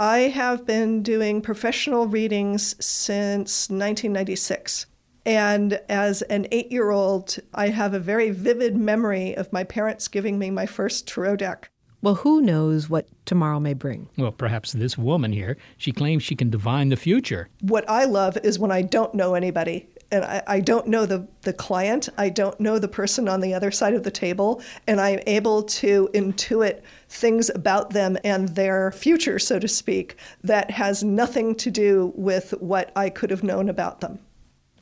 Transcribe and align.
I 0.00 0.30
have 0.30 0.64
been 0.64 1.02
doing 1.02 1.42
professional 1.42 2.06
readings 2.06 2.74
since 2.82 3.68
1996. 3.68 4.86
And 5.26 5.74
as 5.90 6.22
an 6.22 6.46
eight 6.50 6.72
year 6.72 6.90
old, 6.90 7.36
I 7.52 7.68
have 7.68 7.92
a 7.92 7.98
very 7.98 8.30
vivid 8.30 8.78
memory 8.78 9.36
of 9.36 9.52
my 9.52 9.62
parents 9.62 10.08
giving 10.08 10.38
me 10.38 10.48
my 10.48 10.64
first 10.64 11.06
tarot 11.06 11.36
deck. 11.36 11.70
Well, 12.00 12.14
who 12.14 12.40
knows 12.40 12.88
what 12.88 13.08
tomorrow 13.26 13.60
may 13.60 13.74
bring? 13.74 14.08
Well, 14.16 14.32
perhaps 14.32 14.72
this 14.72 14.96
woman 14.96 15.34
here, 15.34 15.58
she 15.76 15.92
claims 15.92 16.22
she 16.22 16.34
can 16.34 16.48
divine 16.48 16.88
the 16.88 16.96
future. 16.96 17.50
What 17.60 17.86
I 17.86 18.06
love 18.06 18.38
is 18.38 18.58
when 18.58 18.72
I 18.72 18.80
don't 18.80 19.14
know 19.14 19.34
anybody 19.34 19.86
and 20.10 20.24
I, 20.24 20.42
I, 20.46 20.60
don't 20.60 20.86
know 20.86 21.06
the, 21.06 21.26
the 21.42 21.52
client, 21.52 22.08
I 22.18 22.28
don't 22.28 22.58
know 22.60 22.78
the 22.78 22.88
person 22.88 23.28
on 23.28 23.40
the 23.40 23.54
other 23.54 23.70
side 23.70 23.94
of 23.94 24.02
the 24.02 24.10
table, 24.10 24.62
and 24.86 25.00
I'm 25.00 25.20
able 25.26 25.62
to 25.62 26.08
intuit 26.12 26.82
things 27.08 27.50
about 27.54 27.90
them 27.90 28.16
and 28.24 28.50
their 28.50 28.92
future, 28.92 29.38
so 29.38 29.58
to 29.58 29.68
speak, 29.68 30.16
that 30.42 30.70
has 30.72 31.02
nothing 31.04 31.54
to 31.56 31.70
do 31.70 32.12
with 32.16 32.52
what 32.60 32.92
I 32.96 33.10
could 33.10 33.30
have 33.30 33.42
known 33.42 33.68
about 33.68 34.00
them. 34.00 34.20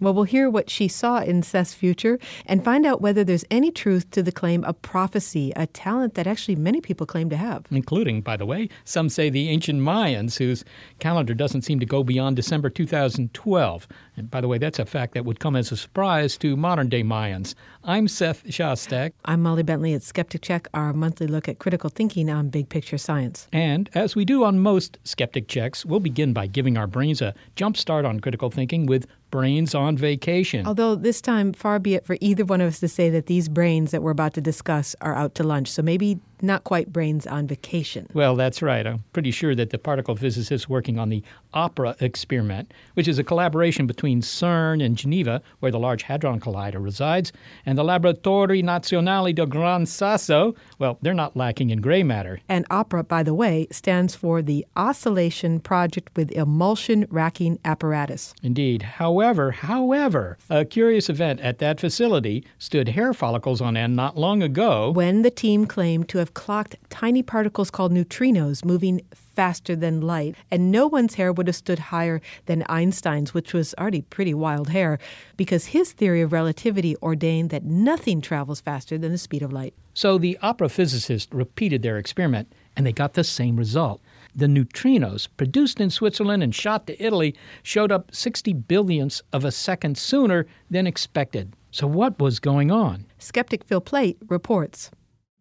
Well, 0.00 0.14
we'll 0.14 0.24
hear 0.24 0.48
what 0.48 0.70
she 0.70 0.86
saw 0.86 1.18
in 1.18 1.42
Seth's 1.42 1.74
future 1.74 2.20
and 2.46 2.64
find 2.64 2.86
out 2.86 3.00
whether 3.00 3.24
there's 3.24 3.44
any 3.50 3.72
truth 3.72 4.08
to 4.12 4.22
the 4.22 4.30
claim 4.30 4.62
of 4.64 4.80
prophecy, 4.80 5.52
a 5.56 5.66
talent 5.66 6.14
that 6.14 6.26
actually 6.26 6.54
many 6.54 6.80
people 6.80 7.04
claim 7.04 7.28
to 7.30 7.36
have. 7.36 7.66
Including, 7.70 8.20
by 8.20 8.36
the 8.36 8.46
way, 8.46 8.68
some 8.84 9.08
say 9.08 9.28
the 9.28 9.48
ancient 9.48 9.80
Mayans, 9.80 10.38
whose 10.38 10.64
calendar 11.00 11.34
doesn't 11.34 11.62
seem 11.62 11.80
to 11.80 11.86
go 11.86 12.04
beyond 12.04 12.36
December 12.36 12.70
2012. 12.70 13.88
And 14.16 14.30
by 14.30 14.40
the 14.40 14.46
way, 14.46 14.58
that's 14.58 14.78
a 14.78 14.86
fact 14.86 15.14
that 15.14 15.24
would 15.24 15.40
come 15.40 15.56
as 15.56 15.72
a 15.72 15.76
surprise 15.76 16.36
to 16.38 16.56
modern 16.56 16.88
day 16.88 17.02
Mayans. 17.02 17.54
I'm 17.82 18.06
Seth 18.06 18.44
Shostak. 18.44 19.12
I'm 19.24 19.42
Molly 19.42 19.64
Bentley 19.64 19.94
at 19.94 20.02
Skeptic 20.02 20.42
Check, 20.42 20.68
our 20.74 20.92
monthly 20.92 21.26
look 21.26 21.48
at 21.48 21.58
critical 21.58 21.90
thinking 21.90 22.30
on 22.30 22.50
big 22.50 22.68
picture 22.68 22.98
science. 22.98 23.48
And 23.52 23.90
as 23.94 24.14
we 24.14 24.24
do 24.24 24.44
on 24.44 24.60
most 24.60 24.98
Skeptic 25.02 25.48
Checks, 25.48 25.84
we'll 25.84 25.98
begin 25.98 26.32
by 26.32 26.46
giving 26.46 26.78
our 26.78 26.86
brains 26.86 27.20
a 27.20 27.34
jump 27.56 27.76
start 27.76 28.04
on 28.04 28.20
critical 28.20 28.50
thinking 28.50 28.86
with 28.86 29.06
brains 29.30 29.74
on 29.74 29.96
vacation. 29.96 30.66
Although 30.66 30.94
this 30.94 31.20
time, 31.20 31.52
far 31.52 31.78
be 31.78 31.94
it 31.94 32.06
for 32.06 32.16
either 32.20 32.44
one 32.44 32.60
of 32.60 32.68
us 32.68 32.80
to 32.80 32.88
say 32.88 33.10
that 33.10 33.26
these 33.26 33.48
brains 33.48 33.90
that 33.90 34.02
we're 34.02 34.10
about 34.10 34.34
to 34.34 34.40
discuss 34.40 34.94
are 35.00 35.14
out 35.14 35.34
to 35.36 35.42
lunch. 35.42 35.68
So 35.70 35.82
maybe 35.82 36.18
not 36.42 36.64
quite 36.64 36.92
brains 36.92 37.26
on 37.26 37.46
vacation. 37.46 38.08
Well, 38.14 38.36
that's 38.36 38.62
right. 38.62 38.86
I'm 38.86 39.04
pretty 39.12 39.30
sure 39.30 39.54
that 39.54 39.70
the 39.70 39.78
particle 39.78 40.16
physicists 40.16 40.68
working 40.68 40.98
on 40.98 41.08
the 41.08 41.22
OPERA 41.54 42.00
experiment, 42.00 42.72
which 42.94 43.08
is 43.08 43.18
a 43.18 43.24
collaboration 43.24 43.86
between 43.86 44.20
CERN 44.20 44.82
in 44.82 44.96
Geneva, 44.96 45.42
where 45.60 45.72
the 45.72 45.78
Large 45.78 46.02
Hadron 46.02 46.40
Collider 46.40 46.82
resides, 46.82 47.32
and 47.66 47.78
the 47.78 47.84
Laboratori 47.84 48.62
Nazionale 48.62 49.34
del 49.34 49.46
Gran 49.46 49.86
Sasso, 49.86 50.54
well, 50.78 50.98
they're 51.02 51.14
not 51.14 51.36
lacking 51.36 51.70
in 51.70 51.80
gray 51.80 52.02
matter. 52.02 52.40
And 52.48 52.66
OPERA, 52.70 53.06
by 53.06 53.22
the 53.22 53.34
way, 53.34 53.66
stands 53.70 54.14
for 54.14 54.42
the 54.42 54.66
Oscillation 54.76 55.60
Project 55.60 56.10
with 56.16 56.30
Emulsion 56.32 57.06
Tracking 57.08 57.58
Apparatus. 57.64 58.34
Indeed. 58.42 58.82
However, 58.82 59.50
however, 59.50 60.38
a 60.48 60.64
curious 60.64 61.10
event 61.10 61.40
at 61.40 61.58
that 61.58 61.80
facility 61.80 62.44
stood 62.58 62.88
hair 62.88 63.12
follicles 63.12 63.60
on 63.60 63.76
end 63.76 63.96
not 63.96 64.16
long 64.16 64.42
ago 64.42 64.90
when 64.90 65.22
the 65.22 65.30
team 65.30 65.66
claimed 65.66 66.08
to 66.08 66.18
have 66.18 66.27
have 66.28 66.34
clocked 66.34 66.76
tiny 66.90 67.22
particles 67.22 67.70
called 67.70 67.90
neutrinos 67.90 68.62
moving 68.62 69.00
faster 69.14 69.74
than 69.74 70.02
light, 70.02 70.36
and 70.50 70.70
no 70.70 70.86
one's 70.86 71.14
hair 71.14 71.32
would 71.32 71.46
have 71.46 71.56
stood 71.56 71.78
higher 71.78 72.20
than 72.44 72.64
Einstein's, 72.68 73.32
which 73.32 73.54
was 73.54 73.74
already 73.78 74.02
pretty 74.02 74.34
wild 74.34 74.68
hair, 74.68 74.98
because 75.38 75.66
his 75.66 75.92
theory 75.92 76.20
of 76.20 76.32
relativity 76.32 76.96
ordained 77.02 77.48
that 77.48 77.64
nothing 77.64 78.20
travels 78.20 78.60
faster 78.60 78.98
than 78.98 79.12
the 79.12 79.16
speed 79.16 79.42
of 79.42 79.52
light. 79.52 79.72
So 79.94 80.18
the 80.18 80.36
opera 80.42 80.68
physicists 80.68 81.32
repeated 81.32 81.80
their 81.82 81.96
experiment, 81.96 82.52
and 82.76 82.84
they 82.84 82.92
got 82.92 83.14
the 83.14 83.24
same 83.24 83.56
result. 83.56 84.02
The 84.34 84.46
neutrinos, 84.46 85.28
produced 85.38 85.80
in 85.80 85.88
Switzerland 85.88 86.42
and 86.42 86.54
shot 86.54 86.86
to 86.88 87.02
Italy, 87.02 87.34
showed 87.62 87.90
up 87.90 88.14
60 88.14 88.52
billionths 88.52 89.22
of 89.32 89.46
a 89.46 89.50
second 89.50 89.96
sooner 89.96 90.46
than 90.70 90.86
expected. 90.86 91.54
So, 91.70 91.86
what 91.86 92.18
was 92.18 92.38
going 92.38 92.70
on? 92.70 93.06
Skeptic 93.18 93.64
Phil 93.64 93.80
Plait 93.80 94.18
reports 94.28 94.90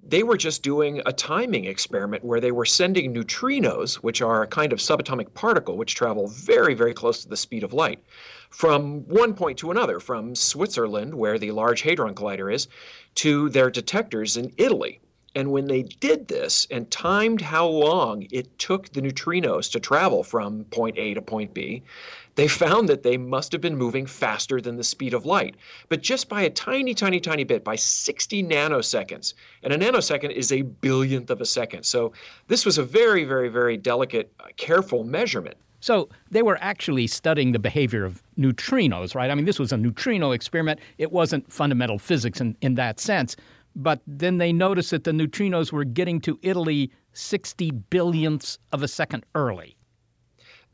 they 0.09 0.23
were 0.23 0.38
just 0.38 0.63
doing 0.63 1.01
a 1.06 1.12
timing 1.12 1.66
experiment 1.66 2.23
where 2.23 2.40
they 2.40 2.51
were 2.51 2.66
sending 2.66 3.13
neutrinos, 3.13 3.95
which 3.95 4.22
are 4.22 4.41
a 4.41 4.47
kind 4.47 4.72
of 4.72 4.79
subatomic 4.79 5.34
particle 5.34 5.78
which 5.78 5.95
travel 5.95 6.28
very, 6.28 6.73
very 6.73 6.94
close 6.94 7.22
to 7.22 7.29
the 7.29 7.35
speed 7.35 7.63
of 7.63 7.73
light, 7.73 8.01
from 8.50 9.01
one 9.07 9.34
point 9.34 9.57
to 9.59 9.72
another, 9.72 10.00
from 10.00 10.34
Switzerland, 10.34 11.13
where 11.13 11.38
the 11.38 11.51
Large 11.51 11.81
Hadron 11.81 12.16
Collider 12.16 12.53
is, 12.53 12.68
to 13.16 13.50
their 13.50 13.69
detectors 13.69 14.38
in 14.38 14.53
Italy. 14.57 15.01
And 15.35 15.51
when 15.51 15.68
they 15.68 15.84
did 15.84 16.29
this 16.29 16.66
and 16.72 16.89
timed 16.89 17.41
how 17.41 17.68
long 17.68 18.25
it 18.31 18.57
took 18.57 18.89
the 18.89 19.01
neutrinos 19.01 19.69
to 19.72 19.79
travel 19.79 20.24
from 20.24 20.63
point 20.66 20.97
A 20.97 21.13
to 21.13 21.22
point 21.22 21.53
B, 21.53 21.84
they 22.38 22.48
found 22.48 22.88
that 22.88 23.02
they 23.02 23.18
must 23.18 23.52
have 23.52 23.62
been 23.62 23.75
moving 23.75 24.06
faster 24.06 24.62
than 24.62 24.78
the 24.78 24.84
speed 24.84 25.16
of 25.16 25.25
light, 25.25 25.56
but 25.90 26.03
just 26.03 26.30
by 26.30 26.44
a 26.44 26.50
tiny, 26.52 26.94
tiny, 26.94 27.20
tiny 27.20 27.44
bit, 27.44 27.64
by 27.64 27.75
60 27.75 28.44
nanoseconds. 28.44 29.34
And 29.64 29.74
a 29.74 29.78
nanosecond 29.78 30.31
is 30.31 30.52
a 30.52 30.62
billionth 30.62 31.31
of 31.31 31.42
a 31.42 31.46
second. 31.46 31.84
So 31.84 32.14
this 32.48 32.64
was 32.64 32.78
a 32.78 32.84
very, 32.84 33.24
very, 33.24 33.50
very 33.50 33.75
delicate, 33.75 34.31
uh, 34.40 34.46
careful 34.56 35.03
measurement. 35.03 35.58
So 35.80 36.09
they 36.30 36.44
were 36.44 36.59
actually 36.62 37.08
studying 37.08 37.53
the 37.53 37.59
behavior 37.59 38.06
of 38.06 38.22
neutrinos, 38.38 39.16
right? 39.16 39.31
I 39.31 39.36
mean, 39.36 39.46
this 39.46 39.59
was 39.59 39.72
a 39.72 39.78
neutrino 39.78 40.31
experiment. 40.31 40.80
It 41.00 41.12
wasn't 41.12 41.52
fundamental 41.52 41.98
physics 41.98 42.40
in, 42.40 42.56
in 42.62 42.75
that 42.75 43.00
sense. 43.00 43.36
But 43.75 44.02
then 44.06 44.38
they 44.38 44.54
noticed 44.54 44.92
that 44.92 45.06
the 45.06 45.12
neutrinos 45.12 45.72
were 45.72 45.86
getting 45.86 46.22
to 46.22 46.38
Italy 46.44 46.92
60 47.14 47.72
billionths 47.90 48.59
of 48.72 48.84
a 48.84 48.88
second 48.88 49.25
early. 49.34 49.77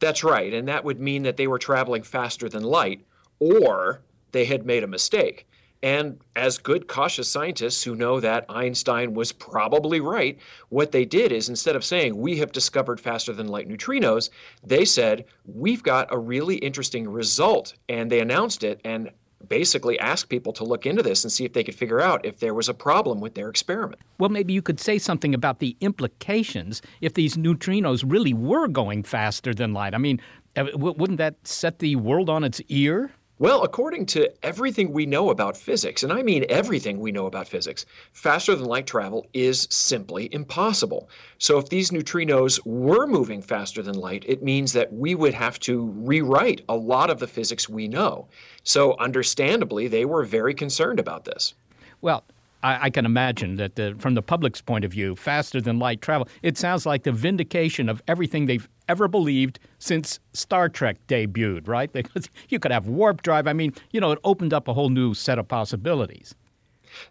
That's 0.04 0.22
right, 0.22 0.54
and 0.54 0.68
that 0.68 0.84
would 0.84 1.00
mean 1.00 1.24
that 1.24 1.38
they 1.38 1.48
were 1.48 1.58
traveling 1.58 2.04
faster 2.04 2.50
than 2.50 2.64
light, 2.64 3.06
or 3.40 4.02
they 4.34 4.44
had 4.44 4.66
made 4.66 4.84
a 4.84 4.88
mistake. 4.88 5.48
And 5.82 6.20
as 6.36 6.58
good, 6.58 6.90
cautious 6.90 7.30
scientists 7.30 7.84
who 7.84 7.96
know 7.96 8.20
that 8.20 8.46
Einstein 8.50 9.14
was 9.14 9.32
probably 9.32 10.02
right, 10.02 10.38
what 10.68 10.92
they 10.92 11.06
did 11.06 11.32
is 11.32 11.48
instead 11.48 11.78
of 11.78 11.86
saying, 11.86 12.18
we 12.18 12.38
have 12.40 12.52
discovered 12.52 13.00
faster 13.00 13.32
than 13.32 13.48
light 13.48 13.70
neutrinos, 13.70 14.30
they 14.62 14.84
said, 14.84 15.24
we've 15.46 15.84
got 15.84 16.12
a 16.12 16.20
really 16.20 16.58
interesting 16.58 17.08
result. 17.08 17.74
And 17.88 18.12
they 18.12 18.20
announced 18.20 18.66
it. 18.66 18.82
And 18.84 19.10
basically 19.50 20.00
ask 20.00 20.30
people 20.30 20.54
to 20.54 20.64
look 20.64 20.86
into 20.86 21.04
this 21.04 21.24
and 21.24 21.32
see 21.32 21.46
if 21.46 21.54
they 21.54 21.64
could 21.64 21.76
figure 21.76 22.02
out 22.02 22.26
if 22.26 22.40
there 22.40 22.54
was 22.54 22.70
a 22.70 22.74
problem 22.74 23.20
with 23.20 23.36
their 23.36 23.50
experiment. 23.50 24.02
Well, 24.18 24.30
maybe 24.30 24.54
you 24.54 24.62
could 24.62 24.80
say 24.80 24.98
something 24.98 25.34
about 25.34 25.60
the 25.60 25.76
implications 25.82 26.82
if 27.02 27.14
these 27.14 27.36
neutrinos 27.36 28.04
really 28.06 28.34
were 28.34 28.68
going 28.68 29.04
faster 29.04 29.54
than 29.54 29.74
light. 29.74 29.94
I 29.94 29.98
mean, 29.98 30.22
uh, 30.56 30.66
wouldn't 30.76 31.18
that 31.18 31.36
set 31.44 31.80
the 31.80 31.96
world 31.96 32.30
on 32.30 32.44
its 32.44 32.62
ear? 32.70 33.12
Well, 33.40 33.64
according 33.64 34.06
to 34.08 34.32
everything 34.46 34.94
we 34.94 35.08
know 35.08 35.32
about 35.32 35.58
physics, 35.58 36.04
and 36.04 36.14
I 36.14 36.22
mean 36.22 36.46
everything 36.50 37.00
we 37.00 37.12
know 37.12 37.26
about 37.26 37.48
physics, 37.48 37.84
faster 38.12 38.56
than 38.56 38.66
light 38.66 38.86
travel 38.86 39.26
is 39.34 39.68
simply 39.72 40.32
impossible. 40.32 41.10
So 41.40 41.58
if 41.58 41.68
these 41.68 41.90
neutrinos 41.90 42.64
were 42.64 43.08
moving 43.08 43.42
faster 43.42 43.82
than 43.82 43.96
light, 43.96 44.24
it 44.28 44.44
means 44.44 44.72
that 44.74 44.94
we 44.94 45.16
would 45.16 45.34
have 45.34 45.58
to 45.62 45.92
rewrite 45.96 46.62
a 46.70 46.76
lot 46.76 47.10
of 47.10 47.18
the 47.18 47.28
physics 47.28 47.68
we 47.68 47.88
know. 47.88 48.28
So 48.62 48.96
understandably, 49.00 49.88
they 49.88 50.06
were 50.06 50.24
very 50.24 50.54
concerned 50.54 51.00
about 51.00 51.26
this. 51.26 51.56
Well, 52.02 52.24
I, 52.64 52.86
I 52.86 52.90
can 52.90 53.06
imagine 53.06 53.58
that 53.58 53.76
the, 53.76 53.96
from 54.00 54.16
the 54.16 54.22
public's 54.22 54.62
point 54.62 54.86
of 54.86 54.92
view, 54.92 55.16
faster 55.16 55.62
than 55.62 55.80
light 55.80 56.02
travel, 56.02 56.28
it 56.42 56.58
sounds 56.58 56.86
like 56.86 57.04
the 57.04 57.12
vindication 57.12 57.90
of 57.90 58.02
everything 58.08 58.46
they've 58.46 58.68
ever 58.88 59.08
believed 59.08 59.60
since 59.80 60.20
Star 60.34 60.70
Trek 60.70 60.98
debuted, 61.08 61.68
right? 61.68 61.92
Because 62.04 62.30
you 62.50 62.60
could 62.60 62.72
have 62.72 62.88
warp 62.88 63.22
drive. 63.22 63.48
I 63.48 63.54
mean, 63.54 63.74
you 63.92 64.00
know, 64.00 64.12
it 64.12 64.20
opened 64.24 64.54
up 64.54 64.68
a 64.68 64.74
whole 64.74 64.90
new 64.90 65.14
set 65.14 65.40
of 65.40 65.48
possibilities. 65.48 66.36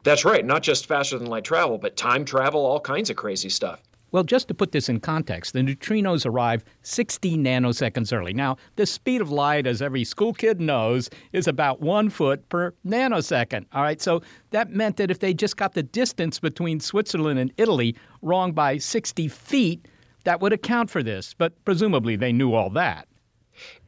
That's 0.02 0.24
right. 0.24 0.44
Not 0.44 0.62
just 0.62 0.86
faster 0.86 1.18
than 1.18 1.28
light 1.28 1.44
travel, 1.44 1.78
but 1.78 1.96
time 1.96 2.24
travel, 2.24 2.64
all 2.64 2.80
kinds 2.80 3.10
of 3.10 3.16
crazy 3.16 3.48
stuff. 3.48 3.80
Well, 4.12 4.24
just 4.24 4.46
to 4.48 4.54
put 4.54 4.72
this 4.72 4.90
in 4.90 5.00
context, 5.00 5.54
the 5.54 5.60
neutrinos 5.60 6.26
arrive 6.26 6.64
60 6.82 7.38
nanoseconds 7.38 8.12
early. 8.12 8.34
Now, 8.34 8.58
the 8.76 8.84
speed 8.84 9.22
of 9.22 9.30
light, 9.30 9.66
as 9.66 9.80
every 9.80 10.04
school 10.04 10.34
kid 10.34 10.60
knows, 10.60 11.08
is 11.32 11.48
about 11.48 11.80
one 11.80 12.10
foot 12.10 12.46
per 12.50 12.74
nanosecond. 12.86 13.64
All 13.72 13.82
right, 13.82 14.00
so 14.02 14.20
that 14.50 14.70
meant 14.70 14.98
that 14.98 15.10
if 15.10 15.20
they 15.20 15.32
just 15.32 15.56
got 15.56 15.72
the 15.72 15.82
distance 15.82 16.38
between 16.38 16.78
Switzerland 16.78 17.38
and 17.38 17.52
Italy 17.56 17.96
wrong 18.20 18.52
by 18.52 18.76
60 18.76 19.28
feet, 19.28 19.88
that 20.24 20.40
would 20.42 20.52
account 20.52 20.90
for 20.90 21.02
this. 21.02 21.34
But 21.34 21.64
presumably 21.64 22.14
they 22.14 22.32
knew 22.32 22.52
all 22.52 22.68
that. 22.70 23.08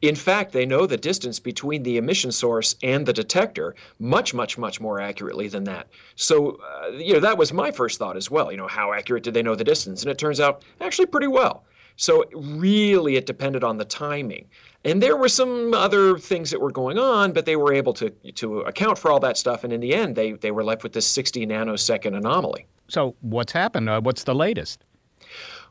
In 0.01 0.15
fact, 0.15 0.51
they 0.51 0.65
know 0.65 0.85
the 0.85 0.97
distance 0.97 1.39
between 1.39 1.83
the 1.83 1.97
emission 1.97 2.31
source 2.31 2.75
and 2.83 3.05
the 3.05 3.13
detector 3.13 3.75
much, 3.99 4.33
much, 4.33 4.57
much 4.57 4.79
more 4.79 4.99
accurately 4.99 5.47
than 5.47 5.63
that. 5.65 5.87
So, 6.15 6.59
uh, 6.61 6.89
you 6.91 7.13
know, 7.13 7.19
that 7.19 7.37
was 7.37 7.53
my 7.53 7.71
first 7.71 7.99
thought 7.99 8.17
as 8.17 8.29
well. 8.29 8.51
You 8.51 8.57
know, 8.57 8.67
how 8.67 8.93
accurate 8.93 9.23
did 9.23 9.33
they 9.33 9.43
know 9.43 9.55
the 9.55 9.63
distance? 9.63 10.01
And 10.01 10.11
it 10.11 10.17
turns 10.17 10.39
out 10.39 10.63
actually 10.81 11.07
pretty 11.07 11.27
well. 11.27 11.65
So, 11.97 12.25
really, 12.33 13.15
it 13.15 13.25
depended 13.25 13.63
on 13.63 13.77
the 13.77 13.85
timing. 13.85 14.49
And 14.83 15.01
there 15.01 15.15
were 15.15 15.29
some 15.29 15.73
other 15.73 16.17
things 16.17 16.51
that 16.51 16.59
were 16.61 16.71
going 16.71 16.99
on, 16.99 17.31
but 17.31 17.45
they 17.45 17.55
were 17.55 17.73
able 17.73 17.93
to, 17.93 18.09
to 18.09 18.59
account 18.61 18.99
for 18.99 19.11
all 19.11 19.19
that 19.21 19.37
stuff. 19.37 19.63
And 19.63 19.71
in 19.71 19.79
the 19.79 19.95
end, 19.95 20.15
they, 20.15 20.33
they 20.33 20.51
were 20.51 20.63
left 20.63 20.83
with 20.83 20.93
this 20.93 21.07
60 21.07 21.47
nanosecond 21.47 22.15
anomaly. 22.15 22.67
So, 22.87 23.15
what's 23.21 23.53
happened? 23.53 23.89
Uh, 23.89 24.01
what's 24.01 24.25
the 24.25 24.35
latest? 24.35 24.83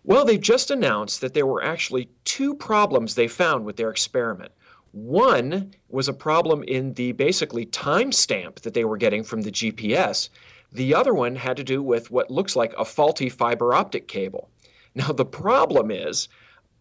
Well, 0.06 0.26
they've 0.26 0.40
just 0.40 0.70
announced 0.70 1.22
that 1.22 1.32
there 1.32 1.46
were 1.46 1.64
actually 1.64 2.10
two 2.24 2.54
problems 2.54 3.14
they 3.14 3.26
found 3.26 3.64
with 3.64 3.76
their 3.76 3.90
experiment. 3.90 4.52
One 4.92 5.72
was 5.88 6.08
a 6.08 6.12
problem 6.12 6.62
in 6.62 6.92
the 6.92 7.12
basically 7.12 7.64
timestamp 7.66 8.60
that 8.60 8.74
they 8.74 8.84
were 8.84 8.98
getting 8.98 9.24
from 9.24 9.42
the 9.42 9.50
GPS. 9.50 10.28
The 10.70 10.94
other 10.94 11.14
one 11.14 11.36
had 11.36 11.56
to 11.56 11.64
do 11.64 11.82
with 11.82 12.10
what 12.10 12.30
looks 12.30 12.54
like 12.54 12.74
a 12.78 12.84
faulty 12.84 13.30
fiber 13.30 13.72
optic 13.74 14.06
cable. 14.06 14.50
Now, 14.94 15.08
the 15.08 15.24
problem 15.24 15.90
is 15.90 16.28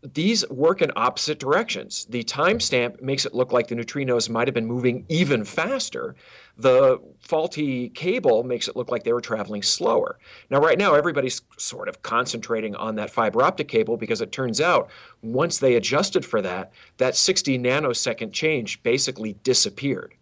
these 0.03 0.47
work 0.49 0.81
in 0.81 0.91
opposite 0.95 1.39
directions. 1.39 2.05
The 2.09 2.23
timestamp 2.23 3.01
makes 3.01 3.25
it 3.25 3.33
look 3.33 3.53
like 3.53 3.67
the 3.67 3.75
neutrinos 3.75 4.29
might 4.29 4.47
have 4.47 4.53
been 4.53 4.65
moving 4.65 5.05
even 5.09 5.45
faster. 5.45 6.15
The 6.57 6.99
faulty 7.19 7.89
cable 7.89 8.43
makes 8.43 8.67
it 8.67 8.75
look 8.75 8.91
like 8.91 9.03
they 9.03 9.13
were 9.13 9.21
traveling 9.21 9.63
slower. 9.63 10.19
Now, 10.51 10.59
right 10.59 10.77
now, 10.77 10.93
everybody's 10.93 11.41
sort 11.57 11.89
of 11.89 12.03
concentrating 12.03 12.75
on 12.75 12.95
that 12.95 13.09
fiber 13.09 13.41
optic 13.41 13.67
cable 13.67 13.97
because 13.97 14.21
it 14.21 14.31
turns 14.31 14.61
out 14.61 14.89
once 15.23 15.57
they 15.57 15.75
adjusted 15.75 16.23
for 16.25 16.41
that, 16.43 16.71
that 16.97 17.15
60 17.15 17.57
nanosecond 17.57 18.33
change 18.33 18.83
basically 18.83 19.33
disappeared. 19.43 20.13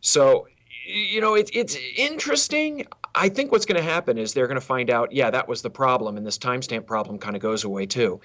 So, 0.00 0.48
you 0.86 1.20
know, 1.20 1.34
it, 1.34 1.50
it's 1.54 1.76
interesting. 1.96 2.86
I 3.14 3.28
think 3.28 3.50
what's 3.50 3.66
going 3.66 3.80
to 3.80 3.88
happen 3.88 4.18
is 4.18 4.34
they're 4.34 4.46
going 4.46 4.60
to 4.60 4.66
find 4.66 4.90
out, 4.90 5.12
yeah, 5.12 5.30
that 5.30 5.48
was 5.48 5.62
the 5.62 5.70
problem, 5.70 6.16
and 6.16 6.26
this 6.26 6.38
timestamp 6.38 6.86
problem 6.86 7.18
kind 7.18 7.36
of 7.36 7.42
goes 7.42 7.64
away 7.64 7.86
too. 7.86 8.20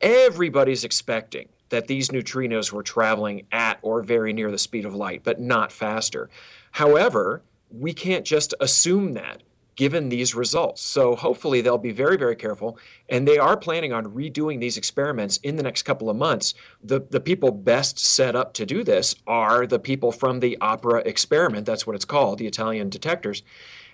Everybody's 0.00 0.84
expecting 0.84 1.48
that 1.72 1.88
these 1.88 2.10
neutrinos 2.10 2.70
were 2.70 2.82
traveling 2.82 3.46
at 3.50 3.78
or 3.82 4.02
very 4.02 4.32
near 4.32 4.50
the 4.50 4.58
speed 4.58 4.84
of 4.84 4.94
light, 4.94 5.22
but 5.24 5.40
not 5.40 5.72
faster. 5.72 6.30
However, 6.70 7.42
we 7.70 7.94
can't 7.94 8.24
just 8.24 8.52
assume 8.60 9.14
that 9.14 9.42
given 9.74 10.10
these 10.10 10.34
results. 10.34 10.82
So 10.82 11.16
hopefully 11.16 11.62
they'll 11.62 11.78
be 11.78 11.92
very, 11.92 12.18
very 12.18 12.36
careful. 12.36 12.78
And 13.08 13.26
they 13.26 13.38
are 13.38 13.56
planning 13.56 13.92
on 13.92 14.04
redoing 14.04 14.60
these 14.60 14.76
experiments 14.76 15.38
in 15.38 15.56
the 15.56 15.62
next 15.62 15.84
couple 15.84 16.10
of 16.10 16.16
months. 16.16 16.52
The, 16.84 17.00
the 17.08 17.20
people 17.20 17.50
best 17.50 17.98
set 17.98 18.36
up 18.36 18.52
to 18.54 18.66
do 18.66 18.84
this 18.84 19.14
are 19.26 19.66
the 19.66 19.78
people 19.78 20.12
from 20.12 20.40
the 20.40 20.58
OPERA 20.60 21.06
experiment. 21.06 21.64
That's 21.64 21.86
what 21.86 21.96
it's 21.96 22.04
called, 22.04 22.38
the 22.38 22.46
Italian 22.46 22.90
detectors. 22.90 23.42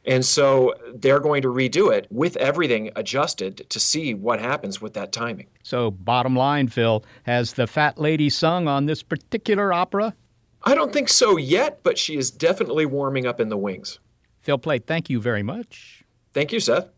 And 0.04 0.24
so 0.24 0.74
they're 0.94 1.20
going 1.20 1.42
to 1.42 1.48
redo 1.48 1.92
it 1.92 2.06
with 2.10 2.36
everything 2.36 2.90
adjusted 2.96 3.68
to 3.68 3.80
see 3.80 4.14
what 4.14 4.40
happens 4.40 4.80
with 4.80 4.94
that 4.94 5.12
timing. 5.12 5.46
So, 5.62 5.90
bottom 5.90 6.34
line, 6.34 6.68
Phil, 6.68 7.04
has 7.24 7.54
the 7.54 7.66
fat 7.66 7.98
lady 7.98 8.30
sung 8.30 8.68
on 8.68 8.86
this 8.86 9.02
particular 9.02 9.72
opera? 9.72 10.14
I 10.62 10.74
don't 10.74 10.92
think 10.92 11.08
so 11.08 11.36
yet, 11.36 11.80
but 11.82 11.98
she 11.98 12.16
is 12.16 12.30
definitely 12.30 12.86
warming 12.86 13.26
up 13.26 13.40
in 13.40 13.48
the 13.48 13.56
wings. 13.56 13.98
Phil 14.40 14.58
Plait, 14.58 14.86
thank 14.86 15.10
you 15.10 15.20
very 15.20 15.42
much. 15.42 16.04
Thank 16.32 16.52
you, 16.52 16.60
Seth. 16.60 16.88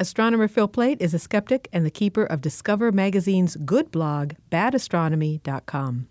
Astronomer 0.00 0.48
Phil 0.48 0.68
Plait 0.68 1.00
is 1.00 1.14
a 1.14 1.18
skeptic 1.18 1.68
and 1.72 1.86
the 1.86 1.90
keeper 1.90 2.24
of 2.24 2.40
Discover 2.40 2.92
Magazine's 2.92 3.56
good 3.56 3.90
blog, 3.90 4.32
badastronomy.com. 4.50 6.08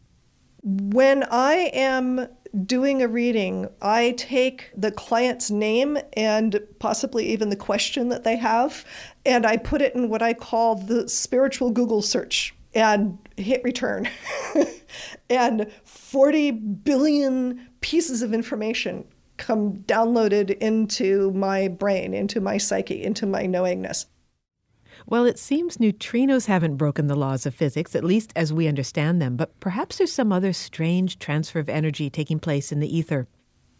When 0.61 1.23
I 1.23 1.71
am 1.73 2.27
doing 2.65 3.01
a 3.01 3.07
reading, 3.07 3.67
I 3.81 4.11
take 4.11 4.71
the 4.75 4.91
client's 4.91 5.50
name 5.50 5.97
and 6.13 6.59
possibly 6.79 7.27
even 7.29 7.50
the 7.50 7.55
question 7.55 8.09
that 8.09 8.23
they 8.23 8.38
have, 8.38 8.85
and 9.25 9.45
I 9.45 9.57
put 9.57 9.81
it 9.81 9.95
in 9.95 10.09
what 10.09 10.21
I 10.21 10.33
call 10.33 10.75
the 10.75 11.09
spiritual 11.09 11.71
Google 11.71 12.01
search 12.01 12.53
and 12.75 13.17
hit 13.38 13.63
return. 13.63 14.07
and 15.29 15.71
40 15.83 16.51
billion 16.51 17.67
pieces 17.81 18.21
of 18.21 18.33
information 18.33 19.05
come 19.38 19.77
downloaded 19.88 20.51
into 20.59 21.31
my 21.31 21.67
brain, 21.67 22.13
into 22.13 22.39
my 22.39 22.57
psyche, 22.57 23.03
into 23.03 23.25
my 23.25 23.45
knowingness. 23.45 24.05
Well, 25.13 25.25
it 25.25 25.38
seems 25.38 25.77
neutrinos 25.77 26.48
haven't 26.48 26.77
broken 26.77 27.06
the 27.06 27.13
laws 27.13 27.45
of 27.45 27.54
physics, 27.54 27.95
at 27.95 28.04
least 28.04 28.33
as 28.36 28.51
we 28.51 28.68
understand 28.68 29.21
them, 29.21 29.36
but 29.36 29.60
perhaps 29.60 30.00
there's 30.00 30.12
some 30.12 30.31
other 30.31 30.54
strange 30.54 31.19
transfer 31.19 31.60
of 31.60 31.69
energy 31.69 32.10
taking 32.10 32.39
place 32.39 32.71
in 32.71 32.80
the 32.80 32.98
ether. 32.98 33.27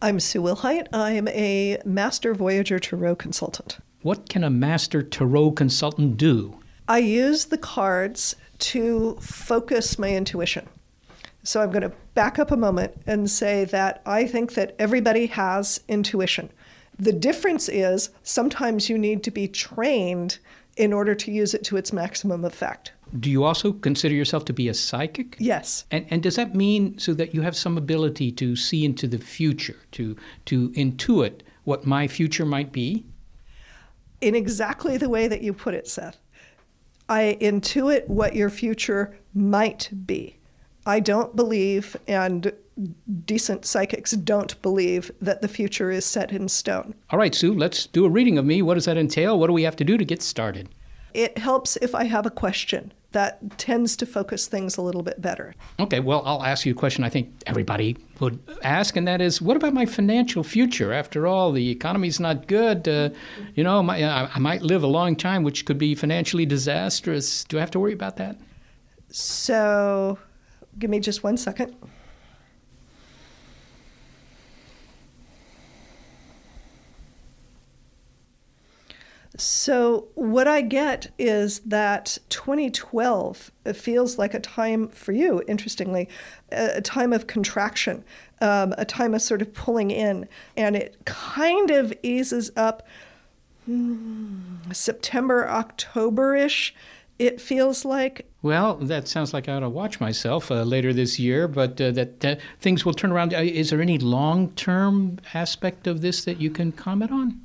I'm 0.00 0.20
Sue 0.20 0.40
Wilhite. 0.40 0.86
I'm 0.92 1.26
a 1.26 1.78
Master 1.84 2.34
Voyager 2.34 2.78
Tarot 2.78 3.16
consultant. 3.16 3.78
What 4.02 4.28
can 4.28 4.44
a 4.44 4.48
Master 4.48 5.02
Tarot 5.02 5.50
consultant 5.50 6.16
do? 6.16 6.56
I 6.86 6.98
use 6.98 7.46
the 7.46 7.58
cards 7.58 8.36
to 8.70 9.16
focus 9.20 9.98
my 9.98 10.10
intuition. 10.10 10.68
So 11.42 11.60
I'm 11.60 11.72
going 11.72 11.82
to 11.82 11.92
back 12.14 12.38
up 12.38 12.52
a 12.52 12.56
moment 12.56 12.92
and 13.08 13.28
say 13.28 13.64
that 13.64 14.02
I 14.06 14.28
think 14.28 14.54
that 14.54 14.76
everybody 14.78 15.26
has 15.26 15.80
intuition. 15.88 16.50
The 16.96 17.12
difference 17.12 17.68
is 17.68 18.10
sometimes 18.22 18.88
you 18.88 18.96
need 18.96 19.24
to 19.24 19.32
be 19.32 19.48
trained 19.48 20.38
in 20.76 20.92
order 20.92 21.14
to 21.14 21.30
use 21.30 21.54
it 21.54 21.64
to 21.64 21.76
its 21.76 21.92
maximum 21.92 22.44
effect. 22.44 22.92
Do 23.18 23.30
you 23.30 23.44
also 23.44 23.72
consider 23.72 24.14
yourself 24.14 24.44
to 24.46 24.52
be 24.52 24.68
a 24.68 24.74
psychic? 24.74 25.36
Yes. 25.38 25.84
And, 25.90 26.06
and 26.10 26.22
does 26.22 26.36
that 26.36 26.54
mean 26.54 26.98
so 26.98 27.14
that 27.14 27.34
you 27.34 27.42
have 27.42 27.56
some 27.56 27.78
ability 27.78 28.32
to 28.32 28.56
see 28.56 28.84
into 28.84 29.06
the 29.06 29.18
future, 29.18 29.76
to, 29.92 30.16
to 30.46 30.70
intuit 30.70 31.42
what 31.62 31.86
my 31.86 32.08
future 32.08 32.44
might 32.44 32.72
be? 32.72 33.04
In 34.20 34.34
exactly 34.34 34.96
the 34.96 35.08
way 35.08 35.28
that 35.28 35.42
you 35.42 35.52
put 35.52 35.74
it, 35.74 35.86
Seth. 35.86 36.18
I 37.08 37.36
intuit 37.40 38.08
what 38.08 38.34
your 38.34 38.50
future 38.50 39.16
might 39.34 39.90
be. 40.06 40.38
I 40.86 41.00
don't 41.00 41.34
believe, 41.34 41.96
and 42.06 42.52
decent 43.24 43.64
psychics 43.64 44.12
don't 44.12 44.60
believe, 44.62 45.10
that 45.20 45.40
the 45.40 45.48
future 45.48 45.90
is 45.90 46.04
set 46.04 46.32
in 46.32 46.48
stone. 46.48 46.94
All 47.10 47.18
right, 47.18 47.34
Sue, 47.34 47.54
let's 47.54 47.86
do 47.86 48.04
a 48.04 48.10
reading 48.10 48.38
of 48.38 48.44
me. 48.44 48.62
What 48.62 48.74
does 48.74 48.84
that 48.84 48.96
entail? 48.96 49.38
What 49.38 49.46
do 49.46 49.52
we 49.52 49.62
have 49.62 49.76
to 49.76 49.84
do 49.84 49.96
to 49.96 50.04
get 50.04 50.22
started? 50.22 50.68
It 51.14 51.38
helps 51.38 51.76
if 51.76 51.94
I 51.94 52.04
have 52.04 52.26
a 52.26 52.30
question. 52.30 52.92
That 53.12 53.58
tends 53.58 53.96
to 53.98 54.06
focus 54.06 54.48
things 54.48 54.76
a 54.76 54.82
little 54.82 55.04
bit 55.04 55.22
better. 55.22 55.54
Okay, 55.78 56.00
well, 56.00 56.24
I'll 56.26 56.42
ask 56.42 56.66
you 56.66 56.72
a 56.72 56.76
question 56.76 57.04
I 57.04 57.08
think 57.08 57.32
everybody 57.46 57.96
would 58.18 58.40
ask, 58.64 58.96
and 58.96 59.06
that 59.06 59.20
is 59.20 59.40
what 59.40 59.56
about 59.56 59.72
my 59.72 59.86
financial 59.86 60.42
future? 60.42 60.92
After 60.92 61.28
all, 61.28 61.52
the 61.52 61.70
economy's 61.70 62.18
not 62.18 62.48
good. 62.48 62.88
Uh, 62.88 63.10
you 63.54 63.62
know, 63.62 63.84
my, 63.84 64.02
I 64.02 64.38
might 64.40 64.62
live 64.62 64.82
a 64.82 64.88
long 64.88 65.14
time, 65.14 65.44
which 65.44 65.64
could 65.64 65.78
be 65.78 65.94
financially 65.94 66.44
disastrous. 66.44 67.44
Do 67.44 67.58
I 67.58 67.60
have 67.60 67.70
to 67.70 67.78
worry 67.78 67.92
about 67.92 68.16
that? 68.16 68.36
So, 69.10 70.18
Give 70.78 70.90
me 70.90 71.00
just 71.00 71.22
one 71.22 71.36
second. 71.36 71.74
So, 79.36 80.06
what 80.14 80.46
I 80.46 80.60
get 80.60 81.12
is 81.18 81.58
that 81.60 82.18
2012 82.28 83.50
feels 83.74 84.16
like 84.16 84.32
a 84.32 84.38
time 84.38 84.88
for 84.88 85.10
you, 85.10 85.42
interestingly, 85.48 86.08
a 86.52 86.80
time 86.80 87.12
of 87.12 87.26
contraction, 87.26 88.04
um, 88.40 88.74
a 88.78 88.84
time 88.84 89.12
of 89.12 89.22
sort 89.22 89.42
of 89.42 89.52
pulling 89.52 89.90
in. 89.90 90.28
And 90.56 90.76
it 90.76 91.04
kind 91.04 91.72
of 91.72 91.92
eases 92.04 92.52
up 92.54 92.86
hmm, 93.64 94.70
September, 94.72 95.48
October 95.48 96.36
ish 96.36 96.72
it 97.18 97.40
feels 97.40 97.84
like. 97.84 98.26
Well, 98.42 98.76
that 98.76 99.08
sounds 99.08 99.32
like 99.32 99.48
I 99.48 99.54
ought 99.54 99.60
to 99.60 99.68
watch 99.68 100.00
myself 100.00 100.50
uh, 100.50 100.62
later 100.62 100.92
this 100.92 101.18
year, 101.18 101.48
but 101.48 101.80
uh, 101.80 101.90
that 101.92 102.24
uh, 102.24 102.36
things 102.60 102.84
will 102.84 102.94
turn 102.94 103.12
around. 103.12 103.34
Uh, 103.34 103.38
is 103.38 103.70
there 103.70 103.80
any 103.80 103.98
long 103.98 104.50
term 104.52 105.18
aspect 105.32 105.86
of 105.86 106.00
this 106.00 106.24
that 106.24 106.40
you 106.40 106.50
can 106.50 106.72
comment 106.72 107.10
on? 107.10 107.40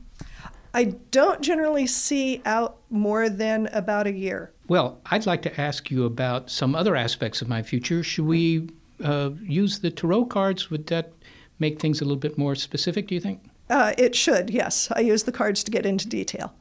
I 0.73 0.95
don't 1.11 1.41
generally 1.41 1.87
see 1.87 2.41
out 2.45 2.77
more 2.89 3.27
than 3.29 3.67
about 3.67 4.05
a 4.05 4.11
year. 4.11 4.51
Well, 4.67 4.99
I'd 5.07 5.25
like 5.25 5.41
to 5.43 5.61
ask 5.61 5.89
you 5.89 6.05
about 6.05 6.51
some 6.51 6.75
other 6.75 6.95
aspects 6.95 7.41
of 7.41 7.47
my 7.47 7.63
future. 7.63 8.03
Should 8.03 8.25
we 8.25 8.69
uh, 9.03 9.31
use 9.41 9.79
the 9.79 9.89
tarot 9.89 10.25
cards? 10.25 10.69
Would 10.69 10.87
that 10.87 11.11
make 11.57 11.79
things 11.79 12.01
a 12.01 12.05
little 12.05 12.17
bit 12.17 12.37
more 12.37 12.53
specific, 12.55 13.07
do 13.07 13.15
you 13.15 13.21
think? 13.21 13.41
Uh, 13.69 13.93
it 13.97 14.15
should, 14.15 14.49
yes. 14.49 14.89
I 14.91 15.01
use 15.01 15.23
the 15.23 15.31
cards 15.31 15.63
to 15.63 15.71
get 15.71 15.85
into 15.85 16.07
detail. 16.07 16.53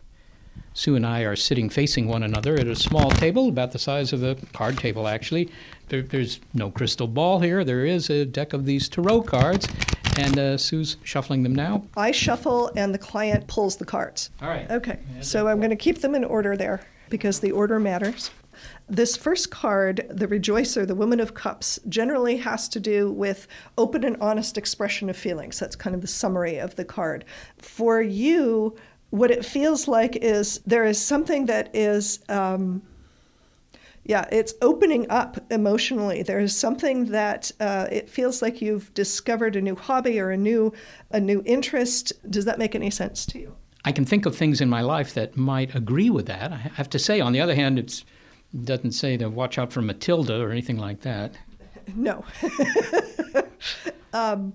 Sue 0.78 0.94
and 0.94 1.04
I 1.04 1.22
are 1.22 1.34
sitting 1.34 1.68
facing 1.68 2.06
one 2.06 2.22
another 2.22 2.54
at 2.54 2.68
a 2.68 2.76
small 2.76 3.10
table, 3.10 3.48
about 3.48 3.72
the 3.72 3.80
size 3.80 4.12
of 4.12 4.22
a 4.22 4.36
card 4.52 4.78
table, 4.78 5.08
actually. 5.08 5.50
There, 5.88 6.02
there's 6.02 6.38
no 6.54 6.70
crystal 6.70 7.08
ball 7.08 7.40
here. 7.40 7.64
There 7.64 7.84
is 7.84 8.08
a 8.10 8.24
deck 8.24 8.52
of 8.52 8.64
these 8.64 8.88
tarot 8.88 9.22
cards, 9.22 9.66
and 10.16 10.38
uh, 10.38 10.56
Sue's 10.56 10.96
shuffling 11.02 11.42
them 11.42 11.52
now. 11.52 11.82
I 11.96 12.12
shuffle, 12.12 12.70
and 12.76 12.94
the 12.94 12.98
client 12.98 13.48
pulls 13.48 13.74
the 13.74 13.84
cards. 13.84 14.30
All 14.40 14.48
right. 14.48 14.70
Okay, 14.70 15.00
so 15.20 15.48
I'm 15.48 15.58
going 15.58 15.70
to 15.70 15.76
keep 15.76 15.98
them 15.98 16.14
in 16.14 16.22
order 16.22 16.56
there 16.56 16.82
because 17.10 17.40
the 17.40 17.50
order 17.50 17.80
matters. 17.80 18.30
This 18.88 19.16
first 19.16 19.50
card, 19.50 20.06
the 20.10 20.28
Rejoicer, 20.28 20.86
the 20.86 20.94
Woman 20.94 21.18
of 21.18 21.34
Cups, 21.34 21.78
generally 21.88 22.36
has 22.38 22.68
to 22.70 22.80
do 22.80 23.10
with 23.10 23.48
open 23.76 24.04
and 24.04 24.16
honest 24.20 24.56
expression 24.56 25.10
of 25.10 25.16
feelings. 25.16 25.58
That's 25.58 25.76
kind 25.76 25.94
of 25.94 26.02
the 26.02 26.08
summary 26.08 26.58
of 26.58 26.76
the 26.76 26.84
card. 26.84 27.24
For 27.58 28.00
you, 28.00 28.76
what 29.10 29.30
it 29.30 29.44
feels 29.44 29.88
like 29.88 30.16
is 30.16 30.60
there 30.66 30.84
is 30.84 31.00
something 31.00 31.46
that 31.46 31.74
is 31.74 32.20
um, 32.28 32.82
yeah 34.04 34.26
it's 34.30 34.54
opening 34.62 35.10
up 35.10 35.38
emotionally. 35.50 36.22
There 36.22 36.40
is 36.40 36.56
something 36.56 37.06
that 37.06 37.50
uh, 37.60 37.86
it 37.90 38.08
feels 38.08 38.42
like 38.42 38.60
you've 38.60 38.92
discovered 38.94 39.56
a 39.56 39.60
new 39.60 39.76
hobby 39.76 40.20
or 40.20 40.30
a 40.30 40.36
new 40.36 40.72
a 41.10 41.20
new 41.20 41.42
interest. 41.46 42.12
Does 42.30 42.44
that 42.44 42.58
make 42.58 42.74
any 42.74 42.90
sense 42.90 43.24
to 43.26 43.38
you? 43.38 43.54
I 43.84 43.92
can 43.92 44.04
think 44.04 44.26
of 44.26 44.36
things 44.36 44.60
in 44.60 44.68
my 44.68 44.82
life 44.82 45.14
that 45.14 45.36
might 45.36 45.74
agree 45.74 46.10
with 46.10 46.26
that. 46.26 46.52
I 46.52 46.56
have 46.56 46.90
to 46.90 46.98
say 46.98 47.20
on 47.20 47.32
the 47.32 47.40
other 47.40 47.54
hand 47.54 47.78
it 47.78 48.04
doesn't 48.64 48.92
say 48.92 49.16
to 49.16 49.28
watch 49.28 49.58
out 49.58 49.72
for 49.72 49.80
matilda 49.82 50.40
or 50.40 50.50
anything 50.50 50.78
like 50.78 51.00
that. 51.02 51.34
No. 51.94 52.24
Um, 54.12 54.54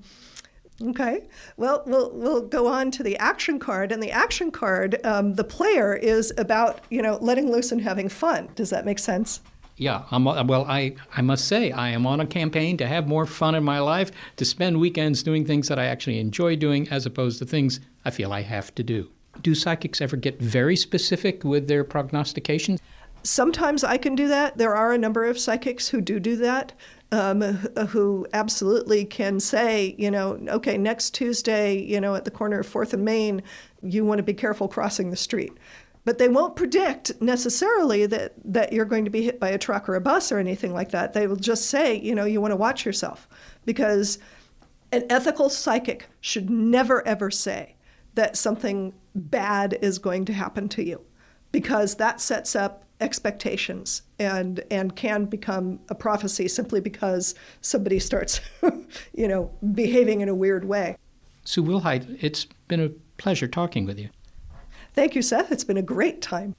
Okay. 0.82 1.24
Well, 1.56 1.84
we'll 1.86 2.12
we'll 2.12 2.42
go 2.42 2.68
on 2.68 2.92
to 2.92 3.03
the 3.03 3.18
action 3.18 3.60
card, 3.60 3.92
and 3.92 4.01
the 4.01 4.12
action 4.12 4.51
card, 4.51 5.00
um, 5.06 5.36
the 5.36 5.44
player 5.44 5.94
is 5.94 6.34
about 6.38 6.82
you 6.89 7.01
know 7.01 7.18
letting 7.22 7.51
loose 7.51 7.72
and 7.72 7.82
having 7.82 8.10
fun. 8.10 8.50
Does 8.56 8.70
that 8.72 8.86
make 8.86 9.00
sense? 9.00 9.42
Yeah. 9.77 10.03
I'm, 10.12 10.25
well, 10.25 10.65
I 10.68 10.96
I 11.15 11.22
must 11.22 11.48
say 11.48 11.72
I 11.72 11.89
am 11.89 12.06
on 12.06 12.20
a 12.20 12.25
campaign 12.25 12.77
to 12.77 12.88
have 12.88 13.08
more 13.08 13.25
fun 13.25 13.56
in 13.56 13.63
my 13.63 13.80
life, 13.80 14.12
to 14.38 14.46
spend 14.46 14.80
weekends 14.80 15.24
doing 15.24 15.46
things 15.46 15.68
that 15.68 15.80
I 15.80 15.86
actually 15.86 16.20
enjoy 16.20 16.56
doing, 16.56 16.88
as 16.89 17.06
opposed 17.06 17.39
to 17.39 17.46
things 17.46 17.80
I 18.06 18.12
feel 18.12 18.34
I 18.34 18.42
have 18.42 18.74
to 18.75 18.84
do. 18.84 19.10
Do 19.42 19.56
psychics 19.56 20.00
ever 20.00 20.15
get 20.15 20.39
very 20.39 20.75
specific 20.75 21.44
with 21.44 21.68
their 21.68 21.84
prognostications? 21.84 22.80
Sometimes 23.24 23.84
I 23.84 23.98
can 23.98 24.15
do 24.15 24.27
that. 24.27 24.58
There 24.58 24.75
are 24.75 24.92
a 24.92 24.98
number 24.98 25.25
of 25.25 25.39
psychics 25.39 25.88
who 25.88 26.01
do 26.01 26.20
do 26.20 26.36
that 26.38 26.74
um, 27.13 27.42
who 27.42 28.25
absolutely 28.34 29.06
can 29.06 29.39
say, 29.39 29.96
you 30.00 30.10
know, 30.10 30.39
okay, 30.48 30.80
next 30.80 31.12
Tuesday, 31.12 31.77
you 31.77 32.01
know, 32.01 32.15
at 32.15 32.25
the 32.25 32.32
corner 32.32 32.60
of 32.60 32.65
Fourth 32.65 32.92
and 32.92 33.06
Main, 33.06 33.44
you 33.84 34.03
want 34.03 34.18
to 34.18 34.24
be 34.24 34.34
careful 34.34 34.68
crossing 34.68 35.12
the 35.12 35.15
street. 35.15 35.53
But 36.06 36.18
they 36.18 36.27
won't 36.27 36.56
predict 36.56 37.22
necessarily 37.22 38.08
that, 38.08 38.34
that 38.44 38.74
you're 38.74 38.84
going 38.84 39.06
to 39.06 39.12
be 39.12 39.22
hit 39.22 39.39
by 39.39 39.50
a 39.50 39.60
truck 39.60 39.88
or 39.88 39.96
a 39.96 40.01
bus 40.01 40.32
or 40.32 40.39
anything 40.39 40.74
like 40.74 40.89
that. 40.89 41.13
They 41.13 41.27
will 41.27 41.36
just 41.36 41.68
say, 41.68 41.96
you 42.00 42.15
know, 42.15 42.25
you 42.25 42.42
want 42.42 42.51
to 42.51 42.58
watch 42.58 42.84
yourself. 42.84 43.27
Because 43.63 44.18
an 44.92 45.06
ethical 45.10 45.50
psychic 45.50 46.08
should 46.20 46.50
never, 46.50 47.08
ever 47.08 47.30
say 47.30 47.75
that 48.15 48.38
something 48.38 48.94
bad 49.15 49.77
is 49.82 50.00
going 50.00 50.25
to 50.25 50.34
happen 50.34 50.68
to 50.70 50.84
you, 50.84 51.00
because 51.53 51.95
that 51.95 52.19
sets 52.19 52.53
up 52.53 52.83
expectations 53.00 54.01
and 54.19 54.63
and 54.69 54.95
can 54.95 55.25
become 55.25 55.79
a 55.89 55.95
prophecy 55.95 56.48
simply 56.48 56.81
because 56.81 57.36
somebody 57.62 58.00
starts 58.00 58.41
you 59.13 59.27
know 59.27 59.51
behaving 59.74 60.19
in 60.19 60.27
a 60.27 60.36
weird 60.36 60.65
way. 60.65 60.98
Sue 61.45 61.63
wilhite 61.63 62.17
it's 62.22 62.45
been 62.67 62.81
a 62.81 62.89
pleasure 63.17 63.48
talking 63.48 63.86
with 63.86 63.98
you. 63.98 64.10
Thank 64.93 65.15
you 65.15 65.22
seth. 65.22 65.51
It's 65.51 65.63
been 65.63 65.77
a 65.77 65.81
great 65.81 66.22
time. 66.22 66.55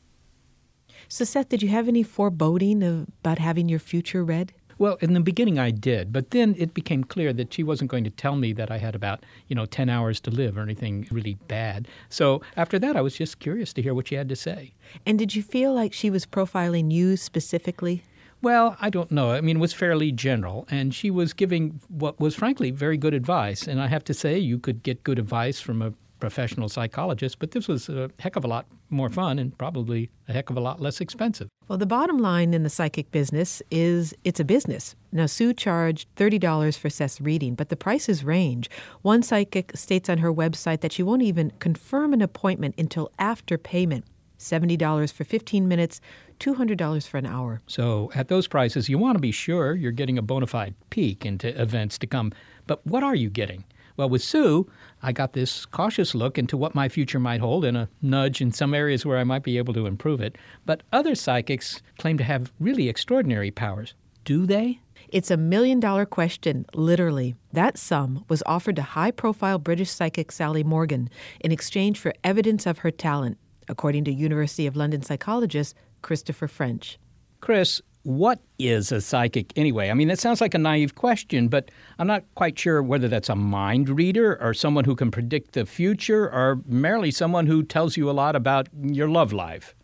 So 1.09 1.25
seth 1.25 1.49
did 1.51 1.63
you 1.63 1.69
have 1.69 1.89
any 1.89 2.03
foreboding 2.03 2.83
about 3.21 3.39
having 3.39 3.69
your 3.69 3.79
future 3.79 4.25
read 4.25 4.53
well, 4.79 4.97
in 5.01 5.15
the 5.15 5.21
beginning 5.21 5.59
I 5.59 5.71
did, 5.71 6.13
but 6.13 6.31
then 6.31 6.55
it 6.59 6.75
became 6.75 7.05
clear 7.05 7.33
that 7.33 7.53
she 7.53 7.63
wasn't 7.63 7.91
going 7.91 8.05
to 8.05 8.11
tell 8.11 8.37
me 8.37 8.53
that 8.55 8.71
I 8.71 8.79
had 8.79 8.95
about, 8.95 9.25
you 9.49 9.57
know, 9.57 9.67
10 9.67 9.89
hours 9.89 10.21
to 10.21 10.31
live 10.31 10.57
or 10.57 10.63
anything 10.63 11.07
really 11.11 11.35
bad. 11.49 11.89
So 12.09 12.43
after 12.57 12.79
that, 12.79 12.97
I 12.97 13.01
was 13.01 13.17
just 13.17 13.39
curious 13.39 13.73
to 13.75 13.83
hear 13.83 13.95
what 13.95 14.09
she 14.09 14.15
had 14.15 14.29
to 14.29 14.37
say. 14.37 14.75
And 15.07 15.19
did 15.19 15.35
you 15.35 15.43
feel 15.43 15.73
like 15.75 15.93
she 15.93 16.11
was 16.11 16.27
profiling 16.27 16.93
you 16.93 17.17
specifically? 17.17 18.03
Well, 18.43 18.77
I 18.79 18.91
don't 18.91 19.11
know. 19.11 19.31
I 19.31 19.41
mean, 19.41 19.57
it 19.57 19.61
was 19.61 19.73
fairly 19.73 20.13
general, 20.13 20.67
and 20.71 20.95
she 20.95 21.11
was 21.11 21.33
giving 21.33 21.81
what 21.89 22.21
was 22.21 22.35
frankly 22.35 22.71
very 22.71 22.99
good 22.99 23.15
advice. 23.15 23.67
And 23.67 23.81
I 23.81 23.87
have 23.87 24.05
to 24.05 24.13
say, 24.13 24.39
you 24.39 24.59
could 24.59 24.83
get 24.83 25.03
good 25.03 25.19
advice 25.19 25.61
from 25.61 25.81
a 25.81 25.95
professional 26.21 26.69
psychologist, 26.69 27.39
but 27.39 27.51
this 27.51 27.69
was 27.69 27.89
a 27.89 28.11
heck 28.19 28.37
of 28.37 28.45
a 28.45 28.49
lot 28.49 28.67
more 28.91 29.09
fun 29.09 29.39
and 29.39 29.57
probably 29.59 30.11
a 30.29 30.33
heck 30.33 30.51
of 30.51 30.57
a 30.57 30.61
lot 30.61 30.81
less 30.81 31.01
expensive. 31.01 31.49
Well, 31.69 31.79
the 31.79 31.87
bottom 31.87 32.19
line 32.19 32.55
in 32.55 32.63
the 32.63 32.71
psychic 32.71 33.11
business 33.11 33.63
is 33.71 34.15
it's 34.25 34.41
a 34.41 34.45
business. 34.45 34.95
Now, 35.13 35.27
Sue 35.27 35.53
charged 35.53 36.09
$30 36.17 36.79
for 36.79 36.91
Seth's 36.91 37.21
reading, 37.21 37.55
but 37.55 37.69
the 37.69 37.77
prices 37.77 38.25
range. 38.25 38.71
One 39.03 39.23
psychic 39.23 39.77
states 39.77 40.09
on 40.09 40.19
her 40.19 40.33
website 40.33 40.81
that 40.81 40.93
she 40.93 41.03
won't 41.03 41.23
even 41.23 41.53
confirm 41.59 42.13
an 42.13 42.23
appointment 42.23 42.75
until 42.79 43.11
after 43.19 43.59
payment. 43.59 44.05
$70 44.39 45.13
for 45.13 45.25
15 45.25 45.67
minutes, 45.69 46.01
$200 46.39 47.09
for 47.09 47.17
an 47.17 47.27
hour. 47.27 47.63
So, 47.67 48.11
at 48.15 48.29
those 48.29 48.47
prices, 48.47 48.89
you 48.89 48.99
want 48.99 49.17
to 49.17 49.21
be 49.21 49.31
sure 49.31 49.75
you're 49.75 49.93
getting 49.93 50.19
a 50.19 50.23
bona 50.23 50.47
fide 50.47 50.75
peek 50.91 51.25
into 51.25 51.61
events 51.61 51.99
to 51.99 52.07
come. 52.07 52.33
But 52.67 52.85
what 52.87 53.03
are 53.03 53.15
you 53.15 53.31
getting? 53.31 53.65
Well, 53.97 54.09
with 54.09 54.23
Sue, 54.23 54.69
I 55.03 55.13
got 55.13 55.35
this 55.35 55.65
cautious 55.67 56.15
look 56.15 56.37
into 56.37 56.57
what 56.57 56.75
my 56.75 56.89
future 56.89 57.21
might 57.21 57.41
hold 57.41 57.65
and 57.65 57.77
a 57.77 57.89
nudge 58.03 58.41
in 58.41 58.51
some 58.51 58.75
areas 58.75 59.07
where 59.07 59.19
I 59.19 59.25
might 59.25 59.45
be 59.45 59.57
able 59.57 59.75
to 59.75 59.87
improve 59.87 60.21
it. 60.21 60.37
But 60.67 60.83
other 60.93 61.15
psychics 61.15 61.81
claim 61.99 62.19
to 62.19 62.25
have 62.25 62.53
really 62.59 62.89
extraordinary 62.89 63.53
powers. 63.53 63.95
Do 64.25 64.47
they? 64.47 64.81
It's 65.11 65.31
a 65.31 65.37
million 65.37 65.79
dollar 65.79 66.07
question, 66.07 66.67
literally. 66.75 67.37
That 67.53 67.79
sum 67.79 68.25
was 68.29 68.43
offered 68.47 68.77
to 68.77 68.83
high 68.83 69.13
profile 69.13 69.59
British 69.59 69.91
psychic 69.91 70.33
Sally 70.33 70.65
Morgan 70.65 71.09
in 71.41 71.53
exchange 71.53 72.01
for 72.01 72.13
evidence 72.25 72.67
of 72.67 72.79
her 72.79 72.91
talent, 72.91 73.39
according 73.69 74.05
to 74.05 74.13
University 74.13 74.67
of 74.67 74.75
London 74.75 75.03
psychologist 75.03 75.77
Christopher 76.03 76.49
French. 76.49 76.99
Chris, 77.41 77.81
what 78.05 78.39
is 78.59 78.93
a 78.93 79.01
psychic 79.01 79.53
anyway? 79.57 79.91
I 79.91 79.95
mean, 79.95 80.09
that 80.09 80.19
sounds 80.19 80.41
like 80.41 80.55
a 80.55 80.59
naive 80.59 80.95
question, 80.95 81.49
but 81.49 81.71
I'm 81.99 82.07
not 82.07 82.23
quite 82.35 82.59
sure 82.59 82.83
whether 82.83 83.09
that's 83.09 83.29
a 83.29 83.35
mind 83.35 83.89
reader 83.89 84.41
or 84.41 84.55
someone 84.55 84.85
who 84.85 84.95
can 84.95 85.11
predict 85.11 85.53
the 85.53 85.67
future 85.67 86.31
or 86.31 86.61
merely 86.67 87.11
someone 87.11 87.47
who 87.47 87.63
tells 87.63 87.97
you 87.97 88.09
a 88.09 88.13
lot 88.13 88.37
about 88.37 88.69
your 88.83 89.09
love 89.09 89.33
life. 89.33 89.75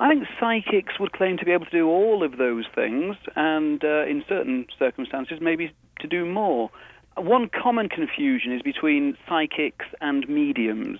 I 0.00 0.08
think 0.08 0.26
psychics 0.40 0.98
would 0.98 1.12
claim 1.12 1.36
to 1.38 1.44
be 1.44 1.52
able 1.52 1.66
to 1.66 1.70
do 1.70 1.88
all 1.88 2.24
of 2.24 2.38
those 2.38 2.64
things, 2.74 3.16
and 3.36 3.84
uh, 3.84 4.04
in 4.06 4.24
certain 4.28 4.66
circumstances, 4.78 5.38
maybe 5.40 5.72
to 6.00 6.06
do 6.06 6.24
more. 6.26 6.70
One 7.16 7.48
common 7.48 7.88
confusion 7.88 8.52
is 8.52 8.62
between 8.62 9.16
psychics 9.28 9.86
and 10.00 10.28
mediums. 10.28 10.98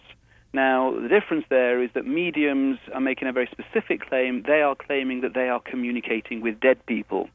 Now, 0.54 0.92
the 0.92 1.08
difference 1.08 1.44
there 1.50 1.82
is 1.82 1.90
that 1.94 2.06
mediums 2.06 2.78
are 2.94 3.00
making 3.00 3.26
a 3.26 3.32
very 3.32 3.48
specific 3.50 4.08
claim. 4.08 4.44
They 4.46 4.62
are 4.62 4.76
claiming 4.76 5.20
that 5.22 5.34
they 5.34 5.48
are 5.48 5.58
communicating 5.58 6.40
with 6.40 6.60
dead 6.60 6.78
people. 6.86 7.28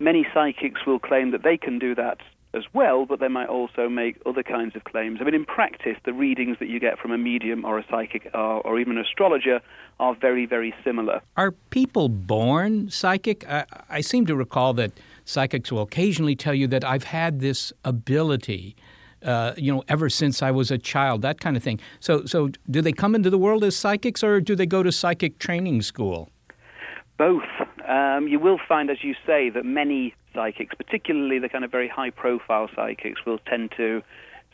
Many 0.00 0.26
psychics 0.34 0.80
will 0.84 0.98
claim 0.98 1.30
that 1.30 1.44
they 1.44 1.56
can 1.56 1.78
do 1.78 1.94
that 1.94 2.18
as 2.52 2.64
well, 2.72 3.06
but 3.06 3.20
they 3.20 3.28
might 3.28 3.48
also 3.48 3.88
make 3.88 4.20
other 4.26 4.42
kinds 4.42 4.74
of 4.74 4.82
claims. 4.82 5.18
I 5.20 5.24
mean, 5.24 5.34
in 5.34 5.44
practice, 5.44 5.96
the 6.04 6.12
readings 6.12 6.56
that 6.58 6.68
you 6.68 6.80
get 6.80 6.98
from 6.98 7.12
a 7.12 7.18
medium 7.18 7.64
or 7.64 7.78
a 7.78 7.84
psychic 7.88 8.28
or, 8.34 8.60
or 8.66 8.80
even 8.80 8.98
an 8.98 9.04
astrologer 9.04 9.60
are 10.00 10.16
very, 10.16 10.44
very 10.44 10.74
similar. 10.82 11.20
Are 11.36 11.52
people 11.70 12.08
born 12.08 12.90
psychic? 12.90 13.48
I, 13.48 13.64
I 13.88 14.00
seem 14.00 14.26
to 14.26 14.34
recall 14.34 14.74
that 14.74 14.90
psychics 15.24 15.70
will 15.70 15.82
occasionally 15.82 16.34
tell 16.34 16.54
you 16.54 16.66
that 16.66 16.82
I've 16.84 17.04
had 17.04 17.38
this 17.38 17.72
ability 17.84 18.74
uh, 19.24 19.54
you 19.56 19.72
know, 19.72 19.82
ever 19.88 20.08
since 20.08 20.42
I 20.42 20.50
was 20.50 20.70
a 20.70 20.78
child, 20.78 21.22
that 21.22 21.40
kind 21.40 21.56
of 21.56 21.62
thing. 21.62 21.80
So, 22.00 22.24
so 22.24 22.50
do 22.70 22.80
they 22.80 22.92
come 22.92 23.14
into 23.14 23.30
the 23.30 23.38
world 23.38 23.64
as 23.64 23.76
psychics, 23.76 24.22
or 24.22 24.40
do 24.40 24.54
they 24.54 24.66
go 24.66 24.82
to 24.82 24.92
psychic 24.92 25.38
training 25.38 25.82
school? 25.82 26.30
Both. 27.16 27.42
Um, 27.88 28.28
you 28.28 28.38
will 28.38 28.58
find, 28.66 28.90
as 28.90 28.98
you 29.02 29.14
say, 29.26 29.50
that 29.50 29.64
many 29.64 30.14
psychics, 30.34 30.74
particularly 30.74 31.38
the 31.38 31.48
kind 31.48 31.64
of 31.64 31.70
very 31.70 31.88
high-profile 31.88 32.70
psychics, 32.74 33.24
will 33.24 33.38
tend 33.38 33.72
to 33.76 34.02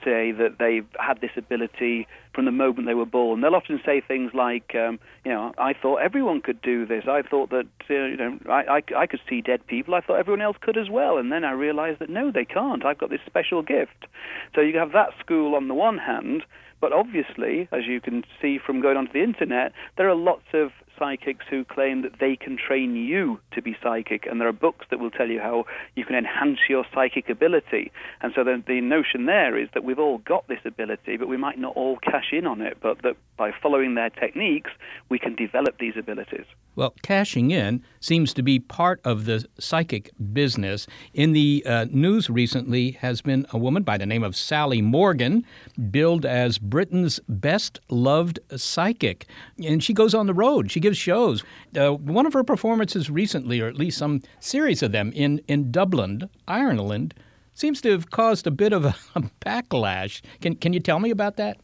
say 0.04 0.32
that 0.32 0.56
they've 0.58 0.86
had 0.98 1.20
this 1.20 1.30
ability 1.36 2.06
from 2.34 2.44
the 2.44 2.52
moment 2.52 2.86
they 2.86 2.94
were 2.94 3.06
born. 3.06 3.40
They'll 3.40 3.54
often 3.54 3.80
say 3.84 4.00
things 4.00 4.32
like, 4.34 4.74
um, 4.74 4.98
you 5.24 5.32
know, 5.32 5.52
I 5.58 5.72
thought 5.72 5.96
everyone 5.96 6.40
could 6.40 6.62
do 6.62 6.86
this. 6.86 7.04
I 7.08 7.22
thought 7.22 7.50
that, 7.50 7.66
uh, 7.88 7.94
you 7.94 8.16
know, 8.16 8.38
I, 8.48 8.78
I, 8.78 8.82
I 8.96 9.06
could 9.06 9.20
see 9.28 9.40
dead 9.40 9.66
people. 9.66 9.94
I 9.94 10.00
thought 10.00 10.18
everyone 10.18 10.42
else 10.42 10.56
could 10.60 10.78
as 10.78 10.88
well. 10.90 11.18
And 11.18 11.32
then 11.32 11.44
I 11.44 11.52
realized 11.52 11.98
that 12.00 12.10
no, 12.10 12.30
they 12.30 12.44
can't. 12.44 12.84
I've 12.84 12.98
got 12.98 13.10
this 13.10 13.20
special 13.26 13.62
gift. 13.62 14.06
So 14.54 14.60
you 14.60 14.78
have 14.78 14.92
that 14.92 15.10
school 15.20 15.54
on 15.54 15.68
the 15.68 15.74
one 15.74 15.98
hand, 15.98 16.42
but 16.80 16.92
obviously, 16.92 17.68
as 17.72 17.86
you 17.86 18.00
can 18.00 18.24
see 18.40 18.58
from 18.58 18.80
going 18.80 18.96
onto 18.96 19.12
the 19.12 19.22
internet, 19.22 19.72
there 19.96 20.08
are 20.08 20.14
lots 20.14 20.46
of 20.54 20.70
psychics 21.00 21.46
who 21.50 21.64
claim 21.64 22.02
that 22.02 22.20
they 22.20 22.36
can 22.36 22.56
train 22.56 22.94
you 22.94 23.40
to 23.52 23.62
be 23.62 23.76
psychic, 23.82 24.26
and 24.26 24.40
there 24.40 24.46
are 24.46 24.52
books 24.52 24.86
that 24.90 25.00
will 25.00 25.10
tell 25.10 25.28
you 25.28 25.40
how 25.40 25.64
you 25.96 26.04
can 26.04 26.14
enhance 26.14 26.60
your 26.68 26.84
psychic 26.94 27.28
ability. 27.28 27.90
And 28.20 28.32
so 28.36 28.44
the, 28.44 28.62
the 28.64 28.80
notion 28.80 29.26
there 29.26 29.58
is 29.58 29.68
that 29.74 29.82
we've 29.82 29.98
all 29.98 30.18
got 30.18 30.46
this 30.46 30.60
ability, 30.64 31.16
but 31.16 31.26
we 31.26 31.36
might 31.36 31.58
not 31.58 31.74
all 31.74 31.96
cash 31.96 32.28
in 32.32 32.46
on 32.46 32.60
it, 32.60 32.76
but 32.80 33.02
that 33.02 33.16
by 33.36 33.50
following 33.62 33.94
their 33.94 34.10
techniques, 34.10 34.70
we 35.08 35.18
can 35.18 35.34
develop 35.34 35.78
these 35.78 35.94
abilities. 35.96 36.44
Well, 36.76 36.94
cashing 37.02 37.50
in 37.50 37.82
seems 38.00 38.32
to 38.34 38.42
be 38.42 38.58
part 38.58 39.00
of 39.04 39.24
the 39.24 39.44
psychic 39.58 40.10
business. 40.32 40.86
In 41.14 41.32
the 41.32 41.62
uh, 41.66 41.86
news 41.90 42.30
recently 42.30 42.92
has 42.92 43.22
been 43.22 43.46
a 43.50 43.58
woman 43.58 43.82
by 43.82 43.98
the 43.98 44.06
name 44.06 44.22
of 44.22 44.36
Sally 44.36 44.80
Morgan, 44.80 45.44
billed 45.90 46.24
as 46.24 46.58
Britain's 46.58 47.18
best 47.28 47.80
loved 47.88 48.38
psychic. 48.56 49.26
And 49.64 49.82
she 49.82 49.92
goes 49.92 50.14
on 50.14 50.26
the 50.26 50.34
road. 50.34 50.70
She 50.70 50.80
gives 50.80 50.89
shows. 50.96 51.44
Uh, 51.76 51.92
one 51.92 52.26
of 52.26 52.32
her 52.32 52.44
performances 52.44 53.10
recently, 53.10 53.60
or 53.60 53.68
at 53.68 53.76
least 53.76 53.98
some 53.98 54.22
series 54.38 54.82
of 54.82 54.92
them, 54.92 55.12
in, 55.14 55.40
in 55.48 55.70
Dublin, 55.70 56.28
Ireland, 56.46 57.14
seems 57.54 57.80
to 57.82 57.90
have 57.90 58.10
caused 58.10 58.46
a 58.46 58.50
bit 58.50 58.72
of 58.72 58.84
a 59.14 59.30
backlash. 59.44 60.22
Can, 60.40 60.56
can 60.56 60.72
you 60.72 60.80
tell 60.80 61.00
me 61.00 61.10
about 61.10 61.36
that? 61.36 61.58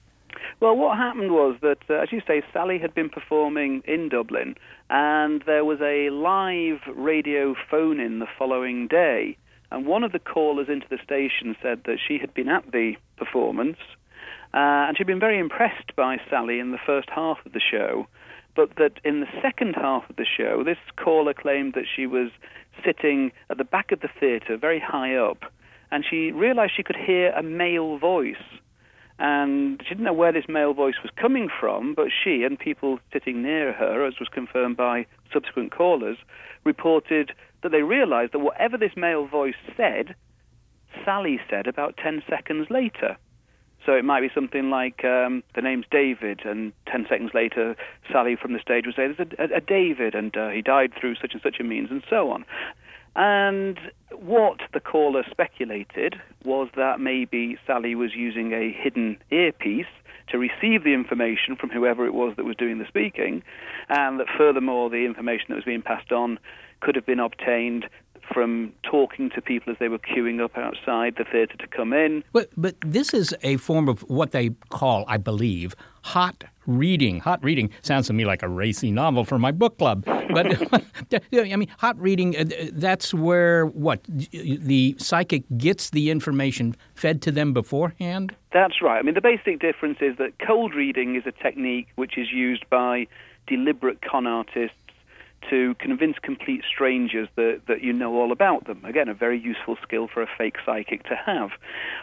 Well, 0.61 0.77
what 0.77 0.97
happened 0.97 1.33
was 1.33 1.57
that, 1.61 1.79
uh, 1.91 1.95
as 1.95 2.13
you 2.13 2.23
say, 2.27 2.43
Sally 2.53 2.79
had 2.79 2.95
been 2.95 3.11
performing 3.11 3.83
in 3.87 4.09
Dublin, 4.09 4.57
and 4.89 5.43
there 5.47 5.65
was 5.65 5.81
a 5.83 6.11
live 6.11 6.81
radio 6.95 7.55
phone 7.71 8.01
in 8.01 8.21
the 8.21 8.27
following 8.39 8.87
day. 8.87 9.37
And 9.71 9.85
one 9.85 10.05
of 10.05 10.13
the 10.13 10.19
callers 10.19 10.69
into 10.69 10.87
the 10.89 10.99
station 11.03 11.57
said 11.61 11.83
that 11.85 11.99
she 12.07 12.19
had 12.19 12.33
been 12.33 12.49
at 12.49 12.71
the 12.73 12.95
performance, 13.17 13.79
uh, 14.55 14.89
and 14.89 14.97
she'd 14.97 15.07
been 15.07 15.21
very 15.21 15.39
impressed 15.39 15.95
by 15.97 16.19
Sally 16.31 16.59
in 16.59 16.71
the 16.71 16.79
first 16.87 17.11
half 17.11 17.39
of 17.45 17.53
the 17.53 17.61
show, 17.61 18.07
but 18.57 18.77
that 18.77 18.93
in 19.05 19.21
the 19.21 19.27
second 19.43 19.75
half 19.75 20.09
of 20.09 20.17
the 20.17 20.25
show, 20.25 20.65
this 20.65 20.79
caller 20.97 21.35
claimed 21.35 21.75
that 21.75 21.85
she 21.95 22.07
was 22.07 22.31
sitting 22.85 23.31
at 23.51 23.59
the 23.59 23.65
back 23.65 23.93
of 23.93 24.01
the 24.01 24.09
theatre, 24.19 24.57
very 24.57 24.81
high 24.81 25.15
up, 25.15 25.45
and 25.91 26.05
she 26.09 26.33
realized 26.33 26.73
she 26.77 26.83
could 26.83 26.97
hear 26.97 27.31
a 27.31 27.43
male 27.43 27.99
voice 27.99 28.37
and 29.19 29.81
she 29.83 29.91
didn't 29.91 30.05
know 30.05 30.13
where 30.13 30.33
this 30.33 30.49
male 30.49 30.75
voice 30.75 30.97
was 31.03 31.11
coming 31.17 31.49
from, 31.61 31.95
but 31.95 32.09
she 32.13 32.43
and 32.43 32.59
people 32.59 32.99
sitting 33.13 33.43
near 33.43 33.73
her, 33.73 34.07
as 34.07 34.19
was 34.19 34.29
confirmed 34.29 34.77
by 34.77 35.07
subsequent 35.33 35.73
callers, 35.73 36.19
reported 36.65 37.33
that 37.63 37.73
they 37.73 37.83
realized 37.83 38.33
that 38.33 38.41
whatever 38.41 38.77
this 38.77 38.93
male 38.97 39.27
voice 39.27 39.55
said, 39.77 40.15
Sally 41.05 41.41
said 41.49 41.67
about 41.67 41.97
10 41.97 42.23
seconds 42.29 42.67
later. 42.69 43.17
So 43.87 43.93
it 43.93 44.05
might 44.05 44.21
be 44.21 44.31
something 44.35 44.69
like 44.69 45.05
um, 45.05 45.45
the 45.55 45.63
name's 45.63 45.87
David, 45.91 46.41
and 46.45 46.73
10 46.91 47.07
seconds 47.09 47.31
later, 47.33 47.77
Sally 48.11 48.35
from 48.35 48.53
the 48.53 48.59
stage 48.59 48.85
would 48.85 48.97
say, 48.97 49.07
There's 49.13 49.29
a, 49.39 49.57
a, 49.57 49.61
David, 49.61 50.17
and 50.17 50.37
uh, 50.37 50.49
he 50.49 50.61
died 50.61 50.93
through 51.01 51.15
such 51.15 51.33
and 51.33 51.41
such 51.41 51.61
a 51.61 51.65
means, 51.65 51.91
and 51.93 52.03
so 52.11 52.31
on. 52.33 52.45
And 53.15 53.79
what 54.13 54.59
the 54.75 54.81
caller 54.81 55.23
speculated 55.31 56.21
was 56.45 56.69
that 56.77 57.01
maybe 57.01 57.57
Sally 57.65 57.95
was 57.95 58.15
using 58.15 58.53
a 58.53 58.73
hidden 58.73 59.19
earpiece 59.31 59.87
to 60.29 60.39
receive 60.39 60.83
the 60.83 60.93
information 60.93 61.55
from 61.55 61.71
whoever 61.71 62.05
it 62.05 62.13
was 62.13 62.35
that 62.37 62.45
was 62.45 62.57
doing 62.57 62.79
the 62.79 62.87
speaking, 62.89 63.45
and 63.89 64.19
that 64.19 64.27
furthermore, 64.37 64.91
the 64.91 65.07
information 65.07 65.47
that 65.51 65.55
was 65.55 65.65
being 65.65 65.83
passed 65.83 66.11
on 66.11 66.41
could 66.81 66.97
have 66.97 67.07
been 67.07 67.21
obtained 67.21 67.89
from 68.33 68.73
talking 68.83 69.31
to 69.31 69.41
people 69.41 69.73
as 69.73 69.79
they 69.79 69.89
were 69.89 69.99
queuing 69.99 70.43
up 70.43 70.57
outside 70.57 71.15
the 71.17 71.25
theatre 71.25 71.57
to 71.57 71.67
come 71.67 71.93
in. 71.93 72.23
But 72.33 72.51
but 72.57 72.77
this 72.85 73.15
is 73.15 73.35
a 73.43 73.57
form 73.57 73.89
of 73.89 74.01
what 74.03 74.33
they 74.33 74.51
call, 74.71 75.05
I 75.09 75.17
believe, 75.17 75.75
hot 76.03 76.45
reading. 76.67 77.21
Hot 77.21 77.43
reading 77.43 77.71
sounds 77.83 78.07
to 78.09 78.13
me 78.13 78.25
like 78.25 78.43
a 78.43 78.49
racy 78.49 78.91
novel 78.91 79.25
for 79.25 79.39
my 79.39 79.53
book 79.53 79.79
club. 79.79 80.05
But 80.05 80.47
I 81.33 81.57
mean, 81.57 81.69
hot 81.79 82.01
reading. 82.01 82.37
Uh, 82.37 82.45
that's 82.73 83.15
where 83.15 83.67
what 83.67 84.01
the 84.05 84.97
psychic 84.99 85.45
gets 85.57 85.91
the 85.91 86.11
information 86.11 86.77
fed 86.95 87.23
to 87.23 87.33
them 87.33 87.53
beforehand. 87.53 88.35
That's 88.53 88.81
right. 88.83 88.99
I 88.99 89.03
mean, 89.03 89.15
the 89.15 89.21
basic 89.21 89.61
difference 89.61 89.99
is 90.01 90.17
that 90.19 90.39
cold 90.45 90.75
reading 90.75 91.17
is 91.17 91.25
a 91.27 91.33
technique 91.33 91.89
which 91.97 92.17
is 92.17 92.31
used 92.33 92.69
by 92.71 93.07
deliberate 93.47 94.01
con 94.03 94.27
artists 94.27 94.77
to 95.51 95.75
convince 95.77 96.17
complete 96.21 96.63
strangers 96.69 97.29
that, 97.37 97.63
that 97.69 97.83
you 97.83 97.93
know 97.93 98.15
all 98.15 98.33
about 98.33 98.67
them. 98.67 98.85
Again, 98.85 99.09
a 99.09 99.15
very 99.15 99.39
useful 99.39 99.77
skill 99.83 100.09
for 100.13 100.23
a 100.23 100.27
fake 100.39 100.57
psychic 100.65 101.05
to 101.05 101.15
have. 101.15 101.51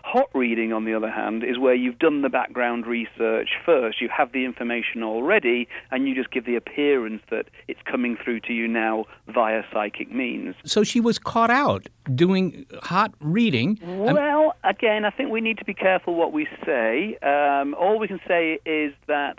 Hot 0.04 0.30
reading, 0.34 0.72
on 0.72 0.86
the 0.86 0.93
other 0.93 1.10
hand, 1.12 1.43
is 1.43 1.60
where 1.60 1.76
you've 1.76 2.00
done 2.00 2.22
the 2.22 2.30
background 2.30 2.88
research 2.88 3.50
first. 3.65 4.02
You 4.02 4.10
have 4.10 4.32
the 4.32 4.46
information 4.46 5.04
already, 5.04 5.67
and 5.91 6.08
you 6.08 6.15
just 6.15 6.32
give 6.32 6.46
the 6.46 6.56
appearance 6.56 7.22
that 7.32 7.48
it's 7.67 7.82
coming 7.86 8.17
through 8.24 8.41
to 8.41 8.54
you 8.54 8.67
now 8.67 9.06
via 9.28 9.63
psychic 9.72 10.12
means. 10.12 10.56
So 10.63 10.84
she 10.84 11.00
was 11.00 11.19
caught 11.19 11.52
out 11.52 11.88
doing 12.15 12.65
hot 12.82 13.13
reading. 13.19 13.80
Well, 13.84 14.56
again, 14.63 15.06
I 15.06 15.10
think 15.10 15.32
we 15.32 15.41
need 15.41 15.58
to 15.58 15.65
be 15.65 15.74
careful 15.74 16.15
what 16.15 16.34
we 16.34 16.48
say. 16.65 17.17
Um, 17.22 17.74
all 17.76 18.00
we 18.00 18.08
can 18.08 18.19
say 18.28 18.60
is 18.65 18.93
that 19.08 19.38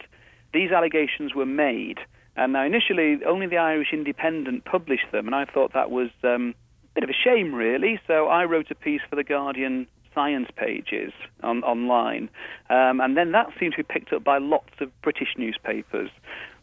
these 0.52 0.70
allegations 0.70 1.34
were 1.34 1.46
made 1.46 1.98
and 2.36 2.52
now, 2.52 2.64
initially, 2.64 3.18
only 3.24 3.46
the 3.46 3.58
Irish 3.58 3.92
Independent 3.92 4.64
published 4.64 5.10
them, 5.12 5.26
and 5.26 5.34
I 5.34 5.44
thought 5.44 5.72
that 5.74 5.90
was 5.90 6.10
um, 6.22 6.54
a 6.92 6.94
bit 7.00 7.04
of 7.04 7.10
a 7.10 7.12
shame, 7.12 7.54
really. 7.54 8.00
So 8.06 8.26
I 8.26 8.44
wrote 8.44 8.70
a 8.70 8.74
piece 8.74 9.02
for 9.08 9.16
the 9.16 9.24
Guardian 9.24 9.86
science 10.14 10.48
pages 10.56 11.12
on, 11.42 11.62
online, 11.64 12.28
um, 12.70 13.00
and 13.00 13.16
then 13.16 13.32
that 13.32 13.48
seemed 13.58 13.72
to 13.72 13.78
be 13.78 13.82
picked 13.82 14.12
up 14.12 14.24
by 14.24 14.38
lots 14.38 14.72
of 14.80 14.90
British 15.02 15.34
newspapers 15.36 16.10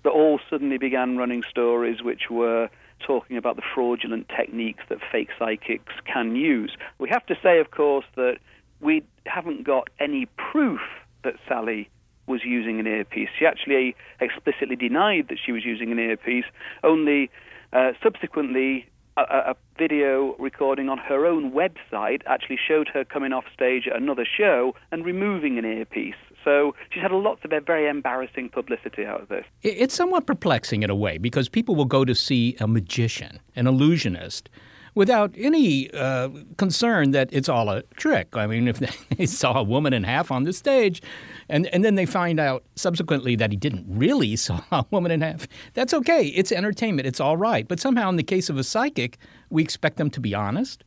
that 0.04 0.10
all 0.10 0.40
suddenly 0.50 0.78
began 0.78 1.18
running 1.18 1.44
stories 1.50 2.02
which 2.02 2.30
were 2.30 2.70
talking 3.06 3.38
about 3.38 3.56
the 3.56 3.62
fraudulent 3.74 4.30
techniques 4.30 4.84
that 4.90 5.00
fake 5.12 5.30
psychics 5.38 5.94
can 6.06 6.36
use. 6.36 6.76
We 7.00 7.10
have 7.10 7.26
to 7.28 7.36
say, 7.42 7.60
of 7.60 7.72
course, 7.72 8.06
that 8.16 8.38
we 8.80 9.04
haven't 9.26 9.64
got 9.64 9.90
any 10.00 10.28
proof 10.38 10.82
that 11.24 11.36
Sally 11.48 11.90
was 12.32 12.42
using 12.44 12.80
an 12.80 12.88
earpiece. 12.88 13.30
She 13.38 13.46
actually 13.46 13.96
explicitly 14.20 14.76
denied 14.76 15.28
that 15.30 15.38
she 15.44 15.52
was 15.52 15.64
using 15.64 15.92
an 15.92 16.00
earpiece. 16.00 16.46
Only 16.84 17.30
uh, 17.74 17.92
subsequently, 18.02 18.88
a, 19.18 19.22
a, 19.22 19.56
video 19.78 20.36
recording 20.38 20.90
on 20.90 20.98
her 21.00 21.26
own 21.26 21.52
website 21.52 22.22
actually 22.28 22.58
showed 22.68 22.88
her 22.88 23.04
coming 23.04 23.34
off 23.34 23.46
stage 23.52 23.88
at 23.88 23.96
another 23.96 24.26
show 24.26 24.76
and 24.92 25.04
removing 25.04 25.58
an 25.58 25.66
earpiece. 25.66 26.16
So 26.44 26.76
she's 26.92 27.02
had 27.02 27.12
lots 27.12 27.42
of 27.44 27.52
very 27.66 27.88
embarrassing 27.88 28.50
publicity 28.50 29.06
out 29.06 29.22
of 29.22 29.30
this. 29.30 29.46
It's 29.64 29.96
somewhat 29.96 30.28
perplexing 30.28 30.84
in 30.84 30.90
a 30.90 30.96
way 30.96 31.18
because 31.18 31.50
people 31.50 31.76
will 31.76 31.86
go 31.86 32.06
to 32.06 32.14
see 32.14 32.56
a 32.60 32.68
magician, 32.68 33.40
an 33.56 33.68
illusionist 33.68 34.50
without 34.96 35.34
any 35.38 35.90
uh, 35.92 36.30
concern 36.58 37.12
that 37.12 37.30
it's 37.32 37.50
all 37.50 37.70
a 37.70 37.84
trick. 37.96 38.36
I 38.36 38.48
mean, 38.48 38.68
if 38.68 38.80
they 39.18 39.26
saw 39.26 39.60
a 39.60 39.64
woman 39.64 39.94
in 39.94 40.04
half 40.04 40.32
on 40.32 40.44
the 40.44 40.54
stage, 40.54 41.02
and, 41.50 41.68
and 41.68 41.84
then 41.84 41.96
they 41.96 42.06
find 42.06 42.40
out 42.40 42.64
subsequently 42.76 43.36
that 43.36 43.52
he 43.52 43.58
didn't 43.58 43.86
really 43.88 44.36
saw 44.36 44.62
a 44.72 44.86
woman 44.92 45.12
in 45.12 45.22
half, 45.22 45.48
that's 45.74 45.94
okay. 45.94 46.28
It's 46.28 46.52
entertainment. 46.52 47.08
It's 47.08 47.20
all 47.20 47.38
right. 47.38 47.68
But 47.68 47.80
somehow, 47.80 48.10
in 48.10 48.16
the 48.16 48.24
case 48.24 48.50
of 48.50 48.58
a 48.58 48.64
psychic, 48.64 49.18
we 49.50 49.64
expect 49.64 49.98
them 49.98 50.10
to 50.12 50.20
be 50.20 50.34
honest. 50.34 50.84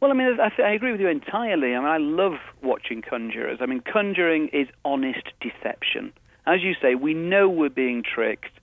Well, 0.00 0.10
I 0.10 0.14
mean, 0.14 0.38
I, 0.40 0.62
I 0.62 0.72
agree 0.72 0.92
with 0.92 1.00
you 1.00 1.08
entirely. 1.08 1.74
I 1.74 1.78
mean, 1.78 1.88
I 1.88 1.96
love 1.96 2.34
watching 2.62 3.00
conjurers. 3.00 3.58
I 3.60 3.66
mean, 3.66 3.80
conjuring 3.80 4.48
is 4.48 4.68
honest 4.84 5.28
deception. 5.40 6.12
As 6.46 6.62
you 6.62 6.74
say, 6.80 6.94
we 6.94 7.14
know 7.14 7.48
we're 7.48 7.70
being 7.70 8.02
tricked 8.02 8.55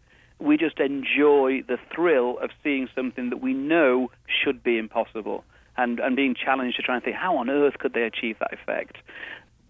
we 0.43 0.57
just 0.57 0.79
enjoy 0.79 1.63
the 1.67 1.77
thrill 1.93 2.37
of 2.39 2.49
seeing 2.63 2.87
something 2.95 3.29
that 3.29 3.41
we 3.41 3.53
know 3.53 4.11
should 4.27 4.61
be 4.61 4.77
impossible 4.77 5.43
and, 5.77 5.99
and 5.99 6.15
being 6.15 6.35
challenged 6.35 6.75
to 6.75 6.83
try 6.83 6.95
and 6.95 7.03
think, 7.03 7.15
how 7.15 7.37
on 7.37 7.49
earth 7.49 7.75
could 7.79 7.93
they 7.93 8.03
achieve 8.03 8.37
that 8.39 8.53
effect? 8.53 8.97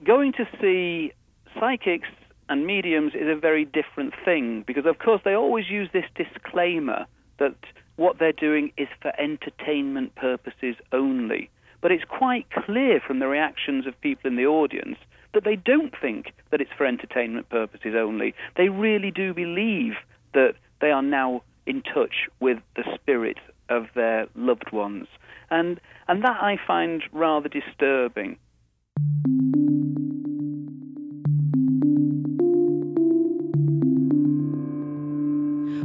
Going 0.03 0.33
to 0.33 0.45
see 0.59 1.13
psychics 1.59 2.09
and 2.49 2.65
mediums 2.65 3.13
is 3.13 3.27
a 3.29 3.39
very 3.39 3.65
different 3.65 4.13
thing 4.25 4.63
because, 4.65 4.85
of 4.85 4.97
course, 4.99 5.21
they 5.23 5.33
always 5.33 5.69
use 5.69 5.89
this 5.93 6.05
disclaimer 6.15 7.05
that 7.39 7.55
what 7.95 8.17
they're 8.19 8.33
doing 8.33 8.71
is 8.75 8.87
for 9.01 9.13
entertainment 9.19 10.15
purposes 10.15 10.75
only. 10.91 11.49
But 11.81 11.91
it's 11.91 12.03
quite 12.03 12.47
clear 12.65 12.99
from 13.05 13.19
the 13.19 13.27
reactions 13.27 13.85
of 13.85 13.99
people 14.01 14.29
in 14.29 14.37
the 14.37 14.45
audience 14.45 14.97
that 15.33 15.43
they 15.43 15.55
don't 15.55 15.93
think 15.99 16.33
that 16.51 16.61
it's 16.61 16.71
for 16.77 16.85
entertainment 16.85 17.49
purposes 17.49 17.93
only. 17.97 18.33
They 18.57 18.69
really 18.69 19.11
do 19.11 19.33
believe 19.33 19.93
that 20.33 20.55
they 20.81 20.91
are 20.91 21.01
now 21.01 21.43
in 21.65 21.81
touch 21.81 22.27
with 22.39 22.59
the 22.75 22.83
spirit 22.95 23.37
of 23.69 23.87
their 23.95 24.27
loved 24.35 24.71
ones. 24.71 25.07
And, 25.49 25.79
and 26.07 26.23
that 26.23 26.41
I 26.41 26.57
find 26.67 27.03
rather 27.11 27.49
disturbing. 27.49 28.37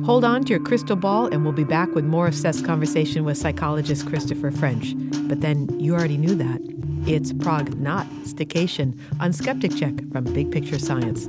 Hold 0.04 0.24
on 0.24 0.42
to 0.44 0.54
your 0.54 0.60
crystal 0.60 0.96
ball, 0.96 1.26
and 1.26 1.44
we'll 1.44 1.52
be 1.52 1.64
back 1.64 1.94
with 1.94 2.04
more 2.04 2.26
obsessed 2.26 2.64
conversation 2.64 3.24
with 3.24 3.36
psychologist 3.36 4.06
Christopher 4.06 4.50
French. 4.50 4.94
But 5.28 5.42
then 5.42 5.68
you 5.78 5.94
already 5.94 6.16
knew 6.16 6.34
that. 6.34 6.60
It's 7.06 7.34
prognostication 7.34 8.98
on 9.20 9.34
Skeptic 9.34 9.76
Check 9.76 10.10
from 10.10 10.24
Big 10.24 10.50
Picture 10.50 10.78
Science. 10.78 11.28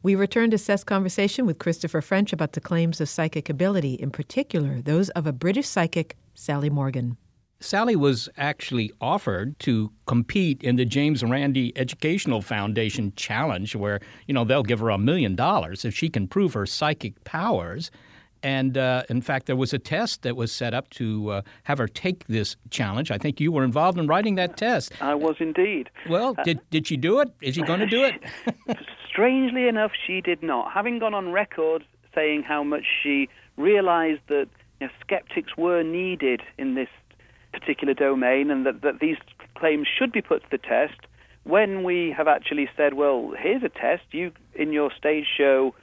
We 0.00 0.14
return 0.14 0.52
to 0.52 0.58
Seth's 0.58 0.84
conversation 0.84 1.44
with 1.44 1.58
Christopher 1.58 2.00
French 2.00 2.32
about 2.32 2.52
the 2.52 2.60
claims 2.60 3.00
of 3.00 3.08
psychic 3.08 3.50
ability, 3.50 3.94
in 3.94 4.12
particular 4.12 4.80
those 4.80 5.08
of 5.10 5.26
a 5.26 5.32
British 5.32 5.66
psychic, 5.66 6.16
Sally 6.34 6.70
Morgan. 6.70 7.16
Sally 7.58 7.96
was 7.96 8.28
actually 8.36 8.92
offered 9.00 9.58
to 9.58 9.90
compete 10.06 10.62
in 10.62 10.76
the 10.76 10.84
James 10.84 11.24
Randi 11.24 11.76
Educational 11.76 12.40
Foundation 12.40 13.12
Challenge, 13.16 13.74
where 13.74 13.98
you 14.28 14.34
know 14.34 14.44
they'll 14.44 14.62
give 14.62 14.78
her 14.78 14.90
a 14.90 14.98
million 14.98 15.34
dollars 15.34 15.84
if 15.84 15.96
she 15.96 16.08
can 16.08 16.28
prove 16.28 16.52
her 16.52 16.64
psychic 16.64 17.24
powers. 17.24 17.90
And 18.42 18.78
uh, 18.78 19.02
in 19.08 19.20
fact, 19.20 19.46
there 19.46 19.56
was 19.56 19.72
a 19.72 19.78
test 19.78 20.22
that 20.22 20.36
was 20.36 20.52
set 20.52 20.74
up 20.74 20.90
to 20.90 21.30
uh, 21.30 21.42
have 21.64 21.78
her 21.78 21.88
take 21.88 22.26
this 22.26 22.56
challenge. 22.70 23.10
I 23.10 23.18
think 23.18 23.40
you 23.40 23.52
were 23.52 23.64
involved 23.64 23.98
in 23.98 24.06
writing 24.06 24.36
that 24.36 24.56
test. 24.56 24.92
I 25.02 25.14
was 25.14 25.36
indeed. 25.40 25.90
Well, 26.08 26.34
Uh, 26.38 26.44
did 26.44 26.60
did 26.70 26.86
she 26.86 26.96
do 26.96 27.20
it? 27.20 27.28
Is 27.40 27.54
she 27.54 27.62
going 27.62 27.80
to 27.80 27.86
do 27.86 28.04
it? 28.04 28.22
Strangely 29.08 29.68
enough, 29.68 29.92
she 30.06 30.20
did 30.20 30.42
not. 30.42 30.72
Having 30.72 31.00
gone 31.00 31.14
on 31.14 31.32
record 31.32 31.84
saying 32.14 32.42
how 32.42 32.62
much 32.62 32.84
she 33.02 33.28
realized 33.56 34.20
that 34.28 34.48
you 34.80 34.86
know, 34.86 34.92
skeptics 35.00 35.56
were 35.56 35.82
needed 35.82 36.40
in 36.56 36.74
this 36.74 36.88
particular 37.52 37.94
domain 37.94 38.50
and 38.50 38.64
that, 38.66 38.82
that 38.82 39.00
these 39.00 39.16
claims 39.56 39.88
should 39.88 40.12
be 40.12 40.20
put 40.22 40.42
to 40.44 40.50
the 40.50 40.58
test, 40.58 41.00
when 41.44 41.82
we 41.82 42.14
have 42.16 42.28
actually 42.28 42.68
said, 42.76 42.94
well, 42.94 43.32
here's 43.38 43.62
a 43.62 43.68
test, 43.68 44.02
you 44.12 44.32
in 44.54 44.72
your 44.72 44.90
stage 44.96 45.26
show 45.36 45.74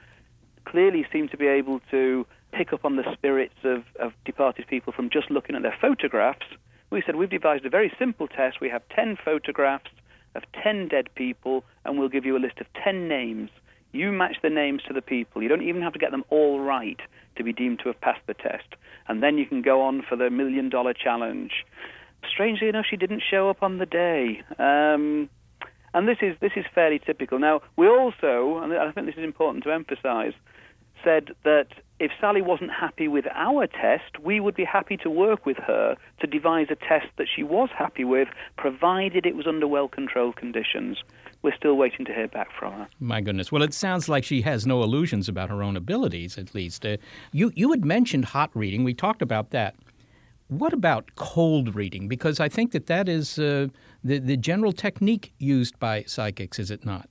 clearly 0.64 1.06
seem 1.12 1.28
to 1.28 1.36
be 1.36 1.46
able 1.46 1.80
to 1.90 2.26
pick 2.56 2.72
up 2.72 2.84
on 2.84 2.96
the 2.96 3.04
spirits 3.12 3.54
of, 3.64 3.84
of 4.00 4.12
departed 4.24 4.66
people 4.66 4.92
from 4.92 5.10
just 5.10 5.30
looking 5.30 5.54
at 5.56 5.62
their 5.62 5.76
photographs. 5.80 6.46
We 6.90 7.02
said 7.04 7.16
we've 7.16 7.30
devised 7.30 7.66
a 7.66 7.70
very 7.70 7.92
simple 7.98 8.28
test. 8.28 8.60
We 8.60 8.70
have 8.70 8.82
10 8.94 9.18
photographs 9.24 9.90
of 10.34 10.42
10 10.62 10.88
dead 10.88 11.08
people, 11.14 11.64
and 11.84 11.98
we'll 11.98 12.08
give 12.08 12.24
you 12.24 12.36
a 12.36 12.38
list 12.38 12.58
of 12.60 12.66
10 12.82 13.08
names. 13.08 13.50
You 13.92 14.12
match 14.12 14.36
the 14.42 14.50
names 14.50 14.82
to 14.86 14.94
the 14.94 15.02
people. 15.02 15.42
You 15.42 15.48
don't 15.48 15.62
even 15.62 15.82
have 15.82 15.92
to 15.94 15.98
get 15.98 16.10
them 16.10 16.24
all 16.30 16.60
right 16.60 17.00
to 17.36 17.44
be 17.44 17.52
deemed 17.52 17.80
to 17.80 17.88
have 17.88 18.00
passed 18.00 18.26
the 18.26 18.34
test. 18.34 18.68
And 19.08 19.22
then 19.22 19.38
you 19.38 19.46
can 19.46 19.62
go 19.62 19.82
on 19.82 20.02
for 20.08 20.16
the 20.16 20.30
million 20.30 20.68
dollar 20.68 20.94
challenge. 20.94 21.64
Strangely 22.30 22.68
enough, 22.68 22.86
she 22.88 22.96
didn't 22.96 23.22
show 23.28 23.48
up 23.50 23.62
on 23.62 23.78
the 23.78 23.86
day. 23.86 24.42
Um, 24.58 25.28
and 25.94 26.08
this 26.08 26.18
is, 26.20 26.36
this 26.40 26.52
is 26.56 26.64
fairly 26.74 26.98
typical. 26.98 27.38
Now, 27.38 27.62
we 27.76 27.88
also, 27.88 28.58
and 28.62 28.72
I 28.72 28.90
think 28.92 29.06
this 29.06 29.16
is 29.16 29.24
important 29.24 29.64
to 29.64 29.72
emphasize, 29.72 30.32
said 31.04 31.30
that 31.44 31.68
if 31.98 32.10
Sally 32.20 32.42
wasn't 32.42 32.70
happy 32.70 33.08
with 33.08 33.24
our 33.34 33.66
test, 33.66 34.18
we 34.22 34.38
would 34.38 34.54
be 34.54 34.64
happy 34.64 34.96
to 34.98 35.10
work 35.10 35.46
with 35.46 35.56
her 35.58 35.96
to 36.20 36.26
devise 36.26 36.66
a 36.70 36.74
test 36.76 37.06
that 37.16 37.26
she 37.34 37.42
was 37.42 37.70
happy 37.76 38.04
with, 38.04 38.28
provided 38.58 39.24
it 39.24 39.34
was 39.34 39.46
under 39.46 39.66
well 39.66 39.88
controlled 39.88 40.36
conditions. 40.36 40.98
We're 41.42 41.56
still 41.56 41.76
waiting 41.76 42.04
to 42.06 42.12
hear 42.12 42.28
back 42.28 42.48
from 42.58 42.72
her. 42.74 42.88
My 43.00 43.20
goodness. 43.20 43.50
Well, 43.50 43.62
it 43.62 43.72
sounds 43.72 44.08
like 44.08 44.24
she 44.24 44.42
has 44.42 44.66
no 44.66 44.82
illusions 44.82 45.28
about 45.28 45.48
her 45.48 45.62
own 45.62 45.76
abilities, 45.76 46.36
at 46.38 46.54
least. 46.54 46.84
Uh, 46.84 46.96
you, 47.32 47.52
you 47.54 47.70
had 47.70 47.84
mentioned 47.84 48.26
hot 48.26 48.50
reading. 48.54 48.84
We 48.84 48.94
talked 48.94 49.22
about 49.22 49.50
that. 49.50 49.74
What 50.48 50.72
about 50.72 51.10
cold 51.16 51.74
reading? 51.74 52.08
Because 52.08 52.40
I 52.40 52.48
think 52.48 52.72
that 52.72 52.86
that 52.86 53.08
is 53.08 53.38
uh, 53.38 53.68
the, 54.04 54.18
the 54.18 54.36
general 54.36 54.72
technique 54.72 55.32
used 55.38 55.78
by 55.78 56.04
psychics, 56.06 56.58
is 56.58 56.70
it 56.70 56.84
not? 56.84 57.08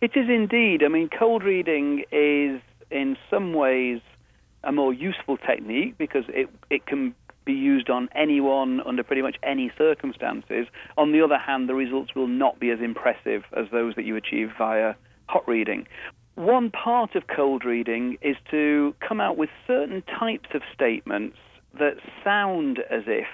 It 0.00 0.12
is 0.14 0.28
indeed. 0.28 0.82
I 0.84 0.88
mean, 0.88 1.08
cold 1.16 1.42
reading 1.42 2.04
is 2.12 2.60
in 2.90 3.16
some 3.30 3.54
ways 3.54 4.00
a 4.66 4.72
more 4.72 4.92
useful 4.92 5.36
technique 5.36 5.96
because 5.96 6.24
it, 6.28 6.48
it 6.70 6.86
can 6.86 7.14
be 7.44 7.52
used 7.52 7.88
on 7.88 8.08
anyone 8.14 8.80
under 8.84 9.02
pretty 9.02 9.22
much 9.22 9.36
any 9.42 9.70
circumstances. 9.78 10.66
On 10.98 11.12
the 11.12 11.22
other 11.22 11.38
hand, 11.38 11.68
the 11.68 11.74
results 11.74 12.14
will 12.14 12.26
not 12.26 12.58
be 12.58 12.70
as 12.70 12.80
impressive 12.80 13.44
as 13.56 13.66
those 13.70 13.94
that 13.94 14.04
you 14.04 14.16
achieve 14.16 14.50
via 14.58 14.94
hot 15.28 15.46
reading. 15.48 15.86
One 16.34 16.70
part 16.70 17.14
of 17.14 17.28
cold 17.34 17.64
reading 17.64 18.18
is 18.20 18.36
to 18.50 18.94
come 19.00 19.20
out 19.20 19.38
with 19.38 19.48
certain 19.66 20.02
types 20.02 20.50
of 20.52 20.62
statements 20.74 21.38
that 21.78 21.96
sound 22.24 22.80
as 22.90 23.04
if 23.06 23.26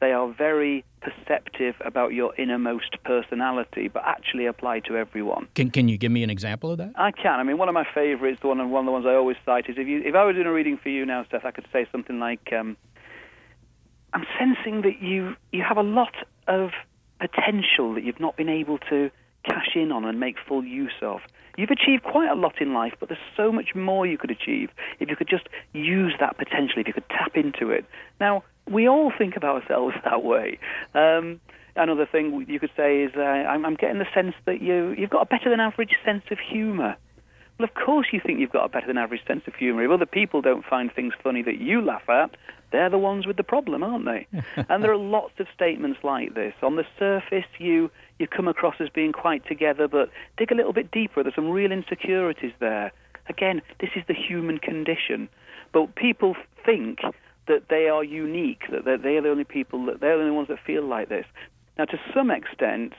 they 0.00 0.12
are 0.12 0.32
very 0.32 0.84
perceptive 1.00 1.74
about 1.84 2.12
your 2.12 2.34
innermost 2.36 2.96
personality, 3.04 3.88
but 3.88 4.02
actually 4.04 4.46
apply 4.46 4.80
to 4.80 4.96
everyone. 4.96 5.48
Can, 5.54 5.70
can 5.70 5.88
you 5.88 5.98
give 5.98 6.12
me 6.12 6.22
an 6.22 6.30
example 6.30 6.70
of 6.70 6.78
that? 6.78 6.92
I 6.96 7.10
can. 7.10 7.40
I 7.40 7.42
mean, 7.42 7.58
one 7.58 7.68
of 7.68 7.74
my 7.74 7.86
favourites, 7.94 8.40
the 8.40 8.48
one, 8.48 8.58
one 8.70 8.82
of 8.82 8.86
the 8.86 8.92
ones 8.92 9.06
I 9.06 9.14
always 9.14 9.36
cite, 9.44 9.68
is 9.68 9.76
if 9.78 9.86
you, 9.86 10.02
if 10.04 10.14
I 10.14 10.24
was 10.24 10.34
doing 10.34 10.46
a 10.46 10.52
reading 10.52 10.78
for 10.82 10.88
you 10.88 11.04
now, 11.04 11.24
Steph, 11.24 11.44
I 11.44 11.50
could 11.50 11.66
say 11.72 11.86
something 11.90 12.18
like, 12.18 12.52
um, 12.52 12.76
"I'm 14.12 14.24
sensing 14.38 14.82
that 14.82 15.02
you 15.02 15.34
you 15.52 15.62
have 15.62 15.76
a 15.78 15.82
lot 15.82 16.14
of 16.46 16.70
potential 17.18 17.94
that 17.94 18.04
you've 18.04 18.20
not 18.20 18.36
been 18.36 18.48
able 18.48 18.78
to 18.90 19.10
cash 19.44 19.74
in 19.74 19.92
on 19.92 20.04
and 20.04 20.20
make 20.20 20.36
full 20.46 20.64
use 20.64 20.92
of. 21.02 21.20
You've 21.56 21.70
achieved 21.70 22.04
quite 22.04 22.30
a 22.30 22.36
lot 22.36 22.60
in 22.60 22.72
life, 22.72 22.92
but 23.00 23.08
there's 23.08 23.20
so 23.36 23.50
much 23.50 23.74
more 23.74 24.06
you 24.06 24.16
could 24.16 24.30
achieve 24.30 24.70
if 25.00 25.08
you 25.08 25.16
could 25.16 25.28
just 25.28 25.48
use 25.72 26.14
that 26.20 26.38
potential, 26.38 26.78
if 26.78 26.86
you 26.86 26.92
could 26.92 27.08
tap 27.08 27.36
into 27.36 27.70
it. 27.70 27.84
Now, 28.20 28.44
we 28.70 28.88
all 28.88 29.12
think 29.16 29.36
of 29.36 29.44
ourselves 29.44 29.94
that 30.04 30.22
way. 30.22 30.58
Um, 30.94 31.40
another 31.76 32.06
thing 32.06 32.44
you 32.48 32.60
could 32.60 32.72
say 32.76 33.02
is, 33.02 33.12
uh, 33.16 33.20
I'm, 33.20 33.64
I'm 33.64 33.74
getting 33.74 33.98
the 33.98 34.08
sense 34.14 34.34
that 34.46 34.60
you, 34.60 34.94
you've 34.98 35.10
got 35.10 35.22
a 35.22 35.26
better 35.26 35.50
than 35.50 35.60
average 35.60 35.94
sense 36.04 36.24
of 36.30 36.38
humour. 36.38 36.96
Well, 37.58 37.68
of 37.68 37.74
course 37.74 38.08
you 38.12 38.20
think 38.24 38.38
you've 38.38 38.52
got 38.52 38.64
a 38.64 38.68
better 38.68 38.86
than 38.86 38.98
average 38.98 39.26
sense 39.26 39.42
of 39.48 39.54
humour. 39.54 39.82
If 39.84 39.90
other 39.90 40.06
people 40.06 40.42
don't 40.42 40.64
find 40.64 40.92
things 40.92 41.12
funny 41.22 41.42
that 41.42 41.60
you 41.60 41.80
laugh 41.80 42.08
at, 42.08 42.36
they're 42.70 42.90
the 42.90 42.98
ones 42.98 43.26
with 43.26 43.36
the 43.36 43.42
problem, 43.42 43.82
aren't 43.82 44.04
they? 44.04 44.26
and 44.68 44.84
there 44.84 44.92
are 44.92 44.96
lots 44.96 45.32
of 45.40 45.46
statements 45.54 45.98
like 46.04 46.34
this. 46.34 46.54
On 46.62 46.76
the 46.76 46.84
surface, 46.98 47.46
you 47.58 47.90
you 48.18 48.26
come 48.26 48.48
across 48.48 48.74
as 48.80 48.88
being 48.88 49.12
quite 49.12 49.46
together, 49.46 49.88
but 49.88 50.10
dig 50.36 50.52
a 50.52 50.54
little 50.54 50.72
bit 50.72 50.90
deeper. 50.90 51.22
There's 51.22 51.34
some 51.34 51.50
real 51.50 51.72
insecurities 51.72 52.52
there. 52.60 52.92
Again, 53.28 53.62
this 53.80 53.90
is 53.96 54.02
the 54.06 54.14
human 54.14 54.58
condition. 54.58 55.28
But 55.72 55.94
people 55.94 56.34
think 56.64 57.00
that 57.48 57.64
they 57.68 57.88
are 57.88 58.04
unique, 58.04 58.62
that 58.70 58.84
they're, 58.84 58.98
they're 58.98 59.22
the 59.22 59.30
only 59.30 59.44
people, 59.44 59.84
that 59.86 60.00
they're 60.00 60.16
the 60.16 60.24
only 60.24 60.36
ones 60.36 60.48
that 60.48 60.58
feel 60.64 60.84
like 60.84 61.08
this. 61.08 61.26
Now, 61.76 61.84
to 61.86 61.98
some 62.14 62.30
extent, 62.30 62.92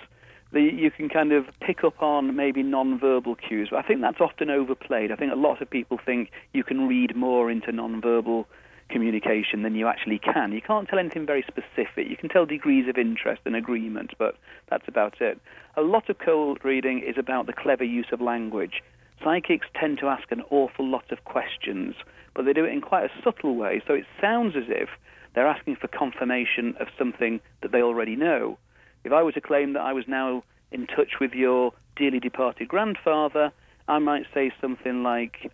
the, 0.52 0.62
you 0.62 0.92
can 0.92 1.10
kind 1.10 1.32
of 1.32 1.46
pick 1.62 1.84
up 1.84 2.02
on 2.02 2.36
maybe 2.36 2.64
non-verbal 2.64 3.36
cues, 3.36 3.70
but 3.72 3.78
I 3.78 3.88
think 3.88 4.02
that's 4.02 4.20
often 4.20 4.50
overplayed. 4.50 5.12
I 5.12 5.16
think 5.16 5.32
a 5.32 5.36
lot 5.36 5.62
of 5.62 5.70
people 5.70 6.00
think 6.04 6.32
you 6.54 6.64
can 6.64 6.88
read 6.88 7.16
more 7.16 7.52
into 7.52 7.72
non-verbal 7.72 8.48
communication 8.90 9.62
than 9.62 9.76
you 9.76 9.88
actually 9.88 10.20
can. 10.20 10.52
You 10.52 10.62
can't 10.62 10.88
tell 10.88 10.98
anything 10.98 11.26
very 11.26 11.46
specific. 11.48 12.10
You 12.10 12.18
can 12.18 12.30
tell 12.30 12.46
degrees 12.46 12.90
of 12.90 12.98
interest 12.98 13.42
and 13.46 13.56
agreement, 13.56 14.14
but 14.18 14.36
that's 14.70 14.88
about 14.88 15.22
it. 15.22 15.40
A 15.78 15.82
lot 15.82 16.10
of 16.10 16.18
cold 16.18 16.60
reading 16.64 17.04
is 17.08 17.16
about 17.18 17.46
the 17.46 17.54
clever 17.54 17.84
use 17.84 18.08
of 18.12 18.20
language. 18.20 18.82
Psychics 19.24 19.68
tend 19.80 20.00
to 20.00 20.08
ask 20.08 20.32
an 20.32 20.44
awful 20.50 20.88
lot 20.88 21.12
of 21.12 21.24
questions, 21.26 21.96
but 22.34 22.46
they 22.46 22.54
do 22.54 22.66
it 22.66 22.72
in 22.72 22.82
quite 22.82 23.06
a 23.06 23.24
subtle 23.24 23.56
way, 23.56 23.82
so 23.86 23.94
it 23.94 24.06
sounds 24.22 24.56
as 24.56 24.66
if 24.68 24.90
they're 25.36 25.48
asking 25.48 25.76
for 25.76 25.88
confirmation 25.88 26.76
of 26.80 26.88
something 26.98 27.40
that 27.62 27.72
they 27.72 27.82
already 27.82 28.16
know. 28.16 28.58
If 29.04 29.12
I 29.12 29.24
were 29.24 29.32
to 29.32 29.42
claim 29.42 29.74
that 29.74 29.82
I 29.82 29.94
was 29.94 30.06
now 30.08 30.44
in 30.72 30.88
touch 30.88 31.20
with 31.20 31.34
your 31.34 31.74
dearly 31.96 32.20
departed 32.20 32.68
grandfather, 32.68 33.52
I 33.88 34.00
might 34.00 34.26
say 34.34 34.52
something 34.62 35.04
like, 35.04 35.52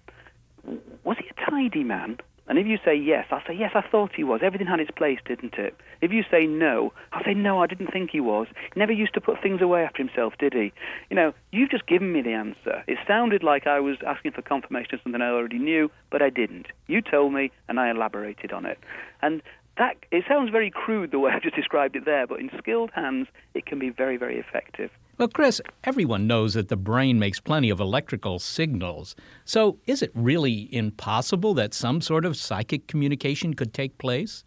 Was 1.04 1.18
he 1.18 1.30
a 1.30 1.50
tidy 1.50 1.84
man? 1.84 2.18
And 2.48 2.60
if 2.60 2.68
you 2.68 2.78
say 2.86 2.96
yes, 2.96 3.26
I'll 3.32 3.42
say, 3.48 3.56
yes, 3.58 3.72
I 3.74 3.82
thought 3.82 4.12
he 4.16 4.24
was. 4.24 4.42
Everything 4.44 4.68
had 4.68 4.80
its 4.80 4.92
place, 4.92 5.20
didn't 5.26 5.56
it? 5.56 5.76
If 6.02 6.12
you 6.12 6.24
say 6.30 6.46
no, 6.46 6.94
I'll 7.12 7.24
say, 7.24 7.34
no, 7.34 7.62
I 7.62 7.68
didn't 7.68 7.92
think 7.92 8.12
he 8.12 8.20
was. 8.20 8.48
He 8.74 8.80
never 8.80 8.92
used 8.92 9.16
to 9.16 9.22
put 9.22 9.42
things 9.42 9.62
away 9.62 9.84
after 9.84 10.04
himself, 10.04 10.34
did 10.38 10.54
he? 10.54 10.72
You 11.10 11.16
know, 11.16 11.34
you've 11.52 11.72
just 11.72 11.88
given 11.88 12.14
me 12.14 12.22
the 12.22 12.34
answer. 12.34 12.84
It 12.88 13.00
sounded 13.08 13.42
like 13.42 13.66
I 13.66 13.80
was 13.80 13.98
asking 14.06 14.34
for 14.34 14.44
confirmation 14.44 14.94
of 14.94 15.02
something 15.02 15.22
I 15.22 15.30
already 15.30 15.58
knew, 15.58 15.90
but 16.12 16.22
I 16.22 16.30
didn't. 16.30 16.68
You 16.88 17.02
told 17.02 17.34
me, 17.34 17.52
and 17.68 17.80
I 17.80 17.90
elaborated 17.90 18.52
on 18.52 18.66
it. 18.66 18.78
And 19.24 19.42
that 19.78 19.98
it 20.12 20.24
sounds 20.28 20.52
very 20.52 20.70
crude 20.70 21.12
the 21.12 21.20
way 21.20 21.32
I've 21.36 21.42
just 21.42 21.56
described 21.56 21.96
it 21.96 22.06
there, 22.06 22.28
but 22.28 22.40
in 22.40 22.52
skilled 22.58 22.92
hands, 22.94 23.28
it 23.54 23.66
can 23.66 23.80
be 23.80 23.90
very, 23.90 24.18
very 24.18 24.40
effective. 24.40 24.92
Well, 25.18 25.30
Chris, 25.30 25.62
everyone 25.86 26.28
knows 26.28 26.56
that 26.56 26.68
the 26.68 26.76
brain 26.76 27.20
makes 27.20 27.40
plenty 27.40 27.70
of 27.70 27.80
electrical 27.80 28.38
signals. 28.38 29.16
So, 29.46 29.80
is 29.88 30.02
it 30.02 30.12
really 30.14 30.68
impossible 30.76 31.54
that 31.54 31.74
some 31.74 32.02
sort 32.02 32.26
of 32.26 32.36
psychic 32.36 32.88
communication 32.88 33.54
could 33.54 33.74
take 33.74 33.98
place? 33.98 34.44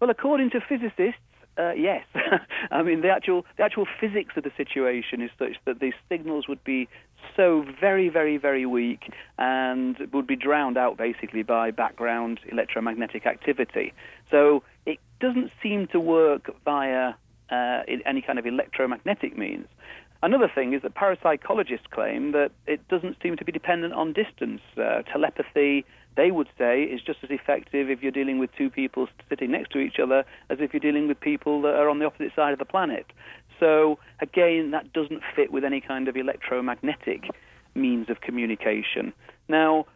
Well, 0.00 0.10
according 0.10 0.50
to 0.50 0.60
physicists, 0.60 1.20
uh, 1.56 1.70
yes. 1.70 2.04
I 2.72 2.82
mean, 2.82 3.02
the 3.02 3.10
actual 3.10 3.46
the 3.56 3.62
actual 3.62 3.86
physics 4.00 4.36
of 4.36 4.42
the 4.42 4.50
situation 4.56 5.22
is 5.22 5.30
such 5.38 5.56
that 5.66 5.78
these 5.78 5.94
signals 6.08 6.48
would 6.48 6.64
be 6.64 6.88
so 7.36 7.64
very, 7.80 8.08
very, 8.08 8.38
very 8.38 8.66
weak 8.66 9.12
and 9.38 9.96
would 10.12 10.26
be 10.26 10.36
drowned 10.36 10.76
out 10.76 10.96
basically 10.96 11.44
by 11.44 11.70
background 11.70 12.40
electromagnetic 12.50 13.24
activity. 13.24 13.94
So 14.32 14.64
it 14.84 14.98
doesn't 15.20 15.52
seem 15.62 15.86
to 15.88 16.00
work 16.00 16.50
via 16.64 17.14
uh, 17.50 17.82
any 18.04 18.22
kind 18.22 18.38
of 18.38 18.46
electromagnetic 18.46 19.36
means. 19.36 19.66
Another 20.22 20.50
thing 20.52 20.72
is 20.72 20.82
that 20.82 20.94
parapsychologists 20.94 21.90
claim 21.90 22.32
that 22.32 22.50
it 22.66 22.86
doesn't 22.88 23.16
seem 23.22 23.36
to 23.36 23.44
be 23.44 23.52
dependent 23.52 23.92
on 23.92 24.12
distance. 24.12 24.62
Uh, 24.76 25.02
telepathy, 25.02 25.84
they 26.16 26.30
would 26.30 26.48
say, 26.56 26.82
is 26.82 27.02
just 27.02 27.18
as 27.22 27.30
effective 27.30 27.90
if 27.90 28.02
you're 28.02 28.12
dealing 28.12 28.38
with 28.38 28.50
two 28.56 28.70
people 28.70 29.08
sitting 29.28 29.50
next 29.50 29.70
to 29.72 29.78
each 29.78 29.98
other 30.02 30.24
as 30.48 30.58
if 30.60 30.72
you're 30.72 30.80
dealing 30.80 31.06
with 31.06 31.20
people 31.20 31.60
that 31.62 31.74
are 31.74 31.88
on 31.88 31.98
the 31.98 32.06
opposite 32.06 32.34
side 32.34 32.52
of 32.52 32.58
the 32.58 32.64
planet. 32.64 33.06
So, 33.60 33.98
again, 34.20 34.70
that 34.70 34.92
doesn't 34.92 35.22
fit 35.34 35.52
with 35.52 35.64
any 35.64 35.80
kind 35.80 36.08
of 36.08 36.16
electromagnetic 36.16 37.30
means 37.74 38.08
of 38.08 38.20
communication. 38.20 39.12
Now, 39.48 39.86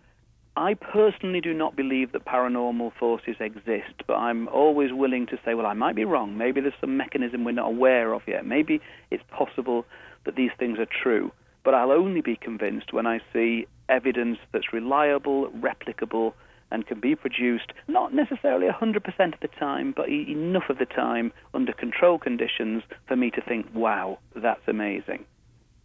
I 0.56 0.74
personally 0.74 1.40
do 1.40 1.54
not 1.54 1.76
believe 1.76 2.12
that 2.12 2.24
paranormal 2.24 2.92
forces 2.98 3.36
exist, 3.38 3.94
but 4.06 4.14
I'm 4.14 4.48
always 4.48 4.92
willing 4.92 5.26
to 5.28 5.38
say, 5.44 5.54
well, 5.54 5.66
I 5.66 5.74
might 5.74 5.94
be 5.94 6.04
wrong. 6.04 6.36
Maybe 6.36 6.60
there's 6.60 6.74
some 6.80 6.96
mechanism 6.96 7.44
we're 7.44 7.52
not 7.52 7.68
aware 7.68 8.12
of 8.12 8.22
yet. 8.26 8.44
Maybe 8.44 8.80
it's 9.10 9.22
possible 9.30 9.86
that 10.24 10.36
these 10.36 10.50
things 10.58 10.78
are 10.78 10.86
true. 10.86 11.32
But 11.62 11.74
I'll 11.74 11.92
only 11.92 12.20
be 12.20 12.36
convinced 12.36 12.92
when 12.92 13.06
I 13.06 13.20
see 13.32 13.66
evidence 13.88 14.38
that's 14.52 14.72
reliable, 14.72 15.50
replicable, 15.50 16.32
and 16.70 16.86
can 16.86 17.00
be 17.00 17.14
produced 17.14 17.72
not 17.88 18.14
necessarily 18.14 18.66
100% 18.68 18.96
of 19.34 19.40
the 19.40 19.48
time, 19.58 19.92
but 19.94 20.08
enough 20.08 20.68
of 20.68 20.78
the 20.78 20.86
time 20.86 21.32
under 21.54 21.72
control 21.72 22.18
conditions 22.18 22.82
for 23.06 23.16
me 23.16 23.30
to 23.30 23.40
think, 23.40 23.66
wow, 23.74 24.18
that's 24.36 24.66
amazing. 24.66 25.24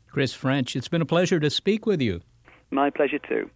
Chris 0.10 0.34
French, 0.34 0.76
it's 0.76 0.88
been 0.88 1.02
a 1.02 1.06
pleasure 1.06 1.40
to 1.40 1.50
speak 1.50 1.86
with 1.86 2.02
you. 2.02 2.22
My 2.72 2.90
pleasure 2.90 3.20
too. 3.20 3.50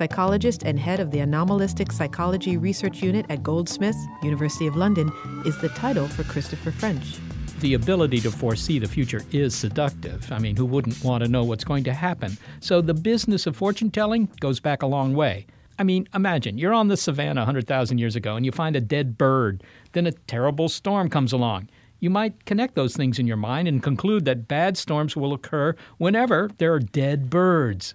Psychologist 0.00 0.62
and 0.62 0.80
head 0.80 0.98
of 0.98 1.10
the 1.10 1.20
Anomalistic 1.20 1.92
Psychology 1.92 2.56
Research 2.56 3.02
Unit 3.02 3.26
at 3.28 3.42
Goldsmiths, 3.42 4.02
University 4.22 4.66
of 4.66 4.74
London, 4.74 5.12
is 5.44 5.60
the 5.60 5.68
title 5.68 6.08
for 6.08 6.24
Christopher 6.24 6.70
French. 6.70 7.18
The 7.60 7.74
ability 7.74 8.20
to 8.20 8.30
foresee 8.30 8.78
the 8.78 8.88
future 8.88 9.22
is 9.32 9.54
seductive. 9.54 10.32
I 10.32 10.38
mean, 10.38 10.56
who 10.56 10.64
wouldn't 10.64 11.04
want 11.04 11.22
to 11.22 11.28
know 11.28 11.44
what's 11.44 11.62
going 11.62 11.84
to 11.84 11.92
happen? 11.92 12.38
So 12.60 12.80
the 12.80 12.94
business 12.94 13.46
of 13.46 13.54
fortune 13.54 13.90
telling 13.90 14.30
goes 14.40 14.60
back 14.60 14.80
a 14.80 14.86
long 14.86 15.12
way. 15.14 15.46
I 15.78 15.82
mean, 15.82 16.08
imagine 16.14 16.56
you're 16.56 16.72
on 16.72 16.88
the 16.88 16.96
savannah 16.96 17.42
100,000 17.42 17.98
years 17.98 18.16
ago 18.16 18.34
and 18.34 18.46
you 18.46 18.52
find 18.52 18.76
a 18.76 18.80
dead 18.80 19.18
bird. 19.18 19.62
Then 19.92 20.06
a 20.06 20.12
terrible 20.12 20.70
storm 20.70 21.10
comes 21.10 21.34
along. 21.34 21.68
You 21.98 22.08
might 22.08 22.46
connect 22.46 22.76
those 22.76 22.96
things 22.96 23.18
in 23.18 23.26
your 23.26 23.36
mind 23.36 23.68
and 23.68 23.82
conclude 23.82 24.24
that 24.24 24.48
bad 24.48 24.78
storms 24.78 25.14
will 25.14 25.34
occur 25.34 25.76
whenever 25.98 26.50
there 26.56 26.72
are 26.72 26.80
dead 26.80 27.28
birds. 27.28 27.92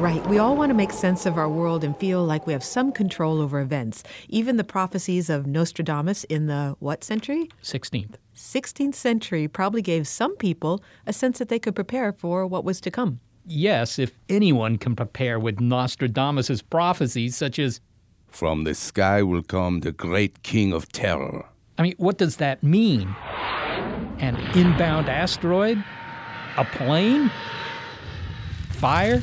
Right. 0.00 0.26
We 0.28 0.38
all 0.38 0.56
want 0.56 0.70
to 0.70 0.74
make 0.74 0.92
sense 0.92 1.26
of 1.26 1.36
our 1.36 1.46
world 1.46 1.84
and 1.84 1.94
feel 1.98 2.24
like 2.24 2.46
we 2.46 2.54
have 2.54 2.64
some 2.64 2.90
control 2.90 3.38
over 3.38 3.60
events. 3.60 4.02
Even 4.30 4.56
the 4.56 4.64
prophecies 4.64 5.28
of 5.28 5.46
Nostradamus 5.46 6.24
in 6.24 6.46
the 6.46 6.74
what 6.78 7.04
century? 7.04 7.50
16th. 7.62 8.14
16th 8.34 8.94
century 8.94 9.46
probably 9.46 9.82
gave 9.82 10.08
some 10.08 10.34
people 10.38 10.82
a 11.06 11.12
sense 11.12 11.38
that 11.38 11.50
they 11.50 11.58
could 11.58 11.74
prepare 11.74 12.14
for 12.14 12.46
what 12.46 12.64
was 12.64 12.80
to 12.80 12.90
come. 12.90 13.20
Yes, 13.44 13.98
if 13.98 14.18
anyone 14.30 14.78
can 14.78 14.96
prepare 14.96 15.38
with 15.38 15.60
Nostradamus's 15.60 16.62
prophecies 16.62 17.36
such 17.36 17.58
as 17.58 17.82
From 18.28 18.64
the 18.64 18.74
sky 18.74 19.22
will 19.22 19.42
come 19.42 19.80
the 19.80 19.92
great 19.92 20.42
king 20.42 20.72
of 20.72 20.90
terror. 20.92 21.44
I 21.76 21.82
mean, 21.82 21.94
what 21.98 22.16
does 22.16 22.36
that 22.36 22.62
mean? 22.62 23.14
An 24.18 24.36
inbound 24.54 25.10
asteroid? 25.10 25.84
A 26.56 26.64
plane? 26.64 27.30
Fire? 28.70 29.20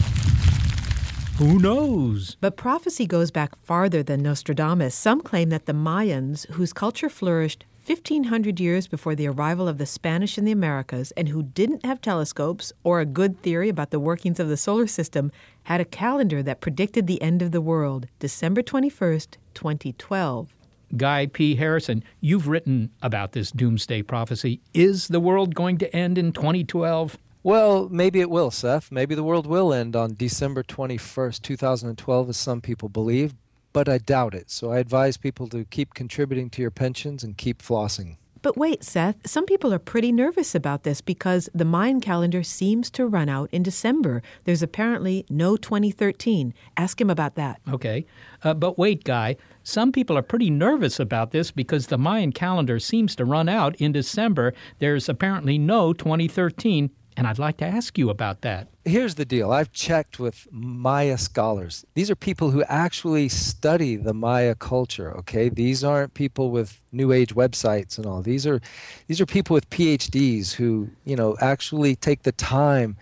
Who 1.38 1.60
knows? 1.60 2.36
But 2.42 2.58
prophecy 2.58 3.06
goes 3.06 3.30
back 3.30 3.56
farther 3.58 4.02
than 4.02 4.24
Nostradamus. 4.24 4.96
Some 4.96 5.22
claim 5.22 5.50
that 5.50 5.68
the 5.68 5.74
Mayans, 5.74 6.50
whose 6.54 6.74
culture 6.74 7.10
flourished 7.10 7.64
1500 7.86 8.60
years 8.60 8.88
before 8.88 9.14
the 9.14 9.28
arrival 9.28 9.68
of 9.68 9.78
the 9.78 9.86
Spanish 9.86 10.40
in 10.40 10.46
the 10.46 10.52
Americas 10.52 11.12
and 11.12 11.30
who 11.30 11.44
didn't 11.44 11.86
have 11.86 12.02
telescopes 12.02 12.74
or 12.84 13.00
a 13.00 13.06
good 13.06 13.40
theory 13.44 13.70
about 13.70 13.92
the 13.92 14.00
workings 14.00 14.40
of 14.40 14.50
the 14.50 14.58
solar 14.58 14.88
system, 14.88 15.32
had 15.66 15.80
a 15.80 15.86
calendar 15.86 16.42
that 16.42 16.60
predicted 16.60 17.06
the 17.06 17.22
end 17.22 17.44
of 17.44 17.52
the 17.52 17.62
world, 17.62 18.08
December 18.18 18.64
21st, 18.64 19.38
2012. 19.54 20.56
Guy 20.96 21.28
P. 21.28 21.54
Harrison, 21.54 22.04
you've 22.20 22.48
written 22.48 22.90
about 23.04 23.34
this 23.34 23.52
doomsday 23.52 24.02
prophecy. 24.02 24.60
Is 24.74 25.08
the 25.10 25.20
world 25.20 25.54
going 25.54 25.78
to 25.78 25.96
end 25.96 26.18
in 26.18 26.32
2012? 26.32 27.16
Well, 27.48 27.88
maybe 27.90 28.20
it 28.20 28.30
will, 28.30 28.52
Seth. 28.52 28.92
Maybe 28.92 29.16
the 29.16 29.24
world 29.24 29.48
will 29.48 29.72
end 29.72 29.96
on 29.96 30.16
December 30.16 30.64
21st, 30.64 31.42
2012, 31.42 32.28
as 32.28 32.36
some 32.36 32.60
people 32.60 32.90
believe, 32.90 33.36
but 33.72 33.88
I 33.88 34.00
doubt 34.00 34.36
it. 34.36 34.52
So 34.52 34.74
I 34.74 34.80
advise 34.80 35.16
people 35.16 35.48
to 35.48 35.64
keep 35.64 35.94
contributing 35.94 36.50
to 36.50 36.62
your 36.62 36.72
pensions 36.72 37.24
and 37.24 37.38
keep 37.38 37.62
flossing. 37.62 38.18
But 38.42 38.58
wait, 38.58 38.84
Seth, 38.84 39.26
some 39.26 39.46
people 39.46 39.74
are 39.74 39.80
pretty 39.80 40.12
nervous 40.12 40.56
about 40.56 40.84
this 40.84 41.00
because 41.00 41.50
the 41.56 41.64
Mayan 41.64 42.02
calendar 42.02 42.44
seems 42.44 42.90
to 42.92 43.08
run 43.08 43.30
out 43.30 43.48
in 43.54 43.64
December. 43.64 44.22
There's 44.44 44.62
apparently 44.62 45.26
no 45.30 45.56
2013. 45.56 46.54
Ask 46.76 47.00
him 47.00 47.10
about 47.10 47.36
that. 47.36 47.62
Okay. 47.70 48.06
Uh, 48.44 48.56
but 48.56 48.78
wait, 48.78 49.06
Guy, 49.06 49.38
some 49.64 49.94
people 49.94 50.18
are 50.18 50.22
pretty 50.22 50.50
nervous 50.50 51.00
about 51.00 51.32
this 51.32 51.52
because 51.52 51.88
the 51.88 51.98
Mayan 51.98 52.34
calendar 52.34 52.78
seems 52.78 53.16
to 53.16 53.24
run 53.24 53.48
out 53.48 53.78
in 53.78 53.94
December. 53.94 54.54
There's 54.80 55.08
apparently 55.08 55.58
no 55.58 55.94
2013 55.94 56.90
and 57.18 57.26
I'd 57.26 57.40
like 57.40 57.58
to 57.58 57.66
ask 57.66 57.98
you 57.98 58.12
about 58.12 58.42
that. 58.42 58.68
Here's 58.86 59.16
the 59.16 59.26
deal 59.26 59.52
I've 59.52 59.74
checked 59.74 60.20
with 60.20 60.48
Maya 60.52 61.18
scholars. 61.18 61.84
These 61.96 62.12
are 62.12 62.16
people 62.16 62.52
who 62.52 62.64
actually 62.64 63.28
study 63.28 63.96
the 63.96 64.14
Maya 64.14 64.54
culture, 64.54 65.18
okay? 65.18 65.50
These 65.50 65.84
aren't 65.84 66.14
people 66.14 66.52
with 66.52 66.80
new 66.92 67.12
age 67.12 67.34
websites 67.34 67.98
and 67.98 68.06
all. 68.06 68.22
These 68.22 68.46
are 68.46 68.62
these 69.08 69.20
are 69.20 69.26
people 69.26 69.56
with 69.56 69.70
PhDs 69.72 70.54
who, 70.54 70.90
you 71.06 71.16
know, 71.16 71.36
actually 71.42 71.96
take 71.96 72.22
the 72.22 72.32
time 72.32 72.96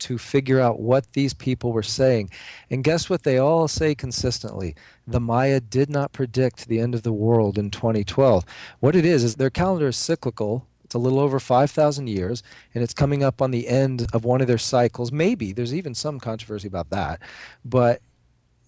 to 0.00 0.18
figure 0.18 0.60
out 0.60 0.78
what 0.78 1.14
these 1.14 1.32
people 1.32 1.72
were 1.72 1.82
saying. 1.82 2.28
And 2.70 2.84
guess 2.84 3.08
what 3.08 3.22
they 3.22 3.38
all 3.38 3.66
say 3.66 3.94
consistently? 3.94 4.74
The 5.06 5.20
Maya 5.20 5.60
did 5.60 5.88
not 5.88 6.12
predict 6.12 6.68
the 6.68 6.80
end 6.80 6.94
of 6.94 7.02
the 7.02 7.12
world 7.12 7.56
in 7.56 7.70
2012. 7.70 8.44
What 8.80 8.94
it 8.94 9.06
is 9.06 9.24
is 9.24 9.36
their 9.36 9.48
calendar 9.48 9.88
is 9.88 9.96
cyclical 9.96 10.66
a 10.96 10.98
little 10.98 11.20
over 11.20 11.38
5,000 11.38 12.08
years, 12.08 12.42
and 12.74 12.82
it's 12.82 12.94
coming 12.94 13.22
up 13.22 13.40
on 13.40 13.50
the 13.52 13.68
end 13.68 14.06
of 14.12 14.24
one 14.24 14.40
of 14.40 14.46
their 14.46 14.58
cycles. 14.58 15.12
Maybe 15.12 15.52
there's 15.52 15.74
even 15.74 15.94
some 15.94 16.18
controversy 16.18 16.66
about 16.66 16.90
that. 16.90 17.20
But 17.64 18.00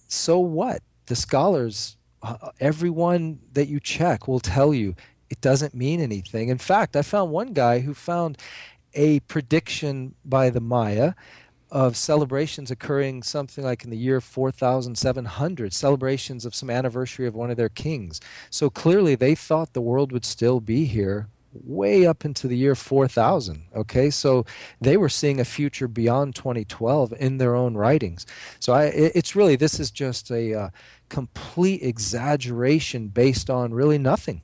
so 0.06 0.38
what? 0.38 0.82
The 1.06 1.16
scholars, 1.16 1.96
uh, 2.22 2.50
everyone 2.60 3.40
that 3.52 3.68
you 3.68 3.80
check 3.80 4.28
will 4.28 4.40
tell 4.40 4.72
you 4.72 4.94
it 5.30 5.40
doesn't 5.40 5.74
mean 5.74 6.00
anything. 6.00 6.48
In 6.48 6.58
fact, 6.58 6.96
I 6.96 7.02
found 7.02 7.30
one 7.30 7.52
guy 7.52 7.80
who 7.80 7.94
found 7.94 8.38
a 8.94 9.20
prediction 9.20 10.14
by 10.24 10.50
the 10.50 10.60
Maya 10.60 11.14
of 11.70 11.96
celebrations 11.96 12.70
occurring 12.70 13.22
something 13.22 13.62
like 13.62 13.84
in 13.84 13.90
the 13.90 13.96
year 13.96 14.20
4700 14.20 15.72
celebrations 15.72 16.46
of 16.46 16.54
some 16.54 16.70
anniversary 16.70 17.26
of 17.26 17.34
one 17.34 17.50
of 17.50 17.58
their 17.58 17.68
kings 17.68 18.20
so 18.48 18.70
clearly 18.70 19.14
they 19.14 19.34
thought 19.34 19.74
the 19.74 19.80
world 19.80 20.10
would 20.10 20.24
still 20.24 20.60
be 20.60 20.86
here 20.86 21.28
way 21.52 22.06
up 22.06 22.24
into 22.24 22.46
the 22.46 22.56
year 22.56 22.74
4000 22.74 23.64
okay? 23.74 24.10
So 24.10 24.44
they 24.80 24.96
were 24.96 25.08
seeing 25.08 25.40
a 25.40 25.44
future 25.44 25.88
beyond 25.88 26.34
2012 26.34 27.14
in 27.18 27.38
their 27.38 27.54
own 27.54 27.74
writings. 27.74 28.26
So 28.60 28.72
I, 28.72 28.84
it's 28.86 29.34
really 29.34 29.56
this 29.56 29.80
is 29.80 29.90
just 29.90 30.30
a 30.30 30.54
uh, 30.54 30.68
complete 31.08 31.82
exaggeration 31.82 33.08
based 33.08 33.50
on 33.50 33.72
really 33.72 33.98
nothing. 33.98 34.42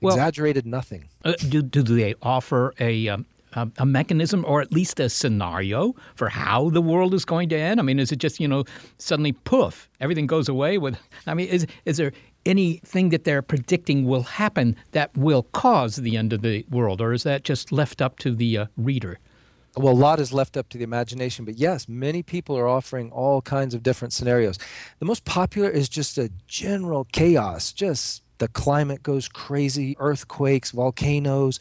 Well, 0.00 0.14
exaggerated 0.14 0.66
nothing. 0.66 1.08
uh, 1.24 1.32
do, 1.48 1.62
do 1.62 1.82
they 1.82 2.14
offer 2.22 2.74
a 2.78 3.08
um, 3.08 3.26
a, 3.54 3.68
a, 3.78 3.86
mechanism 3.86 4.44
or 4.46 4.60
at 4.60 4.72
least 4.72 5.00
a 5.00 5.08
scenario 5.08 5.94
for 6.14 6.28
how 6.28 6.70
the 6.70 6.80
world 6.80 7.14
is 7.14 7.24
going 7.24 7.48
to 7.50 7.56
end? 7.56 7.80
I 7.80 7.82
mean, 7.82 7.98
is 7.98 8.12
it 8.12 8.16
just, 8.16 8.40
you 8.40 8.48
know, 8.48 8.64
suddenly 8.98 9.32
poof, 9.32 9.88
everything 10.00 10.26
goes 10.26 10.48
away 10.48 10.78
with 10.78 10.96
I 11.26 11.34
mean, 11.34 11.48
is 11.48 11.66
is 11.84 11.96
there 11.96 12.12
anything 12.46 13.10
that 13.10 13.24
they're 13.24 13.42
predicting 13.42 14.06
will 14.06 14.22
happen 14.22 14.76
that 14.92 15.16
will 15.16 15.44
cause 15.44 15.96
the 15.96 16.16
end 16.16 16.32
of 16.32 16.42
the 16.42 16.64
world 16.70 17.00
or 17.00 17.12
is 17.12 17.22
that 17.22 17.44
just 17.44 17.72
left 17.72 18.00
up 18.00 18.18
to 18.18 18.34
the 18.34 18.58
uh, 18.58 18.66
reader? 18.76 19.18
Well, 19.76 19.92
a 19.92 19.94
lot 19.94 20.18
is 20.18 20.32
left 20.32 20.56
up 20.56 20.68
to 20.70 20.78
the 20.78 20.84
imagination, 20.84 21.44
but 21.44 21.56
yes, 21.56 21.88
many 21.88 22.22
people 22.22 22.58
are 22.58 22.66
offering 22.66 23.12
all 23.12 23.40
kinds 23.40 23.72
of 23.72 23.84
different 23.84 24.12
scenarios. 24.12 24.58
The 24.98 25.06
most 25.06 25.24
popular 25.24 25.70
is 25.70 25.88
just 25.88 26.18
a 26.18 26.30
general 26.48 27.06
chaos, 27.12 27.72
just 27.72 28.24
the 28.40 28.48
climate 28.48 29.02
goes 29.02 29.28
crazy, 29.28 29.96
earthquakes, 29.98 30.72
volcanoes, 30.72 31.60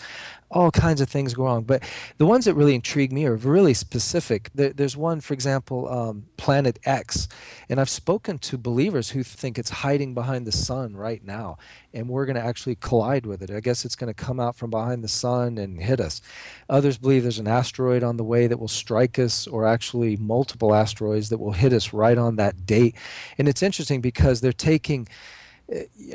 all 0.51 0.71
kinds 0.71 0.99
of 0.99 1.09
things 1.09 1.33
go 1.33 1.43
wrong. 1.43 1.63
But 1.63 1.83
the 2.17 2.25
ones 2.25 2.45
that 2.45 2.55
really 2.55 2.73
intrigue 2.73 3.13
me 3.13 3.25
are 3.25 3.35
really 3.35 3.75
specific. 3.75 4.49
There, 4.55 4.73
there's 4.73 4.97
one, 4.97 5.21
for 5.21 5.33
example, 5.35 5.87
um, 5.87 6.25
Planet 6.37 6.79
X. 6.85 7.27
And 7.69 7.79
I've 7.79 7.89
spoken 7.89 8.39
to 8.39 8.57
believers 8.57 9.11
who 9.11 9.21
think 9.21 9.59
it's 9.59 9.69
hiding 9.69 10.15
behind 10.15 10.47
the 10.47 10.51
sun 10.51 10.95
right 10.95 11.23
now. 11.23 11.57
And 11.93 12.09
we're 12.09 12.25
going 12.25 12.35
to 12.35 12.43
actually 12.43 12.75
collide 12.75 13.25
with 13.27 13.43
it. 13.43 13.51
I 13.51 13.59
guess 13.59 13.85
it's 13.85 13.95
going 13.95 14.11
to 14.11 14.25
come 14.25 14.39
out 14.39 14.55
from 14.55 14.71
behind 14.71 15.03
the 15.03 15.07
sun 15.07 15.57
and 15.59 15.79
hit 15.79 15.99
us. 15.99 16.21
Others 16.67 16.97
believe 16.97 17.23
there's 17.23 17.39
an 17.39 17.47
asteroid 17.47 18.03
on 18.03 18.17
the 18.17 18.23
way 18.23 18.47
that 18.47 18.59
will 18.59 18.67
strike 18.67 19.19
us, 19.19 19.45
or 19.45 19.67
actually 19.67 20.17
multiple 20.17 20.73
asteroids 20.73 21.29
that 21.29 21.39
will 21.39 21.51
hit 21.51 21.73
us 21.73 21.93
right 21.93 22.17
on 22.17 22.37
that 22.37 22.65
date. 22.65 22.95
And 23.37 23.47
it's 23.47 23.61
interesting 23.61 24.01
because 24.01 24.41
they're 24.41 24.51
taking 24.51 25.07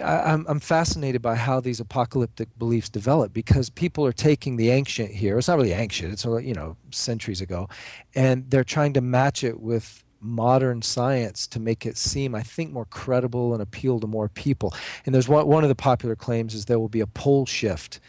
I'm, 0.02 0.44
I'm 0.48 0.60
fascinated 0.60 1.22
by 1.22 1.36
how 1.36 1.60
these 1.60 1.80
apocalyptic 1.80 2.48
beliefs 2.58 2.88
develop 2.88 3.32
because 3.32 3.70
people 3.70 4.04
are 4.04 4.12
taking 4.12 4.56
the 4.56 4.70
ancient 4.70 5.10
here. 5.10 5.38
It's 5.38 5.48
not 5.48 5.56
really 5.56 5.72
ancient. 5.72 6.12
It's 6.12 6.26
uh, 6.26 6.36
you 6.38 6.54
know 6.54 6.76
centuries 6.90 7.40
ago, 7.40 7.68
and 8.14 8.50
they're 8.50 8.64
trying 8.64 8.94
to 8.94 9.00
match 9.00 9.44
it 9.44 9.60
with 9.60 10.04
modern 10.20 10.80
science 10.82 11.46
to 11.46 11.60
make 11.60 11.84
it 11.84 11.98
seem, 11.98 12.34
I 12.34 12.42
think, 12.42 12.72
more 12.72 12.86
credible 12.86 13.52
and 13.52 13.62
appeal 13.62 14.00
to 14.00 14.06
more 14.06 14.28
people. 14.28 14.74
And 15.06 15.14
there's 15.14 15.28
one 15.28 15.46
one 15.46 15.62
of 15.62 15.68
the 15.68 15.74
popular 15.74 16.16
claims 16.16 16.54
is 16.54 16.64
there 16.64 16.80
will 16.80 16.88
be 16.88 17.00
a 17.00 17.06
pole 17.06 17.46
shift, 17.46 18.00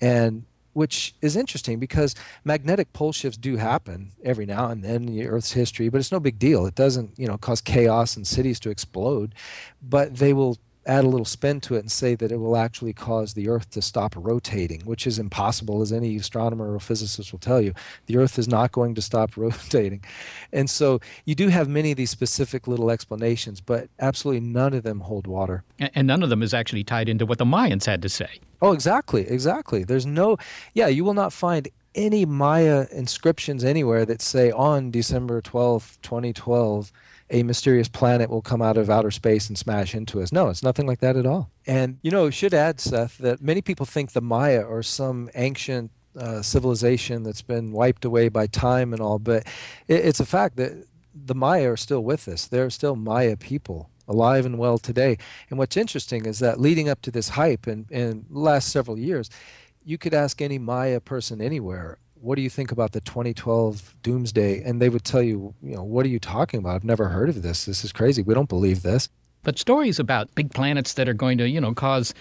and 0.00 0.44
which 0.74 1.14
is 1.20 1.36
interesting 1.36 1.78
because 1.78 2.14
magnetic 2.44 2.92
pole 2.92 3.12
shifts 3.12 3.36
do 3.36 3.56
happen 3.56 4.12
every 4.24 4.46
now 4.46 4.68
and 4.68 4.82
then 4.82 5.06
in 5.06 5.06
the 5.06 5.26
Earth's 5.26 5.52
history, 5.52 5.88
but 5.88 5.98
it's 5.98 6.12
no 6.12 6.20
big 6.20 6.38
deal. 6.38 6.64
It 6.64 6.74
doesn't, 6.74 7.18
you 7.18 7.26
know, 7.26 7.36
cause 7.36 7.60
chaos 7.60 8.16
and 8.16 8.26
cities 8.26 8.58
to 8.60 8.70
explode, 8.70 9.34
but 9.82 10.16
they 10.16 10.32
will 10.32 10.58
add 10.86 11.04
a 11.04 11.08
little 11.08 11.24
spin 11.24 11.60
to 11.62 11.76
it 11.76 11.80
and 11.80 11.90
say 11.90 12.14
that 12.14 12.32
it 12.32 12.36
will 12.36 12.56
actually 12.56 12.92
cause 12.92 13.34
the 13.34 13.48
Earth 13.48 13.70
to 13.70 13.82
stop 13.82 14.14
rotating, 14.16 14.80
which 14.82 15.06
is 15.06 15.18
impossible, 15.18 15.82
as 15.82 15.92
any 15.92 16.16
astronomer 16.16 16.74
or 16.74 16.80
physicist 16.80 17.32
will 17.32 17.38
tell 17.38 17.60
you. 17.60 17.72
The 18.06 18.16
Earth 18.16 18.38
is 18.38 18.48
not 18.48 18.72
going 18.72 18.94
to 18.94 19.02
stop 19.02 19.36
rotating. 19.36 20.04
And 20.52 20.68
so 20.68 21.00
you 21.24 21.34
do 21.34 21.48
have 21.48 21.68
many 21.68 21.92
of 21.92 21.96
these 21.96 22.10
specific 22.10 22.66
little 22.66 22.90
explanations, 22.90 23.60
but 23.60 23.88
absolutely 24.00 24.40
none 24.40 24.74
of 24.74 24.82
them 24.82 25.00
hold 25.00 25.26
water. 25.26 25.64
And 25.78 26.06
none 26.06 26.22
of 26.22 26.30
them 26.30 26.42
is 26.42 26.54
actually 26.54 26.84
tied 26.84 27.08
into 27.08 27.26
what 27.26 27.38
the 27.38 27.44
Mayans 27.44 27.86
had 27.86 28.02
to 28.02 28.08
say. 28.08 28.40
Oh, 28.60 28.72
exactly, 28.72 29.28
exactly. 29.28 29.84
There's 29.84 30.06
no, 30.06 30.36
yeah, 30.74 30.86
you 30.86 31.04
will 31.04 31.14
not 31.14 31.32
find 31.32 31.68
any 31.94 32.24
Maya 32.24 32.86
inscriptions 32.90 33.64
anywhere 33.64 34.06
that 34.06 34.22
say 34.22 34.50
on 34.50 34.90
December 34.90 35.42
12th, 35.42 35.98
2012, 36.02 36.92
a 37.30 37.42
mysterious 37.42 37.88
planet 37.88 38.30
will 38.30 38.42
come 38.42 38.62
out 38.62 38.76
of 38.76 38.90
outer 38.90 39.10
space 39.10 39.48
and 39.48 39.56
smash 39.56 39.94
into 39.94 40.20
us. 40.20 40.32
No, 40.32 40.48
it's 40.48 40.62
nothing 40.62 40.86
like 40.86 41.00
that 41.00 41.16
at 41.16 41.26
all. 41.26 41.50
And, 41.66 41.98
you 42.02 42.10
know, 42.10 42.30
should 42.30 42.54
add, 42.54 42.80
Seth, 42.80 43.18
that 43.18 43.40
many 43.40 43.62
people 43.62 43.86
think 43.86 44.12
the 44.12 44.20
Maya 44.20 44.64
are 44.64 44.82
some 44.82 45.30
ancient 45.34 45.90
uh, 46.16 46.42
civilization 46.42 47.22
that's 47.22 47.42
been 47.42 47.72
wiped 47.72 48.04
away 48.04 48.28
by 48.28 48.46
time 48.46 48.92
and 48.92 49.00
all, 49.00 49.18
but 49.18 49.46
it, 49.88 50.04
it's 50.04 50.20
a 50.20 50.26
fact 50.26 50.56
that 50.56 50.86
the 51.14 51.34
Maya 51.34 51.70
are 51.70 51.76
still 51.76 52.04
with 52.04 52.28
us. 52.28 52.46
They're 52.46 52.70
still 52.70 52.96
Maya 52.96 53.36
people 53.36 53.90
alive 54.08 54.44
and 54.44 54.58
well 54.58 54.78
today. 54.78 55.16
And 55.48 55.58
what's 55.58 55.76
interesting 55.76 56.26
is 56.26 56.38
that 56.40 56.60
leading 56.60 56.88
up 56.88 57.00
to 57.02 57.10
this 57.10 57.30
hype 57.30 57.66
in, 57.66 57.86
in 57.90 58.26
the 58.30 58.38
last 58.38 58.68
several 58.70 58.98
years, 58.98 59.30
you 59.84 59.98
could 59.98 60.14
ask 60.14 60.40
any 60.40 60.58
Maya 60.58 61.00
person 61.00 61.40
anywhere, 61.40 61.98
what 62.22 62.36
do 62.36 62.42
you 62.42 62.50
think 62.50 62.70
about 62.70 62.92
the 62.92 63.00
2012 63.00 63.96
doomsday? 64.02 64.62
And 64.62 64.80
they 64.80 64.88
would 64.88 65.04
tell 65.04 65.22
you, 65.22 65.54
you 65.60 65.74
know, 65.74 65.82
what 65.82 66.06
are 66.06 66.08
you 66.08 66.20
talking 66.20 66.58
about? 66.58 66.76
I've 66.76 66.84
never 66.84 67.08
heard 67.08 67.28
of 67.28 67.42
this. 67.42 67.64
This 67.64 67.84
is 67.84 67.92
crazy. 67.92 68.22
We 68.22 68.32
don't 68.32 68.48
believe 68.48 68.82
this. 68.82 69.08
But 69.42 69.58
stories 69.58 69.98
about 69.98 70.32
big 70.36 70.54
planets 70.54 70.94
that 70.94 71.08
are 71.08 71.14
going 71.14 71.36
to, 71.38 71.48
you 71.48 71.60
know, 71.60 71.74
cause 71.74 72.14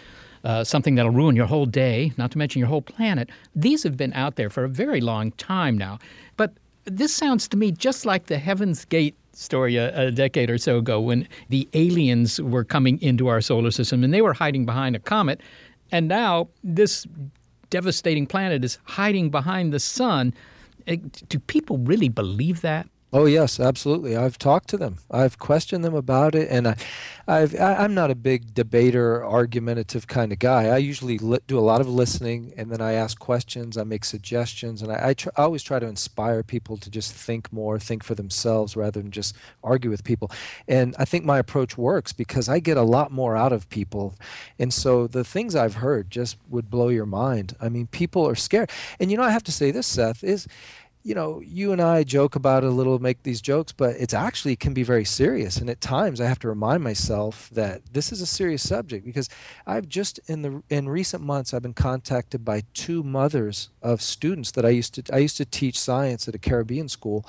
uh, 0.44 0.64
something 0.64 0.96
that'll 0.96 1.12
ruin 1.12 1.36
your 1.36 1.46
whole 1.46 1.68
day, 1.68 2.12
not 2.18 2.32
to 2.32 2.40
mention 2.40 2.60
your 2.60 2.68
whole 2.68 2.82
planet, 2.82 3.30
these 3.56 3.84
have 3.84 3.96
been 3.96 4.12
out 4.14 4.38
there 4.38 4.50
for 4.50 4.64
a 4.64 4.70
very 4.70 5.02
long 5.02 5.32
time 5.34 5.78
now. 5.78 6.00
But 6.36 6.54
this 6.86 7.14
sounds 7.14 7.48
to 7.50 7.58
me 7.58 7.72
just 7.72 8.04
like 8.04 8.26
the 8.26 8.40
Heaven's 8.40 8.86
Gate 8.86 9.16
story 9.34 9.78
a, 9.78 10.08
a, 10.08 10.12
decade 10.12 10.50
or 10.50 10.58
so 10.58 10.80
ago 10.80 11.00
when 11.00 11.28
the 11.50 11.70
aliens 11.74 12.42
were 12.42 12.66
coming 12.66 13.02
into 13.02 13.28
our 13.28 13.40
solar 13.40 13.72
system 13.72 14.04
and 14.04 14.14
they 14.14 14.22
were 14.22 14.34
hiding 14.34 14.66
behind 14.66 14.96
a 14.96 15.00
comet. 15.00 15.42
And 15.92 16.08
now 16.08 16.50
this 16.64 17.06
devastating 17.72 18.28
planet 18.28 18.64
is 18.64 18.78
hiding 18.84 19.32
behind 19.32 19.74
the 19.74 19.80
sun. 19.80 20.36
Do 20.86 21.40
people 21.40 21.80
really 21.80 22.10
believe 22.10 22.62
that? 22.62 22.88
Oh 23.14 23.26
yes, 23.26 23.60
absolutely. 23.60 24.16
I've 24.16 24.38
talked 24.38 24.70
to 24.70 24.78
them. 24.78 25.00
I've 25.12 25.38
questioned 25.38 25.84
them 25.84 25.94
about 25.94 26.34
it, 26.34 26.48
and 26.50 26.66
I, 26.66 26.78
I've, 27.28 27.54
I, 27.60 27.84
am 27.84 27.94
not 27.94 28.10
a 28.10 28.16
big 28.16 28.54
debater, 28.54 29.22
argumentative 29.26 30.08
kind 30.08 30.32
of 30.32 30.40
guy. 30.40 30.68
I 30.68 30.78
usually 30.78 31.18
li- 31.18 31.40
do 31.46 31.60
a 31.60 31.62
lot 31.62 31.82
of 31.82 31.90
listening, 31.90 32.54
and 32.56 32.72
then 32.72 32.80
I 32.80 32.94
ask 32.94 33.20
questions. 33.20 33.78
I 33.78 33.84
make 33.84 34.06
suggestions, 34.06 34.82
and 34.82 34.94
I, 34.94 35.10
I, 35.10 35.14
tr- 35.14 35.30
I, 35.36 35.42
always 35.42 35.62
try 35.62 35.78
to 35.78 35.88
inspire 35.88 36.42
people 36.42 36.78
to 36.78 36.90
just 36.90 37.14
think 37.14 37.52
more, 37.52 37.78
think 37.80 38.02
for 38.06 38.16
themselves, 38.16 38.78
rather 38.78 39.02
than 39.02 39.12
just 39.12 39.36
argue 39.62 39.90
with 39.90 40.06
people. 40.06 40.32
And 40.66 40.96
I 40.98 41.04
think 41.04 41.26
my 41.26 41.38
approach 41.38 41.78
works 41.78 42.14
because 42.14 42.48
I 42.48 42.60
get 42.60 42.78
a 42.78 42.82
lot 42.82 43.12
more 43.12 43.36
out 43.36 43.52
of 43.52 43.68
people, 43.68 44.16
and 44.58 44.74
so 44.74 45.06
the 45.06 45.26
things 45.26 45.54
I've 45.54 45.76
heard 45.76 46.12
just 46.12 46.38
would 46.50 46.70
blow 46.70 46.88
your 46.88 47.06
mind. 47.06 47.58
I 47.60 47.68
mean, 47.68 47.88
people 47.88 48.26
are 48.26 48.36
scared, 48.36 48.72
and 49.02 49.12
you 49.12 49.18
know, 49.18 49.24
I 49.24 49.32
have 49.32 49.44
to 49.44 49.52
say 49.52 49.70
this, 49.70 49.86
Seth 49.86 50.24
is 50.24 50.48
you 51.04 51.16
know, 51.16 51.42
you 51.42 51.72
and 51.72 51.82
I 51.82 52.04
joke 52.04 52.36
about 52.36 52.64
it 52.64 52.68
a 52.68 52.72
little, 52.72 53.00
make 53.00 53.24
these 53.24 53.42
jokes, 53.42 53.72
but 53.72 53.96
it's 53.98 54.14
actually 54.14 54.56
can 54.56 54.74
be 54.74 54.84
very 54.84 55.06
serious. 55.06 55.58
And 55.58 55.70
at 55.70 55.82
times, 55.82 56.22
I 56.22 56.28
have 56.28 56.40
to 56.40 56.48
remind 56.48 56.84
myself 56.84 57.50
that 57.52 57.82
this 57.94 58.12
is 58.12 58.22
a 58.22 58.26
serious 58.28 58.68
subject 58.68 59.04
because 59.06 59.28
I've 59.66 59.88
just 59.88 60.20
in 60.28 60.44
the 60.44 60.64
in 60.70 60.88
recent 60.88 61.24
months, 61.24 61.54
I've 61.54 61.64
been 61.64 61.74
contacted 61.74 62.46
by 62.46 62.64
two 62.74 63.04
mothers 63.04 63.70
of 63.82 64.02
students 64.02 64.52
that 64.52 64.66
I 64.66 64.70
used 64.70 64.94
to 64.96 65.14
I 65.14 65.20
used 65.20 65.38
to 65.38 65.46
teach 65.46 65.80
science 65.80 66.28
at 66.28 66.36
a 66.36 66.40
Caribbean 66.40 66.88
school, 66.88 67.26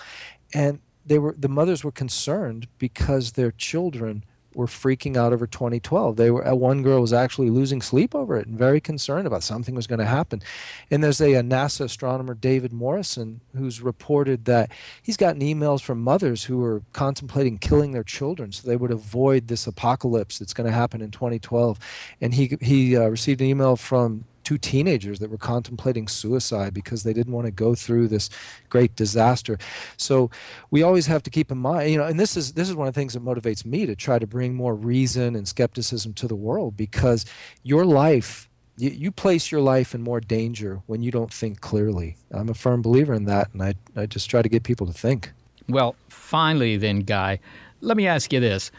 and 0.53 0.81
they 1.07 1.19
were 1.19 1.35
the 1.37 1.49
mothers 1.49 1.83
were 1.83 1.93
concerned 1.93 2.69
because 2.79 3.33
their 3.33 3.53
children 3.53 4.25
were 4.55 4.67
freaking 4.67 5.17
out 5.17 5.33
over 5.33 5.47
2012. 5.47 6.17
They 6.17 6.31
were 6.31 6.47
uh, 6.47 6.55
one 6.55 6.83
girl 6.83 7.01
was 7.01 7.13
actually 7.13 7.51
losing 7.51 7.83
sleep 7.83 8.15
over 8.15 8.37
it 8.37 8.47
and 8.47 8.59
very 8.59 8.81
concerned 8.81 9.27
about 9.27 9.43
something 9.43 9.75
was 9.75 9.87
going 9.87 9.99
to 9.99 10.07
happen. 10.07 10.43
And 10.91 11.03
there's 11.03 11.21
a, 11.21 11.35
a, 11.35 11.43
NASA 11.43 11.83
astronomer 11.83 12.35
David 12.35 12.73
Morrison 12.73 13.41
who's 13.57 13.81
reported 13.81 14.45
that 14.47 14.71
he's 15.03 15.17
gotten 15.17 15.41
emails 15.41 15.83
from 15.83 16.03
mothers 16.03 16.45
who 16.45 16.63
are 16.65 16.83
contemplating 16.93 17.59
killing 17.59 17.93
their 17.93 18.05
children 18.05 18.53
so 18.53 18.67
they 18.67 18.77
would 18.77 18.91
avoid 18.91 19.49
this 19.49 19.67
apocalypse 19.67 20.39
that's 20.39 20.55
going 20.55 20.67
to 20.67 20.75
happen 20.75 21.01
in 21.01 21.11
2012. 21.11 21.79
And 22.21 22.35
he 22.35 22.57
he 22.61 22.97
uh, 22.97 23.09
received 23.09 23.41
an 23.41 23.47
email 23.47 23.77
from 23.77 24.25
two 24.45 24.59
teenagers 24.59 25.19
that 25.19 25.31
were 25.31 25.39
contemplating 25.39 26.09
suicide 26.09 26.75
because 26.75 27.03
they 27.03 27.13
didn't 27.13 27.33
want 27.33 27.47
to 27.47 27.51
go 27.51 27.75
through 27.75 28.09
this 28.09 28.31
great 28.69 28.95
disaster. 28.97 29.59
So 29.97 30.31
we 30.71 30.83
always 30.83 31.07
have 31.07 31.23
to 31.25 31.31
keep 31.31 31.51
in 31.51 31.59
mind, 31.59 31.91
you 31.91 31.99
know, 31.99 32.05
and 32.05 32.19
this 32.19 32.37
is 32.37 32.53
this 32.53 32.69
is 32.69 32.75
one 32.75 32.89
of 32.89 32.95
the 32.95 33.01
things 33.01 33.15
that 33.15 33.25
motivates 33.25 33.65
me 33.65 33.87
to 33.87 33.97
try 33.97 34.19
to 34.19 34.27
bring 34.27 34.55
more 34.55 34.75
reason 34.75 35.37
and 35.37 35.47
skepticism 35.47 36.15
to 36.15 36.29
the 36.29 36.37
world 36.37 36.77
because 36.77 37.25
your 37.63 37.85
life 37.85 38.49
you, 38.79 39.13
place 39.13 39.53
your 39.53 39.61
life 39.61 39.95
in 39.95 40.03
more 40.03 40.21
danger 40.21 40.81
when 40.87 41.03
you 41.03 41.11
don't 41.11 41.33
think 41.33 41.61
clearly. 41.61 42.17
I'm 42.31 42.49
a 42.49 42.55
firm 42.55 42.83
believer 42.83 43.13
in 43.13 43.27
that, 43.27 43.53
and 43.53 43.63
I, 43.63 43.75
I 43.95 44.07
just 44.07 44.31
try 44.31 44.43
to 44.43 44.49
get 44.49 44.63
people 44.63 44.87
to 44.87 44.93
think. 44.93 45.31
Well, 45.69 45.95
finally, 46.09 46.77
then, 46.77 47.01
Guy, 47.01 47.39
let 47.81 47.97
me 47.97 48.07
ask 48.07 48.33
you 48.33 48.41
this. 48.41 48.71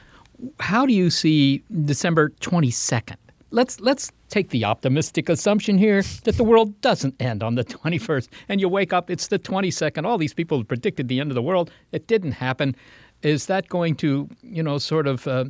How 0.60 0.86
do 0.86 0.94
you 0.94 1.10
see 1.10 1.64
December 1.86 2.30
22nd? 2.42 3.16
Let's 3.54 3.80
let's 3.80 4.12
take 4.30 4.50
the 4.50 4.66
optimistic 4.66 5.30
assumption 5.30 5.78
here 5.78 6.02
that 6.24 6.36
the 6.38 6.44
world 6.44 6.82
doesn't 6.82 7.16
end 7.22 7.44
on 7.44 7.56
the 7.56 7.64
21st 7.76 8.28
and 8.50 8.60
you 8.60 8.68
wake 8.68 8.92
up 8.92 9.10
it's 9.10 9.28
the 9.28 9.40
22nd 9.40 10.06
all 10.06 10.18
these 10.18 10.34
people 10.34 10.64
predicted 10.64 11.08
the 11.08 11.20
end 11.20 11.32
of 11.32 11.36
the 11.36 11.42
world 11.42 11.72
it 11.92 12.08
didn't 12.08 12.34
happen 12.34 12.76
is 13.22 13.46
that 13.46 13.70
going 13.70 13.96
to 13.96 14.28
you 14.42 14.64
know 14.64 14.78
sort 14.78 15.08
of 15.08 15.28
uh, 15.28 15.46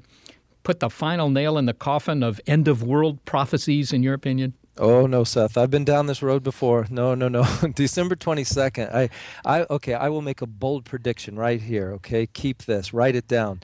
put 0.63 0.81
the 0.81 0.89
final 0.89 1.29
nail 1.29 1.57
in 1.57 1.65
the 1.65 1.73
coffin 1.73 2.21
of 2.23 2.39
end 2.45 2.67
of 2.67 2.83
world 2.83 3.23
prophecies 3.25 3.91
in 3.91 4.03
your 4.03 4.13
opinion 4.13 4.53
Oh 4.79 5.05
no, 5.05 5.23
Seth. 5.23 5.55
I've 5.55 5.69
been 5.69 5.85
down 5.85 6.07
this 6.07 6.23
road 6.23 6.41
before. 6.41 6.87
No, 6.89 7.13
no, 7.13 7.27
no. 7.27 7.43
December 7.75 8.15
22nd. 8.15 8.91
I 8.91 9.07
I 9.45 9.67
okay, 9.69 9.93
I 9.93 10.09
will 10.09 10.23
make 10.23 10.41
a 10.41 10.47
bold 10.47 10.83
prediction 10.83 11.37
right 11.37 11.61
here, 11.61 11.91
okay? 11.91 12.25
Keep 12.25 12.63
this. 12.63 12.91
Write 12.91 13.15
it 13.15 13.27
down. 13.27 13.61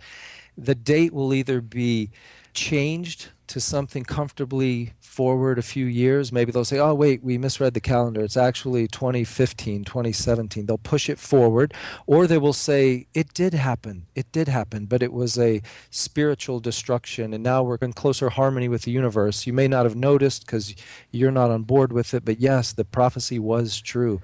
The 0.56 0.76
date 0.76 1.12
will 1.12 1.34
either 1.34 1.62
be 1.62 2.12
changed 2.54 3.30
to 3.50 3.60
something 3.60 4.04
comfortably 4.04 4.94
forward 5.00 5.58
a 5.58 5.64
few 5.64 5.86
years, 5.86 6.32
maybe 6.32 6.52
they'll 6.52 6.64
say, 6.64 6.78
oh, 6.78 6.94
wait, 6.94 7.24
we 7.24 7.38
misread 7.38 7.74
the 7.74 7.82
calendar. 7.82 8.22
It's 8.22 8.38
actually 8.38 8.88
2015, 8.88 9.84
2017. 9.84 10.66
They'll 10.66 10.78
push 10.78 11.10
it 11.10 11.20
forward. 11.20 11.74
Or 12.06 12.28
they 12.28 12.38
will 12.38 12.54
say, 12.54 13.08
it 13.14 13.34
did 13.34 13.54
happen. 13.54 14.06
It 14.14 14.32
did 14.32 14.48
happen, 14.48 14.86
but 14.86 15.02
it 15.02 15.12
was 15.12 15.38
a 15.38 15.62
spiritual 15.90 16.60
destruction. 16.60 17.34
And 17.34 17.44
now 17.44 17.64
we're 17.64 17.78
in 17.82 17.94
closer 17.94 18.30
harmony 18.30 18.70
with 18.70 18.84
the 18.84 18.92
universe. 18.92 19.48
You 19.48 19.54
may 19.54 19.68
not 19.68 19.86
have 19.86 19.96
noticed 19.96 20.46
because 20.46 20.76
you're 21.12 21.32
not 21.32 21.50
on 21.50 21.64
board 21.64 21.92
with 21.92 22.14
it, 22.14 22.24
but 22.24 22.40
yes, 22.40 22.72
the 22.72 22.86
prophecy 22.86 23.40
was 23.40 23.82
true. 23.82 24.22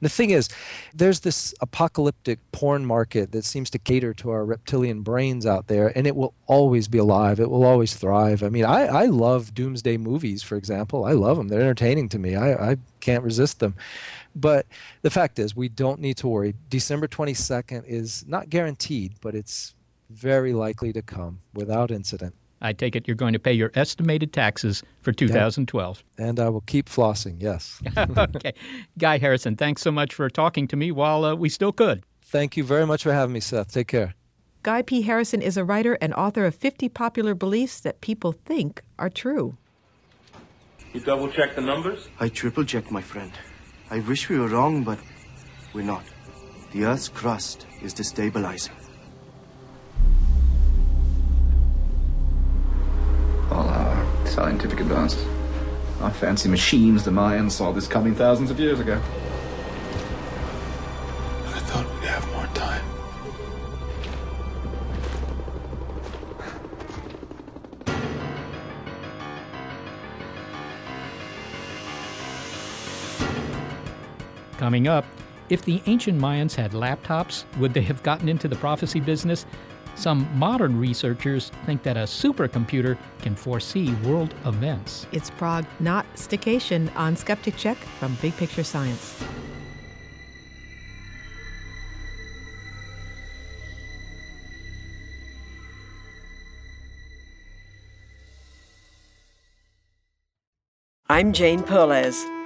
And 0.00 0.02
the 0.02 0.08
thing 0.08 0.30
is, 0.30 0.48
there's 0.94 1.20
this 1.20 1.52
apocalyptic 1.60 2.38
porn 2.52 2.86
market 2.86 3.32
that 3.32 3.44
seems 3.44 3.70
to 3.70 3.78
cater 3.78 4.14
to 4.14 4.30
our 4.30 4.44
reptilian 4.44 5.02
brains 5.02 5.44
out 5.46 5.66
there, 5.66 5.92
and 5.96 6.06
it 6.06 6.14
will 6.14 6.34
always 6.46 6.86
be 6.86 6.98
alive. 6.98 7.40
It 7.40 7.50
will 7.50 7.64
always 7.64 7.94
thrive. 7.94 8.44
I 8.44 8.48
mean, 8.48 8.67
I, 8.68 8.86
I 8.86 9.04
love 9.06 9.54
doomsday 9.54 9.96
movies, 9.96 10.42
for 10.42 10.56
example. 10.56 11.06
I 11.06 11.12
love 11.12 11.38
them. 11.38 11.48
They're 11.48 11.60
entertaining 11.60 12.10
to 12.10 12.18
me. 12.18 12.36
I, 12.36 12.72
I 12.72 12.76
can't 13.00 13.24
resist 13.24 13.60
them. 13.60 13.74
But 14.36 14.66
the 15.00 15.10
fact 15.10 15.38
is, 15.38 15.56
we 15.56 15.68
don't 15.70 16.00
need 16.00 16.18
to 16.18 16.28
worry. 16.28 16.54
December 16.68 17.08
22nd 17.08 17.84
is 17.86 18.26
not 18.28 18.50
guaranteed, 18.50 19.14
but 19.22 19.34
it's 19.34 19.74
very 20.10 20.52
likely 20.52 20.92
to 20.92 21.00
come 21.00 21.40
without 21.54 21.90
incident. 21.90 22.34
I 22.60 22.72
take 22.72 22.94
it 22.94 23.06
you're 23.08 23.14
going 23.14 23.32
to 23.32 23.38
pay 23.38 23.52
your 23.52 23.70
estimated 23.74 24.32
taxes 24.32 24.82
for 25.00 25.12
2012. 25.12 26.04
And 26.18 26.38
I 26.38 26.48
will 26.50 26.62
keep 26.62 26.90
flossing, 26.90 27.40
yes. 27.40 27.80
okay. 27.96 28.52
Guy 28.98 29.18
Harrison, 29.18 29.56
thanks 29.56 29.80
so 29.80 29.90
much 29.90 30.12
for 30.12 30.28
talking 30.28 30.68
to 30.68 30.76
me 30.76 30.90
while 30.90 31.24
uh, 31.24 31.34
we 31.34 31.48
still 31.48 31.72
could. 31.72 32.04
Thank 32.20 32.56
you 32.56 32.64
very 32.64 32.84
much 32.84 33.04
for 33.04 33.12
having 33.12 33.32
me, 33.32 33.40
Seth. 33.40 33.72
Take 33.72 33.88
care. 33.88 34.14
Guy 34.64 34.82
P. 34.82 35.02
Harrison 35.02 35.40
is 35.40 35.56
a 35.56 35.64
writer 35.64 35.96
and 36.00 36.12
author 36.14 36.44
of 36.44 36.54
50 36.54 36.88
popular 36.88 37.34
beliefs 37.34 37.78
that 37.80 38.00
people 38.00 38.32
think 38.32 38.82
are 38.98 39.08
true. 39.08 39.56
You 40.92 41.00
double 41.00 41.28
check 41.28 41.54
the 41.54 41.60
numbers? 41.60 42.08
I 42.18 42.28
triple 42.28 42.64
check, 42.64 42.90
my 42.90 43.00
friend. 43.00 43.30
I 43.90 44.00
wish 44.00 44.28
we 44.28 44.38
were 44.38 44.48
wrong, 44.48 44.82
but 44.82 44.98
we're 45.72 45.84
not. 45.84 46.02
The 46.72 46.84
Earth's 46.86 47.08
crust 47.08 47.66
is 47.80 47.94
destabilizing. 47.94 48.70
All 53.52 53.68
our 53.68 54.26
scientific 54.26 54.80
advances, 54.80 55.24
our 56.00 56.10
fancy 56.10 56.48
machines, 56.48 57.04
the 57.04 57.12
Mayans 57.12 57.52
saw 57.52 57.70
this 57.70 57.86
coming 57.86 58.14
thousands 58.14 58.50
of 58.50 58.58
years 58.58 58.80
ago. 58.80 59.00
I 61.46 61.60
thought 61.60 61.86
we'd 61.94 62.08
have 62.08 62.26
more 62.32 62.46
time. 62.54 62.97
Coming 74.58 74.88
up, 74.88 75.04
if 75.50 75.62
the 75.62 75.80
ancient 75.86 76.20
Mayans 76.20 76.54
had 76.54 76.72
laptops, 76.72 77.44
would 77.58 77.72
they 77.72 77.82
have 77.82 78.02
gotten 78.02 78.28
into 78.28 78.48
the 78.48 78.56
prophecy 78.56 78.98
business? 78.98 79.46
Some 79.94 80.28
modern 80.36 80.78
researchers 80.78 81.52
think 81.64 81.84
that 81.84 81.96
a 81.96 82.00
supercomputer 82.00 82.98
can 83.22 83.36
foresee 83.36 83.92
world 84.04 84.34
events. 84.44 85.06
It's 85.12 85.30
prognostication 85.30 86.88
on 86.96 87.16
Skeptic 87.16 87.56
Check 87.56 87.76
from 87.76 88.16
Big 88.20 88.36
Picture 88.36 88.64
Science. 88.64 89.22
I'm 101.08 101.32
Jane 101.32 101.62
Perlez, 101.62 102.24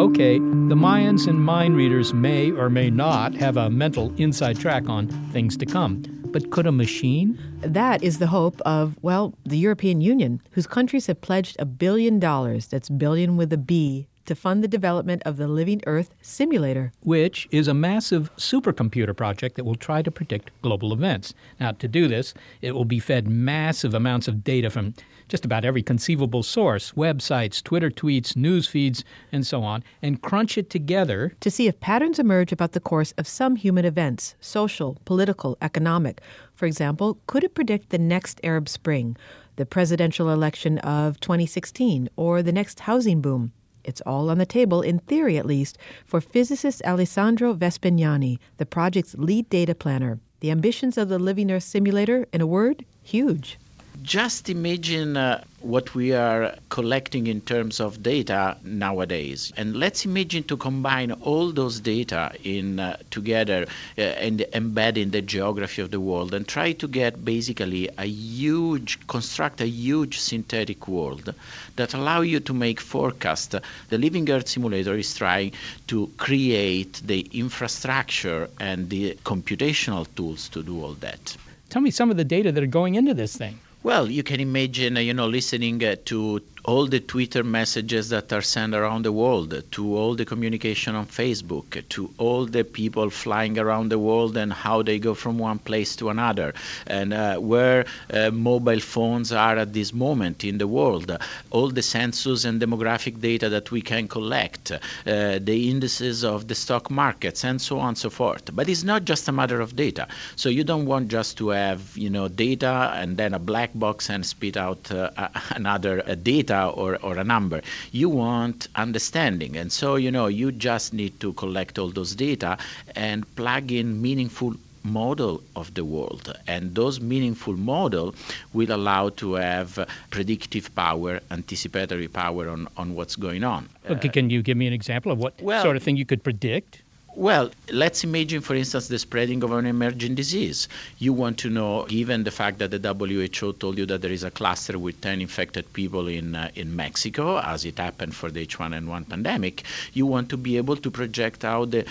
Okay, 0.00 0.38
the 0.38 0.74
Mayans 0.74 1.26
and 1.26 1.44
mind 1.44 1.76
readers 1.76 2.14
may 2.14 2.50
or 2.50 2.70
may 2.70 2.90
not 2.90 3.34
have 3.34 3.56
a 3.56 3.68
mental 3.68 4.14
inside 4.16 4.58
track 4.58 4.88
on 4.88 5.08
things 5.32 5.56
to 5.58 5.66
come. 5.66 6.02
But 6.32 6.50
could 6.50 6.66
a 6.66 6.72
machine? 6.72 7.38
That 7.60 8.02
is 8.02 8.18
the 8.18 8.28
hope 8.28 8.60
of, 8.62 8.96
well, 9.02 9.34
the 9.44 9.58
European 9.58 10.00
Union, 10.00 10.40
whose 10.52 10.66
countries 10.66 11.06
have 11.06 11.20
pledged 11.20 11.56
a 11.58 11.64
billion 11.64 12.18
dollars, 12.18 12.68
that's 12.68 12.88
billion 12.88 13.36
with 13.36 13.52
a 13.52 13.58
B, 13.58 14.08
to 14.26 14.34
fund 14.34 14.62
the 14.62 14.68
development 14.68 15.22
of 15.24 15.36
the 15.36 15.48
Living 15.48 15.82
Earth 15.86 16.14
Simulator. 16.20 16.92
Which 17.02 17.48
is 17.50 17.68
a 17.68 17.74
massive 17.74 18.34
supercomputer 18.36 19.16
project 19.16 19.56
that 19.56 19.64
will 19.64 19.74
try 19.74 20.02
to 20.02 20.10
predict 20.10 20.50
global 20.62 20.92
events. 20.92 21.34
Now, 21.58 21.72
to 21.72 21.88
do 21.88 22.08
this, 22.08 22.34
it 22.60 22.72
will 22.72 22.84
be 22.84 22.98
fed 22.98 23.28
massive 23.28 23.94
amounts 23.94 24.28
of 24.28 24.44
data 24.44 24.70
from 24.70 24.94
just 25.30 25.44
about 25.44 25.64
every 25.64 25.82
conceivable 25.82 26.42
source 26.42 26.92
websites, 26.92 27.62
Twitter 27.62 27.88
tweets, 27.88 28.36
news 28.36 28.66
feeds, 28.66 29.04
and 29.30 29.46
so 29.46 29.62
on 29.62 29.82
and 30.02 30.20
crunch 30.20 30.58
it 30.58 30.68
together 30.68 31.32
to 31.40 31.50
see 31.50 31.68
if 31.68 31.78
patterns 31.80 32.18
emerge 32.18 32.52
about 32.52 32.72
the 32.72 32.80
course 32.80 33.12
of 33.12 33.26
some 33.26 33.56
human 33.56 33.84
events 33.84 34.34
social, 34.40 34.98
political, 35.04 35.56
economic. 35.62 36.20
For 36.54 36.66
example, 36.66 37.18
could 37.26 37.44
it 37.44 37.54
predict 37.54 37.90
the 37.90 37.98
next 37.98 38.40
Arab 38.42 38.68
Spring, 38.68 39.16
the 39.56 39.64
presidential 39.64 40.30
election 40.30 40.78
of 40.78 41.20
2016, 41.20 42.08
or 42.16 42.42
the 42.42 42.52
next 42.52 42.80
housing 42.80 43.20
boom? 43.20 43.52
It's 43.90 44.00
all 44.06 44.30
on 44.30 44.38
the 44.38 44.46
table, 44.46 44.82
in 44.82 45.00
theory 45.00 45.36
at 45.36 45.44
least, 45.44 45.76
for 46.06 46.20
physicist 46.20 46.80
Alessandro 46.86 47.52
Vespignani, 47.54 48.38
the 48.56 48.64
project's 48.64 49.16
lead 49.16 49.50
data 49.50 49.74
planner. 49.74 50.20
The 50.38 50.52
ambitions 50.52 50.96
of 50.96 51.08
the 51.08 51.18
Living 51.18 51.50
Earth 51.50 51.64
Simulator, 51.64 52.28
in 52.32 52.40
a 52.40 52.46
word, 52.46 52.84
huge. 53.02 53.58
Just 54.00 54.48
imagine 54.48 55.16
uh, 55.16 55.42
what 55.60 55.94
we 55.94 56.12
are 56.12 56.54
collecting 56.68 57.26
in 57.26 57.40
terms 57.40 57.80
of 57.80 58.02
data 58.02 58.56
nowadays, 58.64 59.52
and 59.56 59.76
let's 59.76 60.04
imagine 60.04 60.42
to 60.44 60.56
combine 60.56 61.12
all 61.12 61.52
those 61.52 61.80
data 61.80 62.32
in 62.44 62.80
uh, 62.80 62.96
together 63.10 63.66
uh, 63.98 64.00
and 64.00 64.40
embed 64.54 64.96
in 64.96 65.10
the 65.10 65.22
geography 65.22 65.82
of 65.82 65.90
the 65.90 66.00
world, 66.00 66.34
and 66.34 66.48
try 66.48 66.72
to 66.72 66.88
get 66.88 67.24
basically 67.24 67.88
a 67.98 68.06
huge, 68.06 68.98
construct 69.06 69.60
a 69.60 69.66
huge 69.68 70.18
synthetic 70.18 70.88
world 70.88 71.34
that 71.76 71.94
allow 71.94 72.20
you 72.20 72.40
to 72.40 72.54
make 72.54 72.80
forecasts. 72.80 73.54
The 73.88 73.98
Living 73.98 74.28
Earth 74.30 74.48
Simulator 74.48 74.96
is 74.96 75.14
trying 75.14 75.52
to 75.88 76.10
create 76.16 77.02
the 77.04 77.20
infrastructure 77.32 78.48
and 78.58 78.88
the 78.88 79.14
computational 79.24 80.06
tools 80.16 80.48
to 80.50 80.62
do 80.62 80.82
all 80.82 80.94
that. 80.94 81.36
Tell 81.68 81.82
me 81.82 81.90
some 81.90 82.10
of 82.10 82.16
the 82.16 82.24
data 82.24 82.50
that 82.50 82.62
are 82.62 82.66
going 82.66 82.94
into 82.94 83.14
this 83.14 83.36
thing. 83.36 83.58
Well, 83.82 84.10
you 84.10 84.22
can 84.22 84.40
imagine, 84.40 84.96
uh, 84.96 85.00
you 85.00 85.12
know, 85.14 85.26
listening 85.26 85.84
uh, 85.84 85.96
to 86.06 86.40
all 86.64 86.86
the 86.86 87.00
Twitter 87.00 87.42
messages 87.42 88.08
that 88.10 88.32
are 88.32 88.42
sent 88.42 88.74
around 88.74 89.04
the 89.04 89.12
world, 89.12 89.62
to 89.70 89.96
all 89.96 90.14
the 90.14 90.24
communication 90.24 90.94
on 90.94 91.06
Facebook, 91.06 91.82
to 91.88 92.10
all 92.18 92.46
the 92.46 92.64
people 92.64 93.10
flying 93.10 93.58
around 93.58 93.88
the 93.88 93.98
world 93.98 94.36
and 94.36 94.52
how 94.52 94.82
they 94.82 94.98
go 94.98 95.14
from 95.14 95.38
one 95.38 95.58
place 95.58 95.96
to 95.96 96.10
another, 96.10 96.52
and 96.86 97.12
uh, 97.12 97.36
where 97.38 97.86
uh, 98.12 98.30
mobile 98.30 98.80
phones 98.80 99.32
are 99.32 99.56
at 99.56 99.72
this 99.72 99.92
moment 99.92 100.44
in 100.44 100.58
the 100.58 100.66
world, 100.66 101.16
all 101.50 101.70
the 101.70 101.82
census 101.82 102.44
and 102.44 102.60
demographic 102.60 103.20
data 103.20 103.48
that 103.48 103.70
we 103.70 103.80
can 103.80 104.06
collect, 104.06 104.70
uh, 104.72 104.78
the 105.06 105.70
indices 105.70 106.24
of 106.24 106.48
the 106.48 106.54
stock 106.54 106.90
markets, 106.90 107.44
and 107.44 107.60
so 107.60 107.78
on 107.78 107.88
and 107.88 107.98
so 107.98 108.10
forth. 108.10 108.54
But 108.54 108.68
it's 108.68 108.84
not 108.84 109.04
just 109.04 109.28
a 109.28 109.32
matter 109.32 109.60
of 109.60 109.76
data. 109.76 110.06
So 110.36 110.48
you 110.48 110.64
don't 110.64 110.86
want 110.86 111.08
just 111.08 111.38
to 111.38 111.48
have 111.48 111.96
you 111.96 112.10
know 112.10 112.28
data 112.28 112.92
and 112.94 113.16
then 113.16 113.34
a 113.34 113.38
black 113.38 113.70
box 113.74 114.10
and 114.10 114.24
spit 114.24 114.56
out 114.56 114.90
uh, 114.92 115.10
another 115.50 116.02
data 116.22 116.49
data 116.50 116.68
or, 116.68 116.98
or 117.02 117.18
a 117.18 117.24
number. 117.24 117.60
You 117.92 118.08
want 118.08 118.68
understanding. 118.74 119.56
And 119.56 119.72
so, 119.72 119.96
you 119.96 120.10
know, 120.10 120.26
you 120.26 120.52
just 120.52 120.92
need 120.92 121.18
to 121.20 121.32
collect 121.34 121.78
all 121.78 121.90
those 121.90 122.14
data 122.14 122.58
and 122.96 123.18
plug 123.36 123.72
in 123.72 124.02
meaningful 124.02 124.54
model 124.82 125.42
of 125.56 125.74
the 125.74 125.84
world 125.84 126.34
and 126.46 126.74
those 126.74 127.02
meaningful 127.02 127.54
model 127.54 128.14
will 128.54 128.72
allow 128.72 129.10
to 129.10 129.34
have 129.34 129.86
predictive 130.10 130.74
power 130.74 131.20
anticipatory 131.30 132.08
power 132.08 132.48
on, 132.48 132.66
on 132.78 132.94
what's 132.94 133.14
going 133.14 133.44
on 133.44 133.68
okay, 133.90 134.08
can 134.08 134.30
you 134.30 134.40
give 134.40 134.56
me 134.56 134.66
an 134.66 134.72
example 134.72 135.12
of 135.12 135.18
what 135.18 135.34
well, 135.42 135.62
sort 135.62 135.76
of 135.76 135.82
thing 135.82 135.98
you 135.98 136.06
could 136.06 136.24
predict 136.24 136.80
well, 137.16 137.50
let's 137.72 138.04
imagine, 138.04 138.40
for 138.40 138.54
instance, 138.54 138.88
the 138.88 138.98
spreading 138.98 139.42
of 139.42 139.52
an 139.52 139.66
emerging 139.66 140.14
disease. 140.14 140.68
You 140.98 141.12
want 141.12 141.38
to 141.38 141.50
know, 141.50 141.84
given 141.86 142.24
the 142.24 142.30
fact 142.30 142.58
that 142.58 142.70
the 142.70 142.94
WHO 142.94 143.52
told 143.54 143.78
you 143.78 143.86
that 143.86 144.00
there 144.00 144.12
is 144.12 144.22
a 144.22 144.30
cluster 144.30 144.78
with 144.78 145.00
10 145.00 145.20
infected 145.20 145.72
people 145.72 146.06
in, 146.06 146.34
uh, 146.34 146.50
in 146.54 146.74
Mexico, 146.74 147.38
as 147.38 147.64
it 147.64 147.78
happened 147.78 148.14
for 148.14 148.30
the 148.30 148.46
H1N1 148.46 149.08
pandemic, 149.08 149.64
you 149.92 150.06
want 150.06 150.28
to 150.30 150.36
be 150.36 150.56
able 150.56 150.76
to 150.76 150.90
project 150.90 151.42
how 151.42 151.64
the 151.64 151.84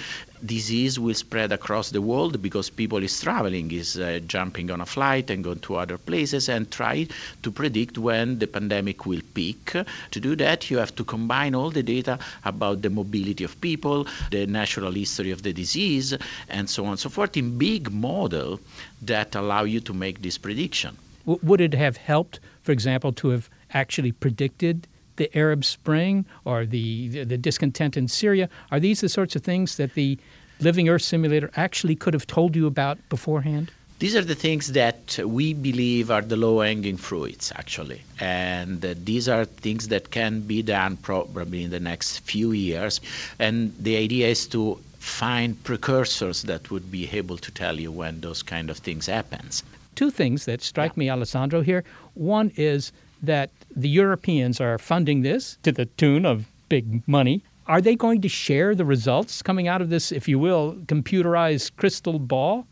disease 0.45 0.99
will 0.99 1.13
spread 1.13 1.51
across 1.51 1.89
the 1.89 2.01
world 2.01 2.41
because 2.41 2.69
people 2.69 3.03
is 3.03 3.19
traveling, 3.19 3.71
is 3.71 3.97
uh, 3.97 4.19
jumping 4.27 4.71
on 4.71 4.81
a 4.81 4.85
flight 4.85 5.29
and 5.29 5.43
going 5.43 5.59
to 5.59 5.75
other 5.75 5.97
places 5.97 6.49
and 6.49 6.71
try 6.71 7.07
to 7.43 7.51
predict 7.51 7.97
when 7.97 8.39
the 8.39 8.47
pandemic 8.47 9.05
will 9.05 9.21
peak. 9.33 9.73
To 10.11 10.19
do 10.19 10.35
that, 10.37 10.69
you 10.69 10.77
have 10.77 10.95
to 10.95 11.03
combine 11.03 11.55
all 11.55 11.71
the 11.71 11.83
data 11.83 12.19
about 12.45 12.81
the 12.81 12.89
mobility 12.89 13.43
of 13.43 13.59
people, 13.61 14.07
the 14.31 14.45
natural 14.45 14.91
history 14.91 15.31
of 15.31 15.43
the 15.43 15.53
disease, 15.53 16.15
and 16.49 16.69
so 16.69 16.85
on 16.85 16.91
and 16.91 16.99
so 16.99 17.09
forth 17.09 17.35
in 17.37 17.57
big 17.57 17.91
model 17.91 18.59
that 19.01 19.35
allow 19.35 19.63
you 19.63 19.79
to 19.81 19.93
make 19.93 20.21
this 20.21 20.37
prediction. 20.37 20.97
W- 21.25 21.39
would 21.43 21.61
it 21.61 21.73
have 21.73 21.97
helped, 21.97 22.39
for 22.63 22.71
example, 22.71 23.11
to 23.13 23.29
have 23.29 23.49
actually 23.73 24.11
predicted 24.11 24.87
the 25.19 25.29
Arab 25.37 25.63
Spring 25.63 26.25
or 26.45 26.65
the, 26.65 27.23
the, 27.23 27.37
discontent 27.37 27.95
in 27.95 28.07
Syria? 28.07 28.49
Are 28.71 28.79
these 28.79 29.01
the 29.01 29.09
sorts 29.09 29.35
of 29.35 29.43
things 29.43 29.77
that 29.77 29.93
the 29.93 30.17
Living 30.59 30.89
Earth 30.89 31.03
Simulator 31.03 31.51
actually 31.55 31.95
could 31.95 32.15
have 32.15 32.25
told 32.25 32.55
you 32.55 32.65
about 32.65 32.97
beforehand? 33.09 33.71
These 33.99 34.15
are 34.15 34.23
the 34.23 34.35
things 34.35 34.71
that 34.71 35.19
we 35.25 35.53
believe 35.53 36.09
are 36.09 36.21
the 36.21 36.37
low 36.37 36.61
hanging 36.61 36.95
fruits, 36.95 37.51
actually. 37.55 38.01
And 38.19 38.83
uh, 38.83 38.95
these 39.03 39.27
are 39.27 39.43
things 39.43 39.89
that 39.89 40.11
can 40.11 40.39
be 40.39 40.61
done 40.61 40.95
probably 40.97 41.63
in 41.63 41.69
the 41.69 41.81
next 41.81 42.19
few 42.19 42.53
years. 42.53 43.01
And 43.39 43.75
the 43.77 43.97
idea 43.97 44.29
is 44.29 44.47
to 44.47 44.79
find 44.99 45.61
precursors 45.65 46.43
that 46.43 46.71
would 46.71 46.89
be 46.89 47.09
able 47.09 47.37
to 47.37 47.51
tell 47.51 47.77
you 47.77 47.91
when 47.91 48.21
those 48.21 48.41
kind 48.41 48.69
of 48.69 48.77
things 48.77 49.07
happens. 49.07 49.63
Two 49.95 50.11
things 50.11 50.45
that 50.45 50.61
strike 50.61 50.93
yeah. 50.95 50.99
me, 50.99 51.09
Alessandro, 51.09 51.61
here. 51.61 51.83
One 52.13 52.53
is 52.55 52.93
that 53.21 53.51
the 53.75 53.89
Europeans 53.89 54.59
are 54.61 54.77
funding 54.77 55.21
this 55.21 55.57
to 55.63 55.71
the 55.71 55.85
tune 55.85 56.25
of 56.25 56.47
big 56.69 57.07
money. 57.07 57.43
Are 57.67 57.81
they 57.81 57.95
going 57.95 58.21
to 58.21 58.29
share 58.29 58.73
the 58.73 58.85
results 58.85 59.41
coming 59.41 59.67
out 59.67 59.81
of 59.81 59.89
this, 59.89 60.11
if 60.11 60.27
you 60.27 60.39
will, 60.39 60.75
computerized 60.85 61.75
crystal 61.75 62.17
ball? 62.17 62.67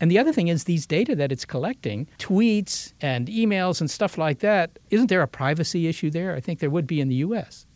And 0.00 0.10
the 0.10 0.18
other 0.18 0.32
thing 0.32 0.48
is 0.48 0.64
these 0.64 0.86
data 0.86 1.14
that 1.16 1.30
it's 1.30 1.44
collecting, 1.44 2.08
tweets 2.18 2.94
and 3.00 3.28
emails 3.28 3.80
and 3.80 3.90
stuff 3.90 4.16
like 4.16 4.38
that, 4.40 4.78
isn't 4.90 5.08
there 5.08 5.22
a 5.22 5.28
privacy 5.28 5.86
issue 5.86 6.10
there? 6.10 6.34
I 6.34 6.40
think 6.40 6.58
there 6.58 6.70
would 6.70 6.86
be 6.86 7.00
in 7.00 7.08
the 7.08 7.16
US. 7.16 7.66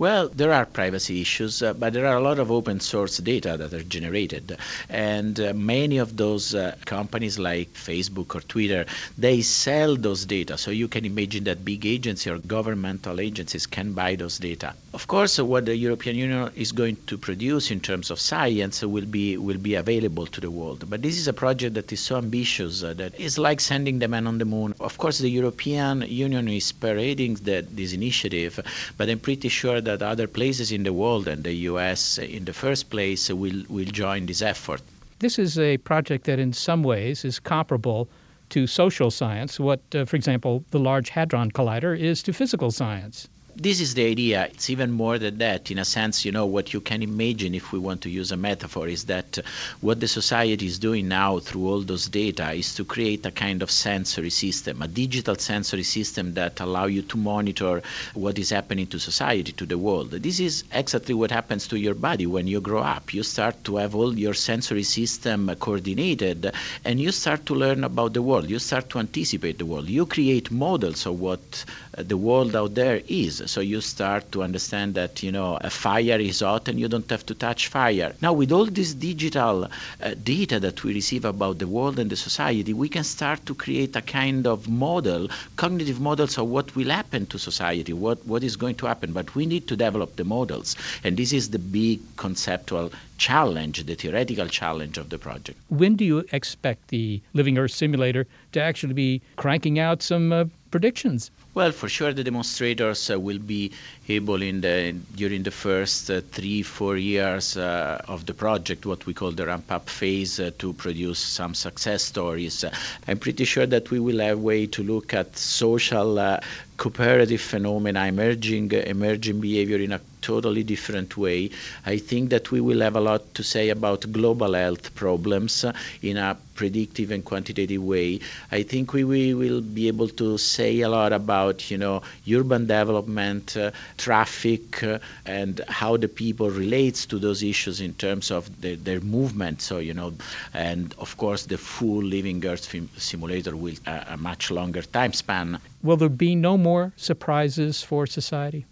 Well, 0.00 0.30
there 0.30 0.50
are 0.50 0.64
privacy 0.64 1.20
issues, 1.20 1.62
uh, 1.62 1.74
but 1.74 1.92
there 1.92 2.06
are 2.06 2.16
a 2.16 2.22
lot 2.22 2.38
of 2.38 2.50
open 2.50 2.80
source 2.80 3.18
data 3.18 3.58
that 3.58 3.74
are 3.74 3.82
generated. 3.82 4.56
And 4.88 5.38
uh, 5.38 5.52
many 5.52 5.98
of 5.98 6.16
those 6.16 6.54
uh, 6.54 6.74
companies 6.86 7.38
like 7.38 7.74
Facebook 7.74 8.34
or 8.34 8.40
Twitter, 8.40 8.86
they 9.18 9.42
sell 9.42 9.96
those 9.96 10.24
data. 10.24 10.56
So 10.56 10.70
you 10.70 10.88
can 10.88 11.04
imagine 11.04 11.44
that 11.44 11.66
big 11.66 11.84
agencies 11.84 12.32
or 12.32 12.38
governmental 12.38 13.20
agencies 13.20 13.66
can 13.66 13.92
buy 13.92 14.14
those 14.14 14.38
data. 14.38 14.72
Of 14.94 15.06
course, 15.06 15.38
what 15.38 15.66
the 15.66 15.76
European 15.76 16.16
Union 16.16 16.50
is 16.56 16.72
going 16.72 16.96
to 17.06 17.18
produce 17.18 17.70
in 17.70 17.78
terms 17.80 18.10
of 18.10 18.18
science 18.18 18.82
will 18.82 19.04
be 19.04 19.36
will 19.36 19.58
be 19.58 19.74
available 19.74 20.26
to 20.26 20.40
the 20.40 20.50
world. 20.50 20.88
But 20.88 21.02
this 21.02 21.16
is 21.16 21.28
a 21.28 21.32
project 21.32 21.74
that 21.74 21.92
is 21.92 22.00
so 22.00 22.16
ambitious 22.16 22.82
uh, 22.82 22.94
it's 23.18 23.38
like 23.38 23.60
sending 23.60 24.00
the 24.00 24.08
man 24.08 24.26
on 24.26 24.38
the 24.38 24.44
moon. 24.44 24.74
Of 24.80 24.98
course, 24.98 25.18
the 25.18 25.30
European 25.30 26.02
Union 26.02 26.48
is 26.48 26.72
parading 26.72 27.34
the, 27.34 27.64
this 27.70 27.92
initiative, 27.92 28.58
but 28.96 29.08
I'm 29.08 29.20
pretty 29.20 29.48
sure 29.48 29.80
that 29.80 29.89
that 29.96 30.02
other 30.02 30.26
places 30.26 30.72
in 30.72 30.82
the 30.82 30.92
world 30.92 31.28
and 31.28 31.44
the 31.44 31.54
US 31.70 32.18
in 32.18 32.44
the 32.44 32.52
first 32.52 32.90
place 32.90 33.30
will, 33.30 33.62
will 33.68 33.84
join 33.84 34.26
this 34.26 34.42
effort. 34.42 34.82
This 35.18 35.38
is 35.38 35.58
a 35.58 35.76
project 35.78 36.24
that 36.24 36.38
in 36.38 36.52
some 36.52 36.82
ways 36.82 37.24
is 37.24 37.38
comparable 37.38 38.08
to 38.50 38.66
social 38.66 39.10
science, 39.10 39.60
what, 39.60 39.80
uh, 39.94 40.04
for 40.04 40.16
example, 40.16 40.64
the 40.70 40.78
Large 40.78 41.10
Hadron 41.10 41.50
Collider 41.50 41.98
is 41.98 42.22
to 42.24 42.32
physical 42.32 42.70
science 42.70 43.28
this 43.60 43.78
is 43.78 43.92
the 43.92 44.06
idea. 44.06 44.46
It's 44.46 44.70
even 44.70 44.90
more 44.90 45.18
than 45.18 45.36
that. 45.36 45.70
In 45.70 45.78
a 45.78 45.84
sense, 45.84 46.24
you 46.24 46.32
know, 46.32 46.46
what 46.46 46.72
you 46.72 46.80
can 46.80 47.02
imagine, 47.02 47.54
if 47.54 47.72
we 47.72 47.78
want 47.78 48.00
to 48.02 48.08
use 48.08 48.32
a 48.32 48.36
metaphor, 48.36 48.88
is 48.88 49.04
that 49.04 49.38
uh, 49.38 49.42
what 49.82 50.00
the 50.00 50.08
society 50.08 50.64
is 50.64 50.78
doing 50.78 51.08
now 51.08 51.38
through 51.40 51.68
all 51.68 51.82
those 51.82 52.08
data 52.08 52.52
is 52.52 52.74
to 52.74 52.86
create 52.86 53.26
a 53.26 53.30
kind 53.30 53.62
of 53.62 53.70
sensory 53.70 54.30
system, 54.30 54.80
a 54.80 54.88
digital 54.88 55.34
sensory 55.34 55.82
system 55.82 56.32
that 56.32 56.58
allow 56.58 56.86
you 56.86 57.02
to 57.02 57.18
monitor 57.18 57.82
what 58.14 58.38
is 58.38 58.48
happening 58.48 58.86
to 58.86 58.98
society, 58.98 59.52
to 59.52 59.66
the 59.66 59.76
world. 59.76 60.10
This 60.10 60.40
is 60.40 60.64
exactly 60.72 61.14
what 61.14 61.30
happens 61.30 61.68
to 61.68 61.78
your 61.78 61.94
body 61.94 62.26
when 62.26 62.46
you 62.46 62.62
grow 62.62 62.80
up. 62.80 63.12
You 63.12 63.22
start 63.22 63.62
to 63.64 63.76
have 63.76 63.94
all 63.94 64.18
your 64.18 64.32
sensory 64.34 64.84
system 64.84 65.54
coordinated, 65.56 66.50
and 66.86 66.98
you 66.98 67.12
start 67.12 67.44
to 67.46 67.54
learn 67.54 67.84
about 67.84 68.14
the 68.14 68.22
world. 68.22 68.48
You 68.48 68.58
start 68.58 68.88
to 68.90 68.98
anticipate 68.98 69.58
the 69.58 69.66
world. 69.66 69.90
You 69.90 70.06
create 70.06 70.50
models 70.50 71.04
of 71.04 71.20
what 71.20 71.66
the 71.96 72.16
world 72.16 72.54
out 72.54 72.74
there 72.74 73.02
is. 73.08 73.42
So 73.46 73.60
you 73.60 73.80
start 73.80 74.30
to 74.32 74.42
understand 74.42 74.94
that, 74.94 75.22
you 75.22 75.32
know, 75.32 75.58
a 75.60 75.70
fire 75.70 76.18
is 76.18 76.40
hot 76.40 76.68
and 76.68 76.78
you 76.78 76.88
don't 76.88 77.08
have 77.10 77.26
to 77.26 77.34
touch 77.34 77.68
fire. 77.68 78.14
Now, 78.22 78.32
with 78.32 78.52
all 78.52 78.66
this 78.66 78.94
digital 78.94 79.64
uh, 79.64 80.14
data 80.22 80.60
that 80.60 80.84
we 80.84 80.94
receive 80.94 81.24
about 81.24 81.58
the 81.58 81.66
world 81.66 81.98
and 81.98 82.10
the 82.10 82.16
society, 82.16 82.72
we 82.72 82.88
can 82.88 83.04
start 83.04 83.44
to 83.46 83.54
create 83.54 83.96
a 83.96 84.02
kind 84.02 84.46
of 84.46 84.68
model, 84.68 85.28
cognitive 85.56 86.00
models 86.00 86.38
of 86.38 86.48
what 86.48 86.74
will 86.76 86.90
happen 86.90 87.26
to 87.26 87.38
society, 87.38 87.92
what, 87.92 88.24
what 88.26 88.44
is 88.44 88.56
going 88.56 88.76
to 88.76 88.86
happen. 88.86 89.12
But 89.12 89.34
we 89.34 89.46
need 89.46 89.66
to 89.68 89.76
develop 89.76 90.16
the 90.16 90.24
models. 90.24 90.76
And 91.04 91.16
this 91.16 91.32
is 91.32 91.50
the 91.50 91.58
big 91.58 92.00
conceptual 92.16 92.92
challenge, 93.18 93.84
the 93.84 93.94
theoretical 93.94 94.46
challenge 94.46 94.96
of 94.96 95.10
the 95.10 95.18
project. 95.18 95.58
When 95.68 95.96
do 95.96 96.04
you 96.04 96.24
expect 96.32 96.88
the 96.88 97.20
Living 97.34 97.58
Earth 97.58 97.72
simulator 97.72 98.26
to 98.52 98.60
actually 98.60 98.94
be 98.94 99.20
cranking 99.36 99.78
out 99.78 100.02
some 100.02 100.32
uh, 100.32 100.44
predictions? 100.70 101.30
Well, 101.54 101.72
for 101.72 101.88
sure, 101.88 102.12
the 102.12 102.22
demonstrators 102.22 103.10
uh, 103.10 103.18
will 103.18 103.38
be 103.38 103.72
able 104.08 104.40
in 104.40 104.60
the 104.60 104.94
during 105.16 105.42
the 105.42 105.50
first 105.50 106.10
uh, 106.10 106.20
three 106.32 106.62
four 106.62 106.96
years 106.96 107.56
uh, 107.56 108.00
of 108.06 108.26
the 108.26 108.34
project, 108.34 108.86
what 108.86 109.04
we 109.06 109.14
call 109.14 109.32
the 109.32 109.46
ramp 109.46 109.70
up 109.70 109.88
phase, 109.88 110.38
uh, 110.38 110.50
to 110.58 110.72
produce 110.74 111.18
some 111.18 111.54
success 111.54 112.04
stories. 112.04 112.64
I'm 113.08 113.18
pretty 113.18 113.44
sure 113.44 113.66
that 113.66 113.90
we 113.90 113.98
will 113.98 114.20
have 114.20 114.38
a 114.38 114.40
way 114.40 114.66
to 114.66 114.82
look 114.82 115.12
at 115.12 115.36
social 115.36 116.18
uh, 116.18 116.40
cooperative 116.76 117.40
phenomena, 117.40 118.06
emerging 118.06 118.72
emerging 118.72 119.40
behavior 119.40 119.78
in 119.78 119.92
a 119.92 120.00
totally 120.22 120.62
different 120.62 121.16
way. 121.16 121.50
I 121.86 121.98
think 121.98 122.30
that 122.30 122.50
we 122.50 122.60
will 122.60 122.80
have 122.80 122.96
a 122.96 123.00
lot 123.00 123.34
to 123.34 123.42
say 123.42 123.70
about 123.70 124.10
global 124.12 124.54
health 124.54 124.94
problems 124.94 125.64
uh, 125.64 125.72
in 126.02 126.16
a 126.16 126.36
predictive 126.54 127.10
and 127.10 127.24
quantitative 127.24 127.82
way. 127.82 128.20
I 128.52 128.62
think 128.62 128.92
we, 128.92 129.04
we 129.04 129.32
will 129.32 129.62
be 129.62 129.88
able 129.88 130.08
to 130.08 130.36
say 130.36 130.80
a 130.80 130.88
lot 130.88 131.12
about, 131.12 131.70
you 131.70 131.78
know, 131.78 132.02
urban 132.30 132.66
development, 132.66 133.56
uh, 133.56 133.70
traffic, 133.96 134.82
uh, 134.82 134.98
and 135.24 135.62
how 135.68 135.96
the 135.96 136.08
people 136.08 136.50
relates 136.50 137.06
to 137.06 137.18
those 137.18 137.42
issues 137.42 137.80
in 137.80 137.94
terms 137.94 138.30
of 138.30 138.60
the, 138.60 138.74
their 138.74 139.00
movement. 139.00 139.62
So, 139.62 139.78
you 139.78 139.94
know, 139.94 140.12
and 140.52 140.94
of 140.98 141.16
course 141.16 141.46
the 141.46 141.56
full 141.56 142.02
living 142.02 142.44
Earth 142.44 142.68
simulator 142.98 143.56
will 143.56 143.74
uh, 143.86 144.04
a 144.08 144.16
much 144.16 144.50
longer 144.50 144.82
time 144.82 145.14
span. 145.14 145.58
Will 145.82 145.96
there 145.96 146.08
be 146.10 146.34
no 146.34 146.58
more 146.58 146.92
surprises 146.96 147.82
for 147.82 148.06
society? 148.06 148.66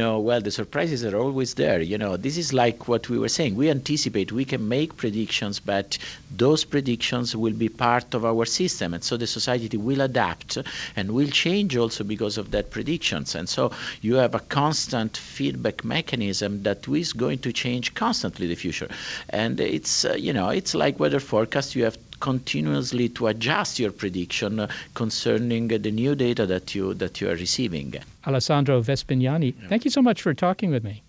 Know, 0.00 0.18
well, 0.18 0.40
the 0.40 0.50
surprises 0.50 1.04
are 1.04 1.16
always 1.16 1.54
there. 1.54 1.80
You 1.80 1.98
know, 1.98 2.16
this 2.16 2.36
is 2.36 2.52
like 2.52 2.88
what 2.88 3.08
we 3.08 3.18
were 3.18 3.28
saying. 3.28 3.54
We 3.54 3.70
anticipate, 3.70 4.32
we 4.32 4.44
can 4.44 4.68
make 4.68 4.96
predictions, 4.96 5.60
but 5.60 5.98
those 6.36 6.64
predictions 6.64 7.36
will 7.36 7.52
be 7.52 7.68
part 7.68 8.14
of 8.14 8.24
our 8.24 8.44
system, 8.44 8.92
and 8.94 9.04
so 9.04 9.16
the 9.16 9.26
society 9.26 9.76
will 9.76 10.00
adapt 10.00 10.58
and 10.96 11.12
will 11.12 11.28
change 11.28 11.76
also 11.76 12.04
because 12.04 12.36
of 12.38 12.50
that 12.50 12.70
predictions. 12.70 13.34
And 13.34 13.48
so 13.48 13.70
you 14.00 14.16
have 14.16 14.34
a 14.34 14.40
constant 14.40 15.16
feedback 15.16 15.84
mechanism 15.84 16.62
that 16.64 16.88
is 16.88 17.12
going 17.12 17.38
to 17.38 17.52
change 17.52 17.94
constantly 17.94 18.46
the 18.46 18.54
future. 18.54 18.88
And 19.30 19.60
it's 19.60 20.04
uh, 20.04 20.14
you 20.14 20.32
know, 20.32 20.48
it's 20.48 20.74
like 20.74 20.98
weather 20.98 21.20
forecast. 21.20 21.74
You 21.76 21.84
have 21.84 21.98
continuously 22.24 23.06
to 23.10 23.26
adjust 23.26 23.78
your 23.78 23.92
prediction 23.92 24.60
uh, 24.60 24.66
concerning 24.94 25.70
uh, 25.70 25.76
the 25.86 25.90
new 25.90 26.14
data 26.14 26.46
that 26.46 26.74
you 26.74 26.94
that 26.94 27.20
you 27.20 27.28
are 27.30 27.38
receiving. 27.46 27.94
Alessandro 28.26 28.80
Vespignani, 28.88 29.52
thank 29.68 29.84
you 29.84 29.90
so 29.90 30.02
much 30.08 30.22
for 30.22 30.32
talking 30.46 30.70
with 30.70 30.82
me. 30.82 31.02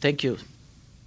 Thank 0.00 0.22
you. 0.22 0.36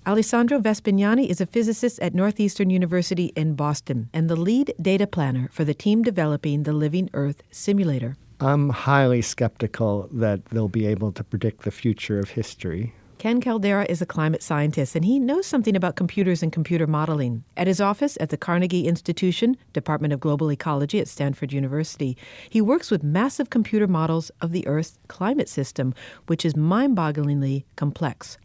Alessandro 0.07 0.59
Vespignani 0.59 1.29
is 1.29 1.39
a 1.39 1.45
physicist 1.45 1.99
at 1.99 2.15
Northeastern 2.15 2.71
University 2.71 3.27
in 3.41 3.53
Boston 3.53 4.09
and 4.15 4.27
the 4.31 4.35
lead 4.35 4.73
data 4.81 5.05
planner 5.05 5.47
for 5.51 5.63
the 5.63 5.75
team 5.75 6.01
developing 6.01 6.63
the 6.63 6.73
Living 6.73 7.07
Earth 7.13 7.43
simulator. 7.51 8.15
I'm 8.39 8.69
highly 8.69 9.21
skeptical 9.21 10.09
that 10.11 10.43
they'll 10.45 10.75
be 10.81 10.87
able 10.87 11.11
to 11.11 11.23
predict 11.23 11.61
the 11.61 11.69
future 11.83 12.17
of 12.17 12.31
history. 12.31 12.95
Ken 13.21 13.39
Caldeira 13.39 13.85
is 13.87 14.01
a 14.01 14.05
climate 14.07 14.41
scientist, 14.41 14.95
and 14.95 15.05
he 15.05 15.19
knows 15.19 15.45
something 15.45 15.75
about 15.75 15.95
computers 15.95 16.41
and 16.41 16.51
computer 16.51 16.87
modeling. 16.87 17.43
At 17.55 17.67
his 17.67 17.79
office 17.79 18.17
at 18.19 18.31
the 18.31 18.35
Carnegie 18.35 18.87
Institution, 18.87 19.57
Department 19.73 20.11
of 20.11 20.19
Global 20.19 20.51
Ecology 20.51 20.99
at 20.99 21.07
Stanford 21.07 21.53
University, 21.53 22.17
he 22.49 22.61
works 22.61 22.89
with 22.89 23.03
massive 23.03 23.51
computer 23.51 23.85
models 23.85 24.31
of 24.41 24.51
the 24.51 24.65
Earth's 24.65 24.97
climate 25.07 25.49
system, 25.49 25.93
which 26.25 26.43
is 26.43 26.55
mind 26.55 26.97
bogglingly 26.97 27.63
complex. 27.75 28.39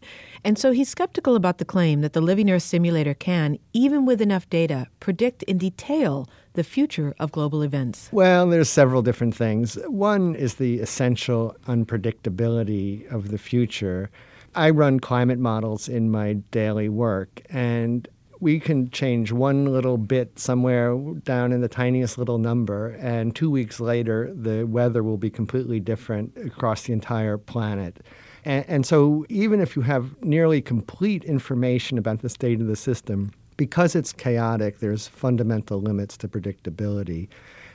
And 0.45 0.59
so 0.59 0.73
he's 0.73 0.91
skeptical 0.91 1.37
about 1.37 1.57
the 1.57 1.65
claim 1.65 2.03
that 2.03 2.13
the 2.13 2.21
Living 2.21 2.51
Earth 2.51 2.65
simulator 2.65 3.15
can, 3.15 3.59
even 3.73 4.05
with 4.05 4.21
enough 4.21 4.47
data, 4.51 4.89
predict 5.01 5.43
in 5.45 5.57
detail 5.57 6.29
the 6.53 6.63
future 6.63 7.15
of 7.19 7.33
global 7.33 7.63
events? 7.63 8.11
Well, 8.13 8.47
there's 8.47 8.69
several 8.69 9.01
different 9.01 9.35
things. 9.35 9.79
One 9.87 10.35
is 10.35 10.57
the 10.57 10.81
essential 10.81 11.57
unpredictability 11.67 13.11
of 13.11 13.31
the 13.31 13.39
future. 13.39 14.11
I 14.57 14.71
run 14.71 15.01
climate 15.01 15.39
models 15.39 15.87
in 15.89 16.11
my 16.11 16.35
daily 16.51 16.89
work, 16.89 17.43
and 17.51 18.09
we 18.41 18.59
can 18.59 18.91
change 18.91 19.31
one 19.31 19.67
little 19.67 19.99
bit 19.99 20.39
somewhere 20.39 20.97
down 21.25 21.53
in 21.53 21.61
the 21.61 21.69
tiniest 21.69 22.17
little 22.17 22.39
number, 22.39 22.89
and 22.99 23.37
two 23.37 23.51
weeks 23.51 23.81
later, 23.81 24.33
the 24.35 24.65
weather 24.65 25.03
will 25.03 25.19
be 25.19 25.31
completely 25.31 25.79
different 25.79 26.37
across 26.39 26.85
the 26.85 26.95
entire 26.95 27.37
planet. 27.37 28.05
And, 28.47 28.65
and, 28.69 28.87
so, 28.87 29.27
even 29.29 29.61
if 29.61 29.77
you 29.77 29.83
have 29.83 30.23
nearly 30.23 30.63
complete 30.63 31.25
information 31.25 31.99
about 31.99 32.23
the 32.23 32.29
state 32.29 32.61
of 32.61 32.67
the 32.67 32.77
system, 32.77 33.33
because 33.57 33.95
it's 33.95 34.13
chaotic, 34.13 34.79
there's 34.79 35.07
fundamental 35.07 35.81
limits 35.81 36.17
to 36.19 36.29
predictability. 36.29 37.29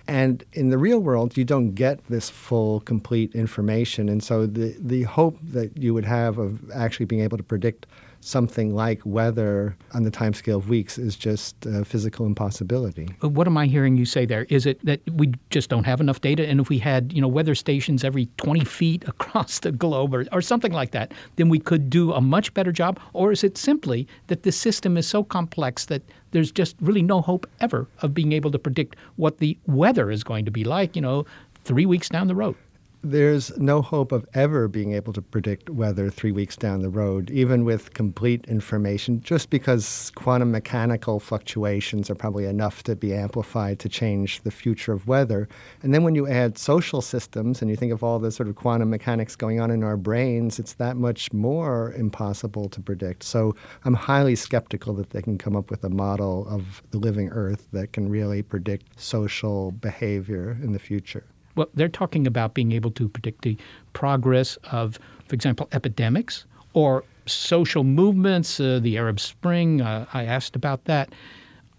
And 0.08 0.44
in 0.54 0.70
the 0.70 0.78
real 0.78 1.00
world, 1.00 1.38
you 1.38 1.46
don't 1.46 1.74
get 1.74 2.06
this 2.08 2.30
full, 2.30 2.82
complete 2.82 3.34
information. 3.36 4.10
And 4.10 4.24
so 4.24 4.46
the, 4.46 4.76
the 4.80 5.04
hope 5.04 5.38
that 5.44 5.78
you 5.78 5.94
would 5.94 6.06
have 6.06 6.38
of 6.38 6.70
actually 6.72 7.06
being 7.06 7.22
able 7.22 7.38
to 7.38 7.44
predict 7.44 7.86
something 8.22 8.74
like 8.74 9.02
weather 9.04 9.76
on 9.94 10.04
the 10.04 10.12
timescale 10.12 10.58
of 10.58 10.70
weeks 10.70 10.98
is 10.98 11.16
just 11.16 11.66
a 11.66 11.84
physical 11.84 12.26
impossibility. 12.26 13.08
What 13.22 13.48
am 13.48 13.58
I 13.58 13.66
hearing 13.66 13.98
you 13.98 14.06
say 14.06 14.26
there? 14.26 14.46
Is 14.50 14.66
it 14.66 14.84
that 14.86 15.02
we 15.12 15.34
just 15.50 15.70
don't 15.70 15.84
have 15.84 16.00
enough 16.00 16.22
data, 16.22 16.48
and 16.48 16.60
if 16.60 16.70
we 16.70 16.78
had 16.78 17.12
you 17.12 17.22
know 17.22 17.28
weather 17.28 17.56
stations 17.56 18.04
every 18.04 18.28
20 18.38 18.64
feet 18.64 19.04
across 19.08 19.60
the 19.60 19.72
globe 19.72 20.14
or, 20.14 20.26
or 20.32 20.42
something 20.42 20.72
like 20.72 20.92
that, 20.92 21.14
then 21.36 21.50
we 21.50 21.60
could 21.60 21.90
do 21.90 22.14
a 22.14 22.22
much 22.22 22.54
better 22.54 22.72
job? 22.72 23.00
Or 23.14 23.32
is 23.32 23.44
it 23.44 23.58
simply 23.58 24.08
that 24.28 24.44
the 24.44 24.52
system 24.52 24.98
is 24.98 25.08
so 25.08 25.24
complex 25.24 25.86
that 25.86 26.04
there's 26.32 26.52
just 26.52 26.76
really 26.82 27.02
no 27.02 27.22
hope 27.22 27.48
ever 27.60 27.88
of 28.02 28.14
being 28.14 28.32
able 28.32 28.52
to 28.52 28.60
predict 28.60 28.96
what 29.16 29.38
the 29.38 29.58
weather 29.66 30.12
is 30.12 30.24
going 30.24 30.46
to 30.46 30.52
be 30.52 30.64
like, 30.64 30.96
you 30.96 31.02
know, 31.02 31.26
three 31.64 31.86
weeks 31.86 32.10
down 32.10 32.28
the 32.28 32.36
road? 32.36 32.56
There's 33.04 33.58
no 33.58 33.82
hope 33.82 34.12
of 34.12 34.28
ever 34.34 34.68
being 34.68 34.94
able 34.94 35.12
to 35.14 35.22
predict 35.22 35.70
weather 35.70 36.10
three 36.10 36.32
weeks 36.32 36.56
down 36.56 36.82
the 36.82 36.90
road, 36.90 37.32
even 37.32 37.66
with 37.66 37.94
complete 37.94 38.46
information, 38.48 39.22
just 39.22 39.50
because 39.50 40.12
quantum 40.16 40.52
mechanical 40.52 41.20
fluctuations 41.20 42.10
are 42.10 42.16
probably 42.16 42.46
enough 42.46 42.84
to 42.84 42.96
be 42.96 43.14
amplified 43.14 43.80
to 43.80 43.90
change 43.90 44.42
the 44.42 44.52
future 44.52 44.94
of 44.94 45.08
weather. 45.08 45.50
And 45.82 45.94
then 45.94 46.04
when 46.04 46.14
you 46.14 46.28
add 46.28 46.60
social 46.60 47.02
systems 47.02 47.62
and 47.62 47.72
you 47.72 47.76
think 47.76 47.92
of 47.92 48.04
all 48.04 48.20
the 48.20 48.32
sort 48.32 48.50
of 48.50 48.56
quantum 48.56 48.92
mechanics 48.92 49.36
going 49.36 49.60
on 49.60 49.72
in 49.72 49.84
our 49.84 49.98
brains, 49.98 50.60
it's 50.60 50.74
that 50.74 50.96
much 50.96 51.34
more 51.34 51.94
impossible 51.94 52.70
to 52.70 52.82
predict. 52.82 53.24
So 53.24 53.56
I'm 53.84 53.96
highly 53.96 54.36
skeptical 54.36 54.94
that 54.96 55.10
they 55.10 55.24
can 55.24 55.40
come 55.40 55.56
up 55.56 55.72
with 55.72 55.84
a 55.84 55.90
model 55.90 56.48
of 56.48 56.84
the 56.92 57.00
living 57.00 57.30
Earth 57.30 57.68
that 57.72 57.94
can 57.94 58.10
really 58.10 58.44
predict 58.44 59.00
social 59.00 59.72
behavior 59.72 60.58
in 60.62 60.74
the 60.74 60.80
future. 60.80 61.26
Well, 61.56 61.70
they're 61.74 61.90
talking 61.90 62.28
about 62.28 62.54
being 62.54 62.72
able 62.72 62.92
to 62.92 63.08
predict 63.08 63.44
the 63.44 63.58
progress 63.94 64.58
of, 64.72 65.00
for 65.28 65.36
example, 65.36 65.68
epidemics 65.72 66.46
or 66.74 67.04
social 67.26 67.84
movements, 67.84 68.60
uh, 68.60 68.80
the 68.82 68.98
Arab 68.98 69.20
Spring. 69.20 69.82
Uh, 69.82 70.06
I 70.14 70.26
asked 70.26 70.56
about 70.56 70.86
that. 70.86 71.14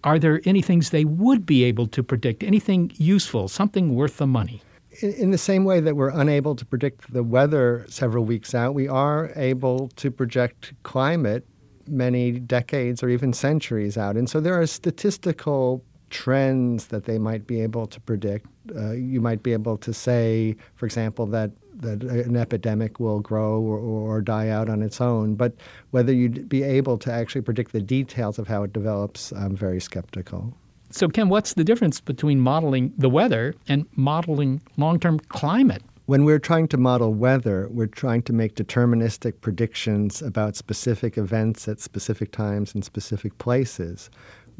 Are 0.04 0.18
there 0.18 0.40
any 0.44 0.62
things 0.62 0.90
they 0.90 1.04
would 1.04 1.46
be 1.46 1.64
able 1.64 1.86
to 1.88 2.02
predict? 2.02 2.42
Anything 2.42 2.92
useful, 2.96 3.48
something 3.48 3.94
worth 3.94 4.16
the 4.16 4.26
money? 4.26 4.62
In 5.00 5.30
the 5.30 5.38
same 5.38 5.64
way 5.64 5.80
that 5.80 5.96
we're 5.96 6.10
unable 6.10 6.54
to 6.54 6.66
predict 6.66 7.12
the 7.12 7.22
weather 7.22 7.86
several 7.88 8.24
weeks 8.24 8.54
out, 8.54 8.74
we 8.74 8.88
are 8.88 9.32
able 9.36 9.88
to 9.96 10.10
project 10.10 10.74
climate 10.82 11.46
many 11.88 12.32
decades 12.32 13.02
or 13.02 13.08
even 13.08 13.32
centuries 13.32 13.96
out. 13.96 14.16
And 14.16 14.28
so 14.28 14.40
there 14.40 14.60
are 14.60 14.66
statistical 14.66 15.82
trends 16.12 16.86
that 16.88 17.06
they 17.06 17.18
might 17.18 17.46
be 17.46 17.60
able 17.60 17.86
to 17.88 17.98
predict. 18.00 18.46
Uh, 18.76 18.92
you 18.92 19.20
might 19.20 19.42
be 19.42 19.52
able 19.52 19.76
to 19.78 19.92
say, 19.92 20.54
for 20.76 20.86
example, 20.86 21.26
that 21.26 21.50
that 21.76 22.02
an 22.02 22.36
epidemic 22.36 23.00
will 23.00 23.18
grow 23.18 23.60
or, 23.60 23.78
or, 23.78 24.20
die 24.20 24.48
out 24.50 24.68
on 24.68 24.82
its 24.82 25.00
own. 25.00 25.34
But 25.34 25.54
whether 25.90 26.12
you'd 26.12 26.48
be 26.48 26.62
able 26.62 26.98
to 26.98 27.10
actually 27.10 27.40
predict 27.40 27.72
the 27.72 27.80
details 27.80 28.38
of 28.38 28.46
how 28.46 28.62
it 28.62 28.74
develops, 28.74 29.32
I'm 29.32 29.56
very 29.56 29.80
skeptical. 29.80 30.54
So, 30.90 31.08
Ken, 31.08 31.30
what's 31.30 31.54
the 31.54 31.64
difference 31.64 31.98
between 31.98 32.40
modeling 32.40 32.92
the 32.98 33.08
weather 33.08 33.54
and 33.66 33.86
modeling 33.96 34.60
long 34.76 35.00
term 35.00 35.18
climate? 35.18 35.82
When 36.06 36.24
we're 36.24 36.40
trying 36.40 36.68
to 36.68 36.76
model 36.76 37.14
weather, 37.14 37.68
we're 37.70 37.86
trying 37.86 38.22
to 38.24 38.32
make 38.32 38.56
deterministic 38.56 39.40
predictions 39.40 40.20
about 40.20 40.56
specific 40.56 41.16
events 41.16 41.66
at 41.68 41.80
specific 41.80 42.32
times 42.32 42.74
in 42.74 42.82
specific 42.82 43.38
places 43.38 44.10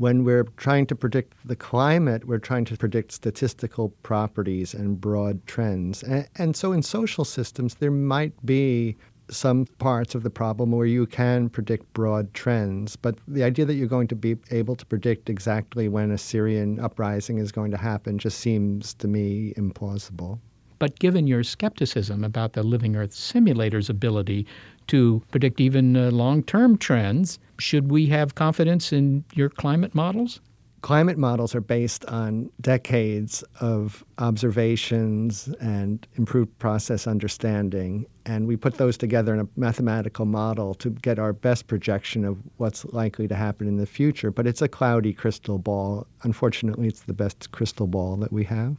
when 0.03 0.25
we're 0.25 0.49
trying 0.57 0.85
to 0.85 0.97
predict 0.97 1.33
the 1.45 1.55
climate, 1.55 2.25
we're 2.25 2.37
trying 2.37 2.65
to 2.65 2.77
predict 2.77 3.13
statistical 3.13 3.91
properties 4.03 4.75
and 4.75 5.01
broad 5.01 5.47
trends. 5.47 6.03
And, 6.03 6.29
and, 6.35 6.57
so 6.57 6.73
in 6.73 6.83
social 6.83 7.25
systems, 7.25 7.77
there 7.77 7.93
might 7.93 8.35
be 8.45 8.97
some 9.31 9.65
parts 9.79 10.17
of 10.17 10.25
the 10.25 10.29
problem 10.29 10.73
where 10.73 10.87
you 10.87 11.07
can 11.07 11.49
predict 11.49 11.93
broad 11.93 12.35
trends, 12.35 12.97
but 12.97 13.17
the 13.29 13.45
idea 13.45 13.65
that 13.65 13.75
you're 13.75 13.87
going 13.87 14.09
to 14.09 14.17
be 14.17 14.37
able 14.51 14.75
to 14.75 14.85
predict 14.87 15.31
exactly 15.31 15.87
when 15.87 16.11
a 16.11 16.19
Syrian 16.19 16.81
uprising 16.81 17.39
is 17.39 17.53
going 17.53 17.71
to 17.71 17.77
happen 17.77 18.19
just 18.19 18.41
seems 18.41 18.95
to 18.95 19.07
me 19.07 19.55
implausible. 19.57 20.41
But 20.83 20.99
given 20.99 21.29
your 21.29 21.45
skepticism 21.45 22.25
about 22.25 22.55
the 22.55 22.65
Living 22.65 22.97
Earth 22.97 23.13
simulator's 23.13 23.89
ability 23.89 24.49
to 24.89 25.23
predict 25.31 25.61
even 25.61 25.97
uh, 25.97 26.11
long 26.11 26.43
term 26.43 26.77
trends, 26.77 27.39
should 27.61 27.89
we 27.89 28.07
have 28.07 28.35
confidence 28.35 28.93
in 28.93 29.25
your 29.33 29.49
climate 29.49 29.95
models? 29.95 30.41
Climate 30.81 31.19
models 31.19 31.55
are 31.55 31.61
based 31.61 32.05
on 32.07 32.51
decades 32.61 33.45
of 33.61 34.03
observations 34.19 35.47
and 35.61 36.05
improved 36.17 36.59
process 36.59 37.07
understanding. 37.07 38.05
And 38.27 38.49
we 38.49 38.57
put 38.57 38.79
those 38.79 38.97
together 38.97 39.33
in 39.33 39.39
a 39.39 39.49
mathematical 39.55 40.25
model 40.25 40.75
to 40.75 40.91
get 40.91 41.17
our 41.17 41.33
best 41.33 41.69
projection 41.69 42.25
of 42.25 42.39
what's 42.57 42.85
likely 42.87 43.29
to 43.29 43.37
happen 43.37 43.69
in 43.69 43.77
the 43.77 43.87
future. 43.87 44.33
But 44.33 44.49
it's 44.49 44.61
a 44.63 44.67
cloudy 44.67 45.13
crystal 45.13 45.59
ball. 45.59 46.09
Unfortunately, 46.25 46.89
it's 46.89 47.03
the 47.03 47.15
best 47.15 47.53
crystal 47.53 47.87
ball 47.87 48.17
that 48.17 48.33
we 48.33 48.43
have. 48.47 48.79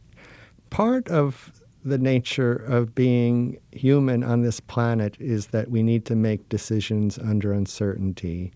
Part 0.68 1.08
of 1.08 1.50
the 1.84 1.98
nature 1.98 2.54
of 2.54 2.94
being 2.94 3.58
human 3.72 4.24
on 4.24 4.42
this 4.42 4.58
planet 4.58 5.16
is 5.20 5.48
that 5.48 5.70
we 5.70 5.82
need 5.82 6.06
to 6.06 6.16
make 6.16 6.48
decisions 6.48 7.18
under 7.18 7.52
uncertainty. 7.52 8.52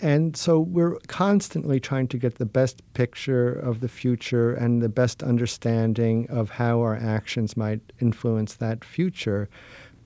And 0.00 0.36
so 0.36 0.58
we're 0.58 0.98
constantly 1.06 1.78
trying 1.78 2.08
to 2.08 2.18
get 2.18 2.38
the 2.38 2.46
best 2.46 2.82
picture 2.94 3.52
of 3.52 3.80
the 3.80 3.88
future 3.88 4.52
and 4.52 4.82
the 4.82 4.88
best 4.88 5.22
understanding 5.22 6.26
of 6.28 6.50
how 6.50 6.80
our 6.80 6.96
actions 6.96 7.56
might 7.56 7.80
influence 8.00 8.54
that 8.54 8.84
future. 8.84 9.48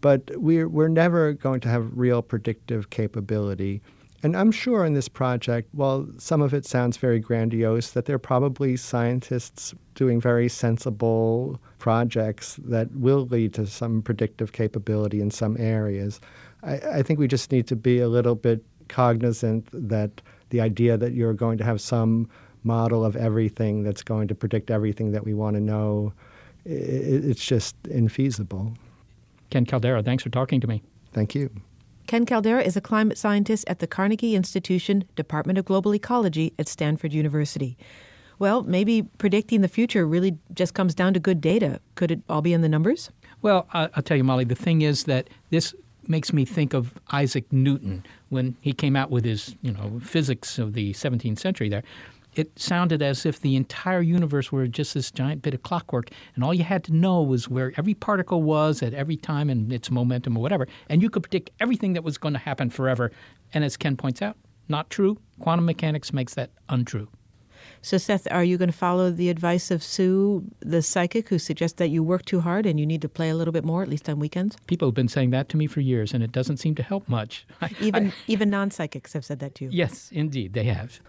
But 0.03 0.31
we're, 0.37 0.69
we're 0.69 0.89
never 0.89 1.33
going 1.33 1.61
to 1.61 1.69
have 1.69 1.97
real 1.97 2.21
predictive 2.21 2.91
capability. 2.91 3.81
And 4.27 4.37
I'm 4.37 4.51
sure 4.51 4.85
in 4.85 4.95
this 4.95 5.09
project, 5.09 5.69
while 5.71 6.05
some 6.19 6.43
of 6.43 6.53
it 6.53 6.67
sounds 6.67 6.97
very 6.97 7.21
grandiose, 7.21 7.93
that 7.93 8.07
there 8.07 8.17
are 8.17 8.19
probably 8.19 8.77
scientists 8.77 9.73
doing 9.95 10.21
very 10.21 10.49
sensible 10.49 11.61
projects 11.79 12.59
that 12.65 12.91
will 12.91 13.27
lead 13.27 13.55
to 13.55 13.69
some 13.69 14.03
predictive 14.03 14.51
capability 14.51 15.21
in 15.21 15.31
some 15.31 15.57
areas. 15.61 16.21
I, 16.65 16.75
I 16.99 17.03
think 17.05 17.21
we 17.21 17.29
just 17.29 17.53
need 17.53 17.69
to 17.69 17.77
be 17.77 18.01
a 18.01 18.09
little 18.09 18.35
bit 18.35 18.65
cognizant 18.89 19.69
that 19.73 20.21
the 20.51 20.61
idea 20.61 20.97
that 20.97 21.13
you're 21.13 21.33
going 21.33 21.59
to 21.59 21.65
have 21.65 21.81
some 21.81 22.29
model 22.65 23.05
of 23.05 23.15
everything 23.15 23.85
that's 23.85 24.03
going 24.03 24.27
to 24.27 24.35
predict 24.35 24.73
everything 24.73 25.13
that 25.13 25.25
we 25.25 25.35
want 25.35 25.55
to 25.55 25.61
know, 25.61 26.13
it's 26.65 27.45
just 27.45 27.81
infeasible. 27.85 28.75
Ken 29.51 29.65
Caldeira, 29.65 30.05
thanks 30.05 30.25
for 30.25 30.31
talking 30.31 30.61
to 30.61 30.67
me. 30.67 30.83
Thank 31.13 31.37
you. 31.37 31.49
Ken 32.07 32.25
Caldeira 32.25 32.65
is 32.65 32.77
a 32.77 32.81
climate 32.81 33.19
scientist 33.19 33.65
at 33.67 33.81
the 33.81 33.87
Carnegie 33.87 34.37
Institution, 34.37 35.05
Department 35.17 35.59
of 35.59 35.65
Global 35.65 35.95
Ecology 35.95 36.53
at 36.59 36.69
Stanford 36.69 37.13
University. 37.13 37.77
Well, 38.39 38.63
maybe 38.63 39.03
predicting 39.03 39.61
the 39.61 39.69
future 39.69 40.07
really 40.07 40.39
just 40.55 40.75
comes 40.75 40.95
down 40.95 41.15
to 41.15 41.21
good 41.21 41.41
data. 41.41 41.81
Could 41.97 42.11
it 42.11 42.21
all 42.29 42.43
be 42.43 42.53
in 42.53 42.61
the 42.61 42.69
numbers? 42.69 43.11
Well, 43.43 43.67
I'll 43.73 44.03
tell 44.03 44.17
you, 44.17 44.25
Molly, 44.25 44.45
the 44.45 44.55
thing 44.55 44.83
is 44.83 45.05
that 45.05 45.29
this 45.51 45.75
makes 46.07 46.33
me 46.33 46.45
think 46.45 46.75
of 46.75 46.95
Isaac 47.11 47.53
Newton 47.53 48.05
when 48.29 48.57
he 48.61 48.73
came 48.73 48.95
out 48.95 49.11
with 49.11 49.25
his, 49.25 49.57
you 49.63 49.73
know, 49.73 50.01
physics 50.01 50.59
of 50.59 50.75
the 50.75 50.93
17th 50.93 51.39
century 51.39 51.69
there 51.69 51.83
it 52.39 52.59
sounded 52.59 53.03
as 53.03 53.27
if 53.27 53.41
the 53.41 53.57
entire 53.57 54.03
universe 54.03 54.53
were 54.53 54.67
just 54.67 54.95
this 54.95 55.11
giant 55.11 55.43
bit 55.43 55.55
of 55.55 55.63
clockwork, 55.63 56.11
and 56.35 56.45
all 56.45 56.55
you 56.55 56.65
had 56.65 56.85
to 56.85 56.95
know 56.95 57.23
was 57.23 57.49
where 57.49 57.73
every 57.77 57.95
particle 57.95 58.43
was 58.43 58.83
at 58.83 58.95
every 58.95 59.17
time 59.17 59.51
and 59.51 59.73
its 59.73 59.91
momentum 59.91 60.37
or 60.37 60.43
whatever, 60.43 60.69
and 60.89 61.03
you 61.03 61.11
could 61.11 61.23
predict 61.23 61.51
everything 61.61 61.95
that 61.95 62.05
was 62.05 62.19
going 62.19 62.35
to 62.35 62.41
happen 62.41 62.71
forever. 62.71 63.11
And 63.53 63.65
as 63.65 63.77
Ken 63.77 63.97
points 63.97 64.23
out, 64.23 64.37
not 64.69 64.91
true. 64.91 65.19
Quantum 65.41 65.65
mechanics 65.65 66.13
makes 66.13 66.35
that 66.35 66.51
untrue. 66.69 67.09
So, 67.83 67.99
Seth, 67.99 68.27
are 68.31 68.45
you 68.45 68.59
going 68.59 68.71
to 68.71 68.77
follow 68.77 69.11
the 69.11 69.29
advice 69.29 69.71
of 69.71 69.83
Sue, 69.83 70.45
the 70.61 70.83
psychic, 70.83 71.29
who 71.29 71.39
suggests 71.39 71.77
that 71.79 71.89
you 71.89 72.03
work 72.03 72.25
too 72.25 72.41
hard 72.41 72.67
and 72.67 72.81
you 72.81 72.87
need 72.87 73.03
to 73.03 73.09
play 73.09 73.29
a 73.31 73.35
little 73.35 73.53
bit 73.53 73.65
more, 73.65 73.83
at 73.83 73.89
least 73.89 74.09
on 74.09 74.19
weekends? 74.19 74.57
People 74.67 74.89
have 74.89 74.95
been 74.95 75.09
saying 75.09 75.31
that 75.31 75.49
to 75.51 75.57
me 75.57 75.67
for 75.67 75.81
years, 75.81 76.13
and 76.13 76.23
it 76.23 76.33
doesn't 76.33 76.57
seem 76.57 76.75
to 76.75 76.83
help 76.83 77.09
much. 77.09 77.47
even 77.81 78.13
even 78.27 78.51
non 78.51 78.71
psychics 78.71 79.13
have 79.13 79.25
said 79.25 79.39
that 79.41 79.55
to 79.57 79.65
you. 79.65 79.71
Yes, 79.73 80.11
indeed, 80.13 80.53
they 80.53 80.65
have. 80.65 81.01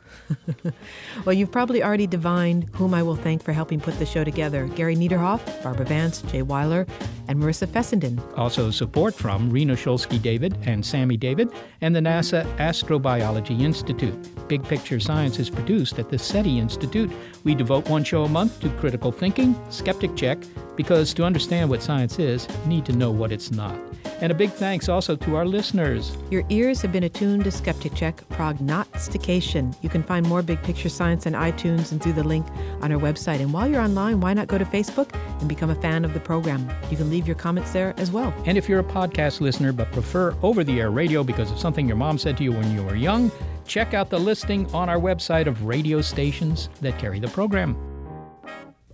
well, 1.26 1.34
you've 1.34 1.52
probably 1.52 1.84
already 1.84 2.08
divined 2.08 2.70
whom 2.74 2.94
I 2.94 3.04
will 3.04 3.16
thank 3.16 3.44
for 3.44 3.54
helping 3.54 3.80
put 3.80 3.98
the 4.00 4.06
show 4.06 4.24
together 4.24 4.68
Gary 4.68 4.96
Niederhoff, 4.96 5.64
Barbara 5.64 5.86
Vance, 5.86 6.22
Jay 6.24 6.42
Weiler, 6.42 6.86
and 7.28 7.40
Marissa 7.40 7.68
Fessenden. 7.68 8.22
Also, 8.36 8.72
support 8.72 9.14
from 9.14 9.50
Rena 9.50 9.76
Shulsky 9.76 10.22
David 10.22 10.58
and 10.64 10.86
Sammy 10.86 11.18
David 11.18 11.50
and 11.82 11.96
the 11.96 12.00
NASA 12.00 12.46
Astrobiology 12.58 13.62
Institute. 13.62 14.48
Big 14.48 14.64
Picture 14.64 15.00
Science 15.00 15.40
is 15.40 15.50
produced 15.50 16.00
at 16.00 16.10
the 16.10 16.18
SETI 16.18 16.47
Institute. 16.50 17.12
We 17.44 17.56
devote 17.56 17.90
one 17.90 18.04
show 18.04 18.24
a 18.24 18.30
month 18.30 18.60
to 18.62 18.70
critical 18.72 19.12
thinking, 19.12 19.56
skeptic 19.70 20.16
check, 20.16 20.38
because 20.76 21.14
to 21.16 21.24
understand 21.24 21.70
what 21.70 21.82
science 21.82 22.20
is, 22.20 22.48
you 22.64 22.70
need 22.70 22.86
to 22.86 22.94
know 22.94 23.12
what 23.12 23.32
it's 23.32 23.52
not. 23.52 23.78
And 24.20 24.32
a 24.32 24.36
big 24.36 24.52
thanks 24.52 24.90
also 24.90 25.16
to 25.16 25.36
our 25.36 25.46
listeners. 25.46 26.18
Your 26.32 26.44
ears 26.50 26.82
have 26.82 26.92
been 26.92 27.04
attuned 27.04 27.44
to 27.44 27.52
Skeptic 27.52 27.94
Check 27.94 28.28
Prognostication. 28.30 29.76
You 29.84 29.90
can 29.90 30.02
find 30.02 30.28
more 30.28 30.42
Big 30.42 30.62
Picture 30.64 30.90
Science 30.90 31.28
on 31.28 31.34
iTunes 31.34 31.92
and 31.92 32.02
through 32.02 32.14
the 32.14 32.24
link 32.24 32.48
on 32.82 32.92
our 32.92 33.00
website. 33.00 33.42
And 33.42 33.54
while 33.54 33.68
you're 33.68 33.82
online, 33.82 34.20
why 34.20 34.34
not 34.34 34.48
go 34.48 34.58
to 34.58 34.66
Facebook 34.66 35.14
and 35.40 35.48
become 35.48 35.70
a 35.70 35.76
fan 35.76 36.04
of 36.04 36.16
the 36.16 36.20
program? 36.20 36.68
You 36.90 36.98
can 36.98 37.12
leave 37.12 37.28
your 37.28 37.36
comments 37.36 37.74
there 37.74 37.94
as 37.98 38.12
well. 38.12 38.34
And 38.46 38.58
if 38.58 38.68
you're 38.68 38.80
a 38.80 38.84
podcast 38.84 39.40
listener 39.40 39.72
but 39.72 39.92
prefer 39.92 40.36
over 40.42 40.64
the 40.64 40.80
air 40.80 40.90
radio 40.90 41.24
because 41.24 41.52
of 41.52 41.60
something 41.60 41.88
your 41.88 41.98
mom 41.98 42.18
said 42.18 42.38
to 42.38 42.44
you 42.44 42.52
when 42.52 42.72
you 42.74 42.84
were 42.84 42.96
young, 42.96 43.32
check 43.68 43.94
out 43.94 44.10
the 44.10 44.20
listing 44.20 44.66
on 44.74 44.90
our 44.90 44.98
website 45.00 45.48
of 45.48 45.64
radio 45.64 46.02
stations 46.02 46.70
that 46.82 46.98
carry 46.98 47.20
the 47.20 47.28
program. 47.28 47.76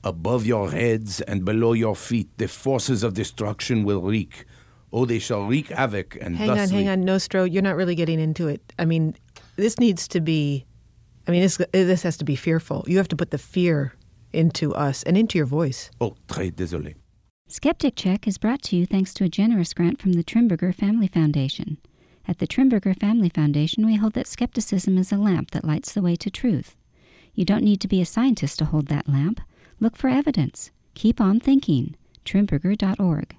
Above 0.03 0.45
your 0.45 0.69
heads 0.71 1.21
and 1.21 1.45
below 1.45 1.74
your 1.74 1.95
feet, 1.95 2.28
the 2.38 2.47
forces 2.47 3.03
of 3.03 3.13
destruction 3.13 3.84
will 3.86 4.01
wreak. 4.01 4.45
Oh, 4.91 5.05
they 5.05 5.19
shall 5.19 5.45
wreak 5.45 5.69
havoc 5.69 6.17
and 6.19 6.36
hang 6.36 6.49
on, 6.49 6.69
hang 6.69 6.89
on, 6.89 7.05
Nostro. 7.05 7.45
You're 7.45 7.63
not 7.63 7.76
really 7.76 7.95
getting 7.95 8.19
into 8.19 8.47
it. 8.47 8.74
I 8.78 8.86
mean, 8.86 9.15
this 9.55 9.80
needs 9.80 10.07
to 10.09 10.19
be. 10.19 10.65
I 11.28 11.32
mean, 11.32 11.41
this 11.41 11.61
this 11.71 12.03
has 12.03 12.17
to 12.17 12.26
be 12.26 12.36
fearful. 12.36 12.84
You 12.86 12.97
have 12.97 13.07
to 13.07 13.15
put 13.15 13.32
the 13.32 13.38
fear 13.38 13.93
into 14.34 14.74
us 14.76 15.03
and 15.03 15.17
into 15.17 15.38
your 15.38 15.47
voice. 15.47 15.89
Oh, 16.01 16.15
très 16.28 16.51
désolé. 16.51 16.95
Skeptic 17.47 17.95
Check 17.95 18.28
is 18.28 18.38
brought 18.38 18.61
to 18.63 18.76
you 18.76 18.86
thanks 18.86 19.13
to 19.13 19.24
a 19.24 19.30
generous 19.30 19.74
grant 19.74 20.01
from 20.01 20.13
the 20.13 20.24
Trimberger 20.24 20.74
Family 20.74 21.07
Foundation. 21.07 21.78
At 22.26 22.39
the 22.39 22.47
Trimberger 22.47 22.97
Family 22.97 23.30
Foundation, 23.30 23.86
we 23.86 23.95
hold 23.95 24.13
that 24.13 24.28
skepticism 24.28 24.97
is 24.97 25.11
a 25.11 25.17
lamp 25.17 25.51
that 25.51 25.65
lights 25.65 25.91
the 25.91 26.01
way 26.01 26.15
to 26.15 26.32
truth. 26.32 26.76
You 27.34 27.43
don't 27.43 27.63
need 27.63 27.82
to 27.82 27.88
be 27.88 28.01
a 28.01 28.05
scientist 28.05 28.59
to 28.59 28.65
hold 28.65 28.88
that 28.88 29.09
lamp. 29.09 29.41
Look 29.80 29.97
for 29.97 30.07
evidence. 30.07 30.71
Keep 30.93 31.19
on 31.19 31.39
thinking. 31.39 31.95
Trimberger.org. 32.24 33.36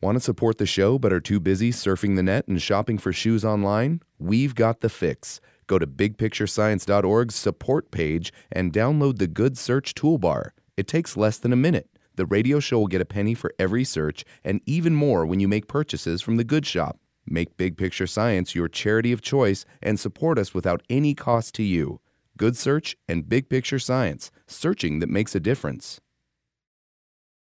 Want 0.00 0.16
to 0.16 0.20
support 0.20 0.58
the 0.58 0.66
show 0.66 0.98
but 0.98 1.12
are 1.12 1.20
too 1.20 1.40
busy 1.40 1.72
surfing 1.72 2.14
the 2.16 2.22
net 2.22 2.46
and 2.46 2.62
shopping 2.62 2.98
for 2.98 3.12
shoes 3.12 3.44
online? 3.44 4.00
We've 4.18 4.54
got 4.54 4.80
the 4.80 4.88
fix. 4.88 5.40
Go 5.66 5.78
to 5.78 5.86
bigpicturescience.org's 5.86 7.34
support 7.34 7.90
page 7.90 8.32
and 8.52 8.72
download 8.72 9.18
the 9.18 9.26
Good 9.26 9.58
Search 9.58 9.94
toolbar. 9.94 10.50
It 10.76 10.86
takes 10.86 11.16
less 11.16 11.38
than 11.38 11.52
a 11.52 11.56
minute. 11.56 11.88
The 12.14 12.26
radio 12.26 12.60
show 12.60 12.78
will 12.78 12.86
get 12.86 13.00
a 13.00 13.06
penny 13.06 13.34
for 13.34 13.52
every 13.58 13.84
search 13.84 14.24
and 14.44 14.60
even 14.66 14.94
more 14.94 15.26
when 15.26 15.40
you 15.40 15.48
make 15.48 15.66
purchases 15.66 16.22
from 16.22 16.36
the 16.36 16.44
Good 16.44 16.64
Shop. 16.66 16.98
Make 17.26 17.56
Big 17.56 17.76
Picture 17.76 18.06
Science 18.06 18.54
your 18.54 18.68
charity 18.68 19.12
of 19.12 19.20
choice 19.20 19.64
and 19.82 19.98
support 19.98 20.38
us 20.38 20.54
without 20.54 20.82
any 20.88 21.14
cost 21.14 21.54
to 21.56 21.62
you. 21.62 22.00
Good 22.36 22.56
Search 22.56 22.96
and 23.08 23.28
Big 23.28 23.48
Picture 23.48 23.78
Science, 23.78 24.30
searching 24.46 25.00
that 25.00 25.08
makes 25.08 25.34
a 25.34 25.40
difference. 25.40 26.00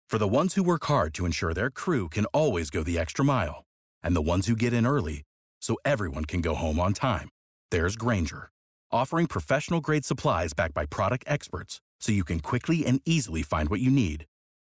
For 0.09 0.19
the 0.19 0.27
ones 0.27 0.55
who 0.55 0.63
work 0.63 0.85
hard 0.87 1.13
to 1.15 1.27
ensure 1.27 1.53
their 1.53 1.71
crew 1.71 2.09
can 2.09 2.25
always 2.27 2.71
go 2.71 2.83
the 2.83 2.99
extra 2.99 3.25
mile, 3.25 3.65
and 4.03 4.17
the 4.17 4.23
ones 4.23 4.47
who 4.47 4.57
get 4.57 4.73
in 4.73 4.87
early 4.87 5.23
so 5.61 5.77
everyone 5.85 6.25
can 6.25 6.41
go 6.41 6.55
home 6.55 6.81
on 6.81 6.95
time, 6.95 7.29
there's 7.71 7.95
Grainger, 7.97 8.49
offering 8.91 9.27
professional 9.27 9.81
grade 9.81 10.07
supplies 10.07 10.55
backed 10.55 10.73
by 10.75 10.87
product 10.87 11.25
experts 11.27 11.81
so 12.01 12.11
you 12.11 12.25
can 12.25 12.41
quickly 12.41 12.87
and 12.87 13.03
easily 13.05 13.43
find 13.43 13.69
what 13.69 13.81
you 13.81 13.91
need. 13.91 14.25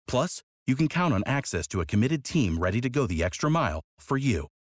Plus, 0.08 0.44
you 0.68 0.76
can 0.76 0.88
count 0.88 1.14
on 1.14 1.24
access 1.26 1.68
to 1.68 1.82
a 1.82 1.86
committed 1.86 2.24
team 2.24 2.60
ready 2.60 2.80
to 2.80 2.90
go 2.90 3.08
the 3.08 3.24
extra 3.24 3.50
mile 3.50 3.82
for 4.00 4.18
you. 4.18 4.48